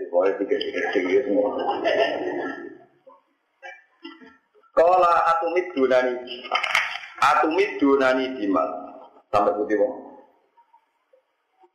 [0.07, 1.51] Boleh pikir-pikir semua.
[4.77, 6.13] Kala atumit dunani.
[7.17, 8.69] Atumit dunani dimal.
[9.27, 9.93] Sampai putih wong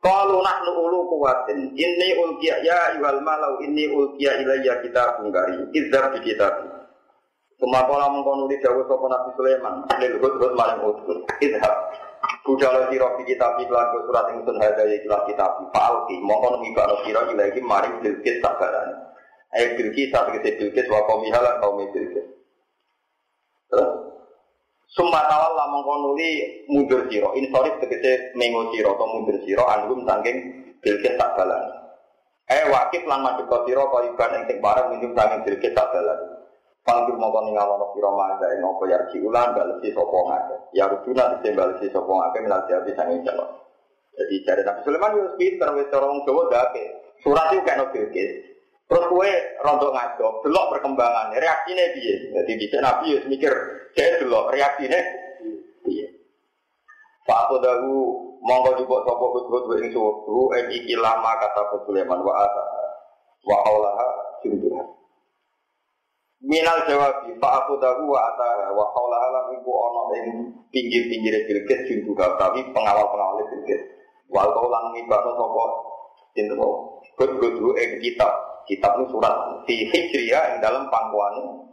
[0.03, 1.71] Kalau nahnu ulu kuwatin.
[1.77, 3.61] Ini ulkiya ya iwal malau.
[3.63, 6.82] Ini ulkiya ilayya kita bungkari Izhar di kitab
[7.63, 11.23] Semua pola mengkonuli dawa sopa Nabi Sulaiman Lil hudhud maling hudhud.
[11.39, 11.71] Izhar
[12.43, 17.63] Budala siro di kitab Iklan surat ingsun hadaya ikhlas kitab Fa'alki Mongkon ngibakno siro ilahi
[17.63, 18.99] maring bilkis sabarani
[19.55, 22.27] Ayat bilkis satu kese bilkis Wa kaumihalan kaumi bilkis
[23.71, 23.91] Terus?
[24.91, 31.15] Summa tawalla mengkonuli mundur siro Insoris tegese mengo siro Atau mundur siro Anggum sangking bilkis
[31.15, 31.79] sabarani
[32.51, 36.42] Eh wakif lan madhep siro Kau iban yang sing barang Minum sangking bilkis sabarani
[36.83, 40.55] Panggil mau kau ninggal nopo siro manda ini apa ya ulang balesi sopo ngake.
[40.75, 43.47] Ya rujuna di balesi sopo ngake minal jadi sangi jalur.
[44.13, 46.85] Jadi cari Nabi Sulaiman itu pinter wis orang Jawa dake.
[47.23, 47.97] Surat itu kayak nopo
[48.83, 49.31] Terus kue
[49.63, 52.15] rontok ngaco, delok perkembangan, reaksinya dia.
[52.35, 53.53] Jadi bisa Nabi ya mikir,
[53.95, 54.99] saya delok reaksinya
[55.87, 56.07] dia.
[57.23, 57.95] Pak Abu Dahu
[58.43, 62.63] monggo juga sopo kut-kut wa ing suwudu en iki lama kata Sulaiman wa ata
[63.47, 64.07] wa aulaha
[64.43, 65.02] junduha.
[66.43, 70.27] Minal jawab, Pak aku tahu wa ata wa haula halam iku ono ing
[70.75, 73.79] pinggir-pinggir Bilqis junduha tapi pengawal-pengawal Bilqis.
[74.27, 75.63] Wal kau lang ngibano sapa
[76.35, 76.75] sinten kok.
[77.15, 78.59] Gud-gudu ing kitab.
[78.67, 81.63] Kitab itu surat di Hijriah yang dalam pangkuan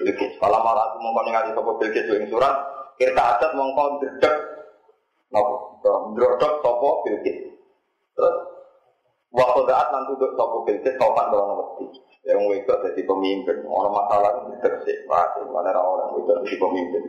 [0.00, 0.40] Bilqis.
[0.40, 2.54] Kalau malah aku mongko ningali sapa Bilqis ing surat,
[2.96, 4.34] kita adat mongko dedek
[5.28, 5.84] napa?
[6.16, 7.38] Ndrodok sapa Bilqis.
[8.16, 8.36] Terus
[9.36, 12.07] wa qadaat lan tuduk sapa Bilqis sopan kalau wedi.
[12.28, 17.02] Yang itu jadi pemimpin, orang masalah itu tersik, pasti mana orang itu jadi pemimpin.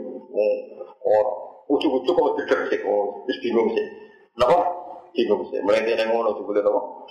[1.03, 1.35] Orang
[1.67, 3.83] ujuk-ujuk kalau tersik, oh, bingung sih.
[4.31, 4.63] Kenapa?
[5.11, 5.59] Bingung sih.
[5.59, 7.03] Mereka yang ngono juga tahu.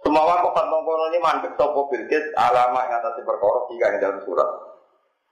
[0.00, 4.48] Semua waktu kono ini mandek sopo bilkis alama yang atas perkara tiga yang dalam surat.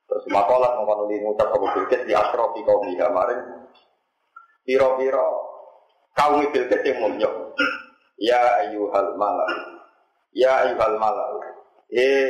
[0.04, 3.40] Terus makolat mengkono ini ngucap sopo bilkis di asrofi kaum kemarin.
[4.68, 5.28] Piro-piro
[6.12, 7.32] kaum bilkis yang mulia.
[8.20, 9.80] Ya ayuhal malak.
[10.36, 11.61] Ya ayuhal malak
[11.92, 12.26] eh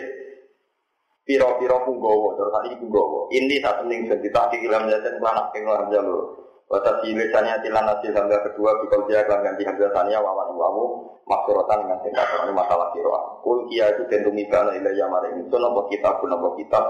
[1.22, 3.30] piro-piro punggowo, terus tadi punggowo.
[3.30, 6.43] Ini satu ning jadi tak kilam jajan lanak ing lam jalur.
[6.72, 11.84] Wata lisannya tilan hasil hamzah kedua bikau dia kelam ganti hamzah tania wawan wawu maksurotan
[11.84, 13.44] dengan tingkat ini masalah kiroa.
[13.44, 16.80] Kul kia itu tentu mibana ilayah maring itu nopo kitab pun nopo kitab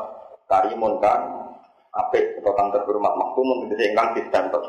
[0.46, 1.50] karimun kan
[1.92, 4.62] ape tentang terhormat maksumun itu ingkang distempel.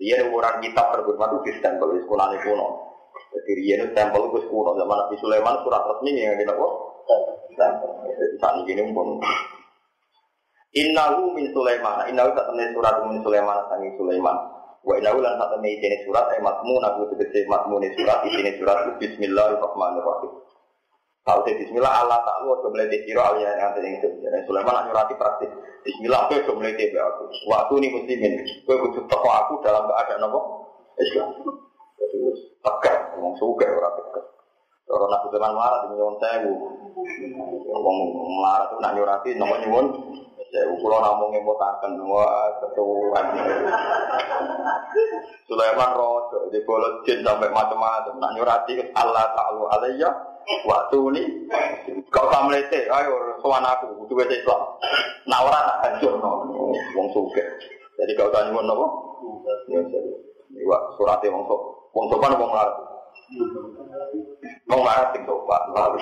[0.00, 2.68] Dia ukuran kitab terhormat itu distempel di sekolah kuno.
[3.28, 6.66] Jadi dia itu stempel itu kuno zaman Nabi Sulaiman surat resmi yang di nopo
[8.38, 9.18] saat ini pun
[10.68, 12.06] Innahu min Sulaiman.
[12.12, 14.36] Innahu tak temen surat min Sulaiman sangi Sulaiman.
[14.84, 18.84] Wa innahu lan tak temen ini surat ay matmun aku tegese matmun surat ini surat
[19.00, 20.32] Bismillahirrahmanirrahim.
[21.28, 24.16] Kalau saya Bismillah Allah tak lu aja melete sira aliyah yang anten ingsun.
[24.16, 25.52] Jadi Sulaiman nak nyurati praktis.
[25.84, 27.24] Bismillah kowe aja melete be aku.
[27.52, 28.32] Waktu ini muslimin.
[28.64, 30.40] Kowe kudu teko aku dalam keadaan apa?
[31.04, 31.28] Islam.
[32.00, 32.18] Jadi
[32.64, 34.24] tegak ngomong suka ora tegak.
[34.88, 36.52] Orang aku teman marah di nyuwun sewu.
[37.68, 37.98] Wong
[38.40, 39.86] melarat tuh nak nyurati nomor nyuwun
[40.48, 40.72] sewu.
[40.80, 43.26] Kulo namung ngemotaken wah ketuan.
[45.44, 48.16] Sulaiman rojo di bolot jin sampai macam-macam.
[48.16, 50.08] Nak nyurati Allah ta'ala alayya
[50.64, 51.24] waktu ini
[52.08, 54.60] kau tak melete, ayo sowan aku, wis Islam.
[55.28, 56.48] Nak ora tak hancur no,
[56.96, 57.44] wong suge.
[58.00, 58.86] Jadi kau tak nyuwun nopo?
[59.68, 59.84] Ya,
[60.64, 61.60] Iwa surate wong sok,
[61.92, 62.97] wong sopan wong melarat.
[64.68, 66.00] Mau marah sing sopan, lalu.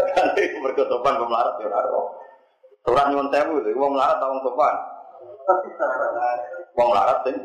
[0.00, 2.02] Nanti mereka sopan, mau marah ya ora.
[2.80, 4.74] Surat nyuwun sewu itu, mau marah tau sopan.
[6.78, 7.36] Wong larat sing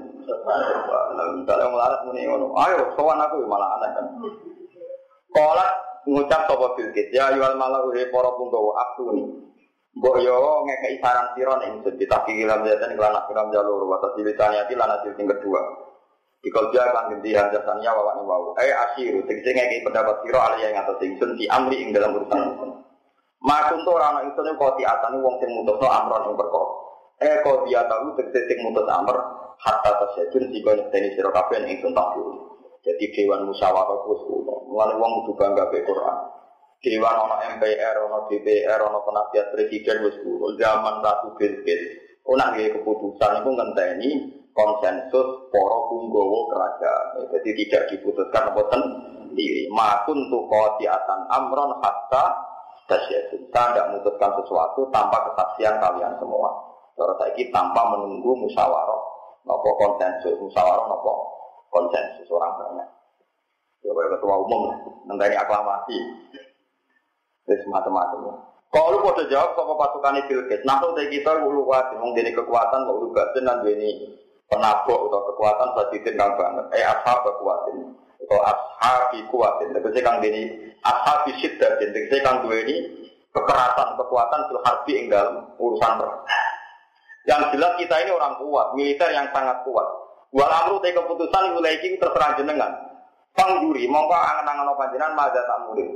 [1.41, 2.53] misalnya wong larat muni ngono.
[2.55, 4.05] Ayo sowan aku ya malah aneh kan.
[5.33, 5.71] Kolat
[6.05, 9.25] ngucap sapa Bilqis, ya yual malau he para punggawa aktuni.
[9.95, 14.75] Mbok yo ngekeki saran sira ning ditaki lam jatan kelan akram jalur wa tasilitani ati
[14.75, 15.84] lan hasil sing kedua.
[16.45, 18.53] Ikal dia kan ganti hanjasannya wawan wau.
[18.61, 22.37] Eh asiru, tegese ngeki pendapat siro alih yang atas ingsun di amri ing dalam urusan
[22.37, 22.69] ingsun.
[23.41, 26.65] Makun tuh orang ingsun yang kau tiatan wong sing mutus no amron yang berkor.
[27.17, 29.17] Eh kau dia tahu tegese sing mutus amr
[29.57, 32.13] hatta tasyajun jika nyekteni siro kabeh ingsun tak
[32.85, 34.69] Jadi dewan musyawarah kuwi kuno.
[34.69, 36.17] Mulane wong kudu bangga be Quran.
[36.85, 40.53] Dewan ono MPR, ono DPR, ono penasihat presiden wis kuno.
[40.53, 41.81] Zaman Ratu Bilqis.
[42.29, 44.09] Ono keputusan itu ngenteni
[44.55, 47.27] konsensus poro punggowo kerajaan.
[47.35, 48.81] Jadi tidak diputuskan boten
[49.29, 49.67] sendiri.
[49.67, 50.47] Makun tuh
[50.87, 52.25] atan amron hatta
[52.87, 53.51] dasyatun.
[53.51, 56.49] Kita tidak memutuskan sesuatu tanpa kesaksian kalian semua.
[56.95, 59.01] Kalau saya tanpa menunggu musyawarah,
[59.43, 61.11] nopo konsensus musyawarah, nopo
[61.67, 62.89] konsensus orang banyak.
[63.83, 64.71] Ya, ketua umum,
[65.11, 65.97] nanti aklamasi.
[67.45, 68.41] Terus macam-macam.
[68.71, 73.13] Kalau lu pada jawab sama pasukan Gates, nah kita lu kuat, mau jadi kekuatan, lu
[73.13, 76.65] gak dan ini penabok atau kekuatan sadidin kang banget.
[76.77, 77.95] Eh ashab kekuatan
[78.25, 79.73] atau ashabi kuatin.
[79.73, 81.89] Tegese kang dini ashabi syiddatin.
[81.93, 82.75] Tegese kang dua ini
[83.35, 86.21] kekerasan kekuatan fil harbi ing dalam urusan perang.
[87.25, 89.87] Yang jelas kita ini orang kuat, militer yang sangat kuat.
[90.29, 92.69] Walamru te keputusan mulai iki terserah jenengan.
[93.35, 95.89] Pangjuri, mongko angen-angen panjenengan maza tak murid.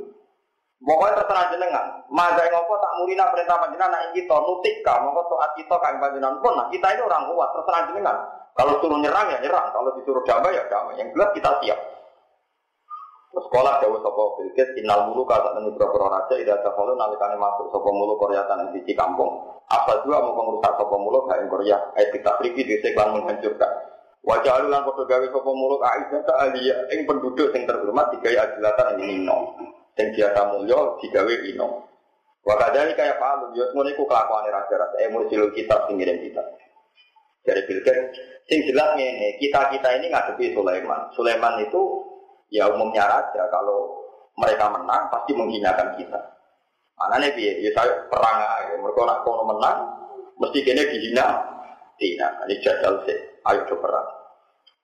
[0.80, 1.86] Pokoknya terserah jenengan.
[2.08, 6.00] Mada yang apa tak murina perintah panjenengan nak kita nutik ka mongko taat kita kan
[6.00, 6.56] panjenengan pun.
[6.56, 8.18] Nah, kita ini orang kuat terserah jenengan.
[8.58, 11.00] Kalau suruh nyerang ya nyerang, kalau disuruh damai ya damai.
[11.00, 11.80] Yang jelas kita siap.
[13.30, 17.38] Terus sekolah jauh sopo bilkis, inal mulu kata temen berapa raja, tidak ada kalau nalikane
[17.38, 19.30] masuk sopo mulu Korea tanah di kampung.
[19.70, 23.72] Apa juga mau pengurusan sopo mulu kain Korea, ayat kita pribadi di seklan menghancurkan.
[24.26, 28.98] Wajah alulan kode gawe sopo mulu Aisyah tak alia, yang penduduk yang terhormat digawe adilatan
[28.98, 29.56] ini no.
[29.94, 31.68] Yang biasa mulio digawe ino.
[32.40, 36.40] Wakadari kayak Pak Alu, yo semuanya ku kelakuan raja-raja, eh mulai silu kita pinggirin kita.
[37.44, 37.98] Dari Bilkis,
[38.46, 41.10] sing jelas nih, kita kita ini ngadepi Sulaiman.
[41.16, 41.82] Sulaiman itu
[42.52, 43.96] ya umumnya raja kalau
[44.36, 46.20] mereka menang pasti menghinakan kita.
[47.00, 49.78] Nih biar ya saya perang aja, mereka nak kono menang
[50.36, 51.28] mesti kene dihina,
[51.96, 52.28] dihina.
[52.44, 54.08] Ini jajal sih, ayo coba perang.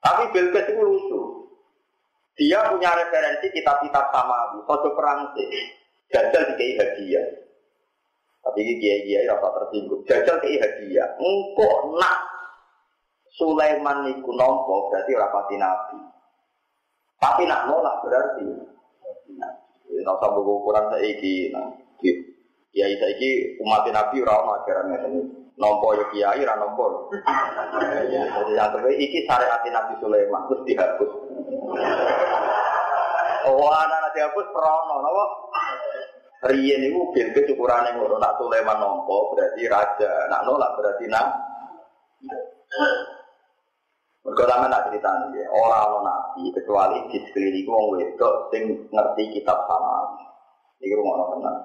[0.00, 1.20] Tapi Bilqis itu lucu.
[2.36, 5.48] Dia punya referensi kitab-kitab sama, foto perang sih.
[6.12, 7.26] Jajal dikai hadiah.
[8.44, 10.04] Tapi ini kiai kiai rasa tersinggung.
[10.04, 11.08] Jajal dikai hadiah.
[11.16, 12.35] Engkau nak
[13.36, 15.98] Sulaiman niku nompo berarti rapati nabi.
[17.20, 18.48] Tapi nak nolak berarti
[19.36, 19.52] nah,
[19.86, 21.50] Nah, usah buku ukuran saiki.
[21.54, 21.66] Nah,
[22.70, 25.20] kiai saiki umat Nabi ora ono ajaran ngene.
[25.56, 27.08] Nompo ya kiai ra nompo.
[27.10, 31.10] Jadi yang terbaik iki syariat Nabi Sulaiman terus dihapus.
[33.46, 35.24] Oh, anak dihapus perono, napa?
[36.50, 41.26] Riyen niku bilke ukurane ngono, nak Sulaiman nompo berarti raja, nak nolak berarti nak
[44.26, 49.54] mereka sama tak cerita nih, orang nabi kecuali di sekeliling wong wedok sing ngerti kitab
[49.70, 50.18] sama.
[50.82, 51.58] Ini rumah orang tenang.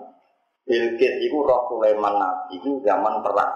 [0.70, 3.50] Bilkis itu roh Sulaiman nabi itu zaman perang.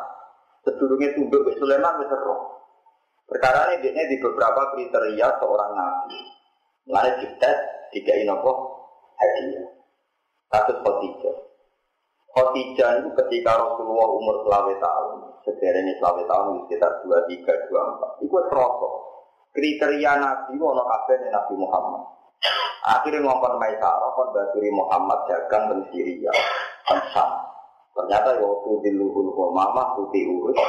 [0.65, 2.65] Sedurungnya tunduk ke Sulaiman wis roh.
[3.29, 6.19] Perkara ini dia di beberapa kriteria seorang nabi.
[6.89, 7.57] Mulai dites
[7.93, 8.51] tiga inopo
[9.21, 9.69] hadiah.
[10.49, 11.37] Satu Khadijah.
[12.35, 18.11] Khadijah itu ketika Rasulullah umur selawe tahun, sejarahnya selawe tahun sekitar dua tiga dua empat.
[18.27, 18.93] Itu terosok.
[19.55, 22.03] Kriteria Nabi wono kabeh Nabi Muhammad.
[22.85, 26.27] Akhirnya ngomong Maisarah kon baturi Muhammad dagang dan Syria.
[27.15, 27.31] Sam.
[27.95, 30.59] Ternyata waktu di luhur mama putih urus.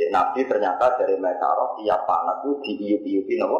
[0.00, 3.58] Ya, Nabi ternyata dari Maisarah tiap panas itu diiup-iupi nopo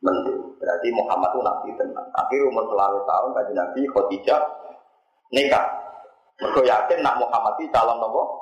[0.00, 0.56] Mentu.
[0.62, 2.06] Berarti Muhammad itu Nabi tenang.
[2.14, 4.59] Akhir umur selawe tahun kaji Nabi Khadijah
[5.34, 5.66] nikah.
[6.40, 8.40] Mereka yakin nak Muhammad itu calon nopo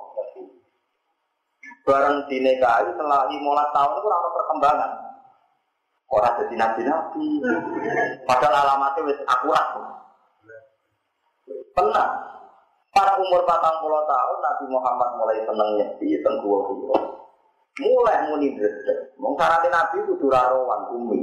[1.88, 3.40] barang dinikahi setelah 15
[3.72, 4.90] tahun itu ada perkembangan.
[6.08, 7.28] Orang jadi nabi-nabi.
[8.28, 9.66] Padahal alamatnya wis akurat.
[11.72, 12.08] Pernah.
[12.92, 13.52] Pas umur 40
[14.08, 16.64] tahun Nabi Muhammad mulai seneng nyepi teng gua
[17.78, 19.14] Mulai muni dredeg.
[19.20, 21.20] Mung Nabi itu durarowan umi.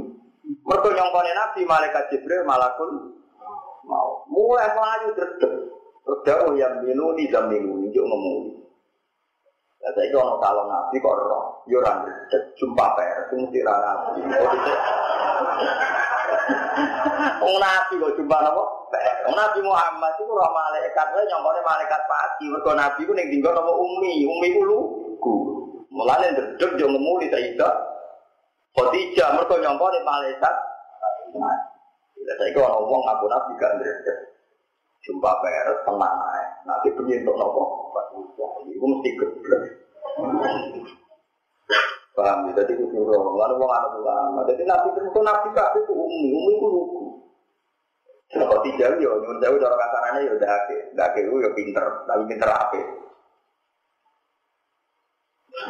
[0.62, 3.18] Mergo nyongkone Nabi malaikat Jibril malakul
[3.86, 4.26] mau.
[4.28, 5.54] Mulai melayu dredeg.
[6.26, 8.62] Terus yang minuni jam minuni yo ngomong.
[9.82, 11.92] Lah saiki ana calon nabi kok ora ora
[12.58, 14.22] jumpa pers mesti ra nabi.
[17.42, 18.62] Wong nabi kok jumpa napa?
[19.26, 22.44] Wong nabi Muhammad iku ora malaikat wae nyongkone malaikat pati.
[22.50, 25.34] Mergo nabi ku ning dinggo napa umi, umi ku lugu.
[25.90, 27.74] Mulane ndredeg yo ngemuli Sayyidah
[28.74, 30.54] Khadijah mergo nyongkone malaikat.
[32.26, 34.18] Lah saiki ana wong ngaku nabi ndredeg.
[35.06, 36.44] Jumpa pers tenang ae.
[36.66, 37.62] Nabi pengen untuk nopo.
[38.66, 39.62] Iku mesti geblek.
[42.18, 42.52] Paham ya?
[42.58, 43.38] Jadi itu suruh.
[43.38, 44.40] Lalu mau anak ulama.
[44.50, 46.34] Jadi nabi itu nabi kabeh itu umi.
[46.34, 47.02] Umi itu lugu.
[48.26, 50.76] Kalau tidak ya, nyuwun jauh cara kasarannya ya udah ake.
[50.98, 51.84] Udah ake ya pinter.
[52.10, 52.80] Tapi pinter apa?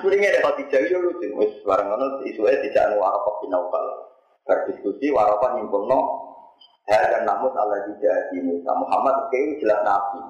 [0.01, 1.29] Kuringnya ada kalau tidak ya lucu.
[1.37, 3.87] Wis barang ngono isuke dijak Waraqah bin Naufal.
[4.49, 6.26] Berdiskusi Waraqah nyimpulno
[6.87, 10.23] hal dan namus Allah tidak di Musa Muhammad kayak jelas nabi.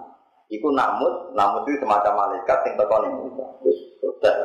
[0.46, 3.44] Iku namus, namus itu semacam malaikat yang tekon yang Musa.
[3.60, 4.36] Terus selesai.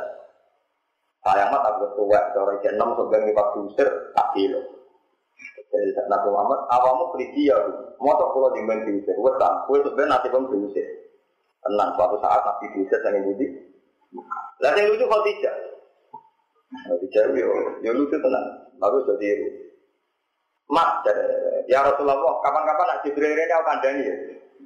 [1.22, 2.20] Saya mah tak tua,
[2.66, 4.58] jam enam sebagai lewat diusir tak kilo.
[5.70, 7.58] Jadi Nabi Muhammad, awamu pergi ya,
[8.02, 10.84] mau tak pulau jengben diusir, wes kan, kue sebenarnya nanti pun diusir.
[11.62, 13.48] Tenang, suatu saat Nabi diusir dengan budi.
[14.66, 15.56] Lah yang lucu Khadijah.
[16.90, 17.50] Khadijah yo,
[17.86, 18.46] yo lucu tenang,
[18.82, 19.30] bagus jadi
[20.72, 21.04] Mas,
[21.68, 24.16] ya Rasulullah, kapan-kapan nak Jibril ini aku kandani ya.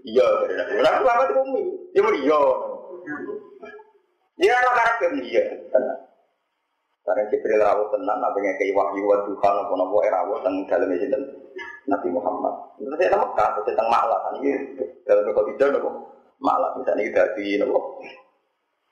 [0.05, 1.01] Iya, dari Nabi.
[1.01, 1.63] Nabi itu umi.
[1.97, 2.41] Ya muni iya.
[4.37, 5.43] Ya anak ya iya.
[7.05, 10.93] Karena Jibril rawuh tenan, apa yang kayak wahyu wa Tuhan, apa nopo rawuh tentang dalam
[10.93, 11.17] itu
[11.85, 12.53] Nabi Muhammad.
[12.81, 14.49] Terus saya Mekah, terus saya Malah kan ini
[15.05, 15.89] dalam kota tidak nopo
[16.41, 18.01] Malah misalnya kita di nopo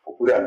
[0.06, 0.46] kuburan.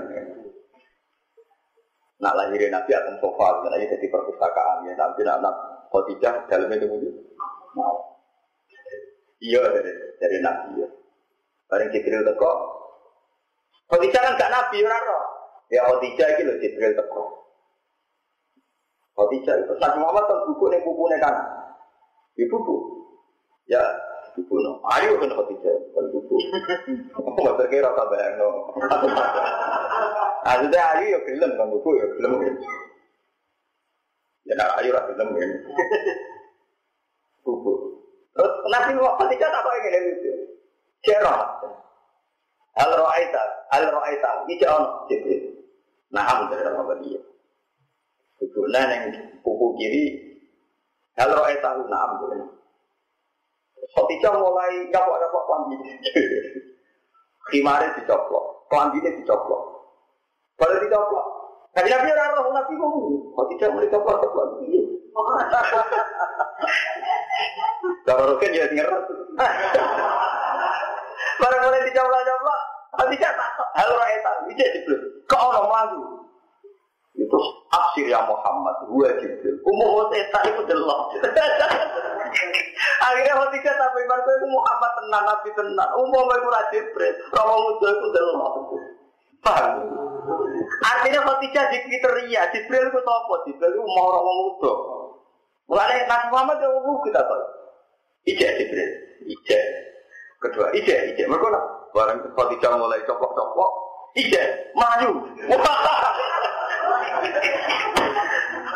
[2.23, 4.95] Nak lahirin Nabi akan sofa, ini jadi perpustakaan ya.
[4.95, 7.13] Nanti anak Khadijah dalam itu mungkin
[7.73, 7.97] mau.
[9.41, 10.89] Iya dari, dari Nabi ya.
[11.73, 12.53] Bareng Jibril teko.
[13.89, 15.25] Khadijah kan gak Nabi orang roh.
[15.73, 17.23] Ya Khadijah itu loh Jibril teko.
[19.17, 21.35] Khadijah itu Nabi Muhammad kan buku nih buku nih kan.
[22.37, 22.77] Di buku.
[23.73, 23.81] Ya
[24.37, 24.85] buku no.
[24.93, 26.37] Ayo kan Khadijah kan buku.
[27.25, 27.89] Mau terkira
[28.37, 28.49] no.
[30.47, 32.33] Maksudnya ayu ya film kan buku ya film.
[34.47, 35.51] Ya nak ayu lah film kan.
[37.43, 37.73] Buku.
[38.37, 40.33] Terus Nabi Muhammad tidak apa yang ini lucu.
[41.03, 41.43] Cerah.
[42.77, 43.43] Al ro'aita,
[43.73, 45.57] al ro'aita, ini ono Jibril.
[46.13, 47.21] Nah, dari sama dia.
[48.37, 49.03] Bukunya yang
[49.41, 50.05] buku kiri,
[51.17, 52.45] al ro'aita, nah, dari.
[53.97, 55.77] Khotijah mulai nyapok-nyapok kelambi.
[57.49, 59.63] Khimarnya dicoplok, kelambinya dicoplok.
[60.59, 61.27] Kalau dicoplok,
[61.77, 64.65] Nabi Nabi orang roh Nabi ngomong, Khotijah mulai coplok-coplok.
[68.09, 69.15] Kalau roken ya ngerti.
[71.41, 72.61] Barang mulai dicoplok-coplok,
[72.97, 75.01] Khotijah tak hal rakyat itu Jibril.
[75.29, 76.01] Kok orang maju?
[77.13, 77.39] Itu
[77.69, 79.61] aksir ya Muhammad, gue Jibril.
[79.69, 81.13] Umum setan itu delok.
[83.05, 85.91] Akhirnya Khotijah sampai ibarat itu Muhammad tenang, Nabi tenang.
[85.93, 88.53] Itu Raja Jibril, Romo Muda itu delok.
[89.45, 89.77] Paham?
[90.83, 93.35] Artinya Khotijah di kriteria, Jibril itu apa?
[93.49, 94.73] Jibril itu mau Romo Muda.
[95.67, 97.45] Mulai Nabi Muhammad itu umum kita tahu.
[98.27, 98.91] Ijek Jibril,
[99.25, 99.63] ijek.
[100.43, 101.27] Kedua, ijek, ijek.
[101.27, 101.65] Mereka lah.
[101.97, 103.73] Barang Khotijah mulai coplok-coplok,
[104.21, 105.11] ijek, maju.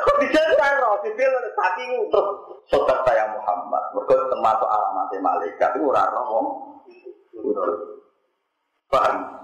[0.01, 2.29] Khotijah itu roh, Jibril tapi terus
[2.73, 3.83] saudara saya Muhammad.
[3.93, 6.47] Mereka termasuk alamat malaikat itu ora roh wong.
[8.91, 9.40] Paham?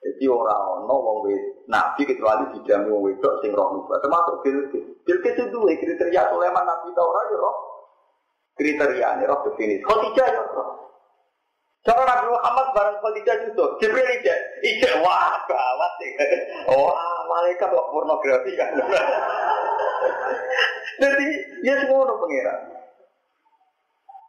[0.00, 4.84] Jadi orang ono wong wed nabi kecuali dijamin wong wedok sing roh nubuat termasuk Bilqis.
[5.04, 7.56] Bilqis itu dua kriteria Sulaiman nabi tau ya roh.
[8.56, 9.84] Kriteria ini roh definisi.
[9.84, 10.68] Khadijah ya roh.
[11.80, 16.24] Cara Nabi Muhammad bareng Khadijah itu Jibril ijek, ijek wah gawat ya.
[16.72, 18.72] Wah malaikat kok pornografi kan.
[21.00, 21.28] Jadi
[21.64, 22.54] ya semua ono pengira.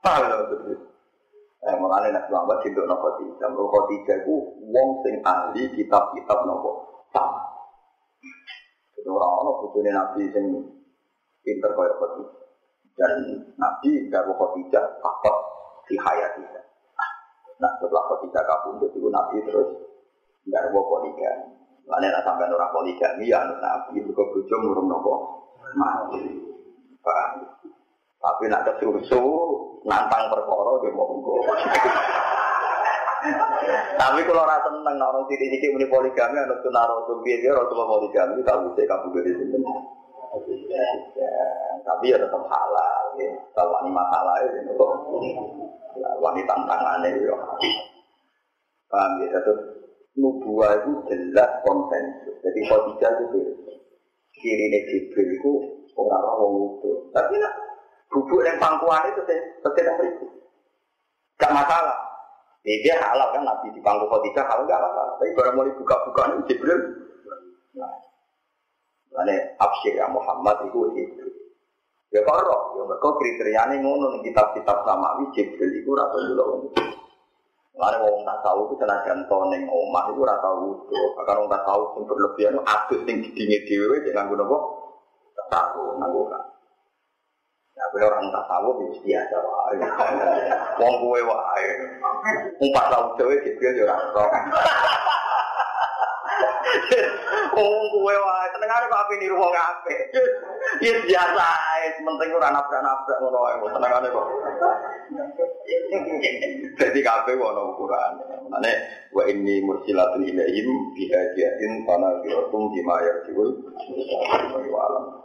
[0.03, 0.90] Paham betul.
[1.61, 3.47] Eh, mulane Nabi Muhammad cinta nopo Khadijah.
[3.53, 7.37] Mergo Khadijah ku wong sing ahli kitab-kitab nopo sama.
[8.97, 10.45] Itu orang ono bojone Nabi sing
[11.45, 12.41] pinter kaya Khadijah.
[12.97, 13.11] Dan
[13.61, 15.37] Nabi gawe Khadijah takut
[15.85, 16.61] di hayatnya.
[17.61, 19.69] Nah setelah Khadijah kabundut itu Nabi terus
[20.49, 21.61] gawe poligami.
[21.85, 25.13] Lalu nak sampai orang poligami ya Nabi itu bojo murung nopo
[25.77, 26.41] mati.
[28.21, 29.23] Tapi nak kesusu
[29.81, 31.09] nantang perkara dia mau
[33.97, 38.41] Tapi kalau rasa seneng orang titik-titik muni poligami, ada sunnah rasul biar dia rasul poligami,
[38.41, 39.57] tahu saya kamu gede sini.
[41.81, 43.29] Tapi ya tetap halal, ya.
[43.53, 44.85] Kalau ini masalah ya, itu
[46.21, 47.35] wanita tantangannya ya.
[48.89, 49.37] Paham ya?
[49.37, 49.61] Terus
[50.17, 52.35] nubuah itu jelas konsensus.
[52.41, 53.39] Jadi Khadijah itu
[54.33, 55.51] kiri Jibril itu
[55.93, 56.91] orang-orang itu.
[57.13, 57.53] Tapi nak
[58.11, 60.27] bubuk yang pangkuan itu tetap beribu.
[61.39, 61.97] Gak masalah.
[62.61, 65.13] Ya, dia halal kan Nabi di pangku Khadijah halal gak masalah.
[65.17, 66.79] Tapi baru mau dibuka-buka ini Jibril.
[67.79, 67.95] Nah,
[69.11, 71.25] Mana absyir ya Muhammad itu itu.
[72.11, 76.71] Ya karo, ya mereka kriterianya ngono nih kitab-kitab samawi Jibril itu rasa dulu.
[77.79, 81.01] Mana wong tak tahu itu tenaga toneng omah itu rasa wudu.
[81.23, 84.63] Akan wong tak tahu yang berlebihan adus yang dingin dewe jangan guna kok.
[85.51, 86.50] Tahu nanggukan.
[87.71, 89.79] Ya, gue orang tak tahu itu biasa wae.
[90.75, 91.67] Wong gue wae.
[92.59, 93.95] Umpat tahu cewek Jibril yo ora
[97.55, 99.99] Wong gue wae senengane kok ape niru wong apik.
[100.83, 104.27] Ya biasa ae, penting ora nabrak-nabrak ngono wae senengane kok.
[106.75, 108.13] Jadi kabeh ono ukuran.
[108.51, 108.71] Mane
[109.15, 113.63] wa inni mursilatun ilaihim bi hadiyatin fana bi bima yarjiul
[114.67, 115.23] wa alam.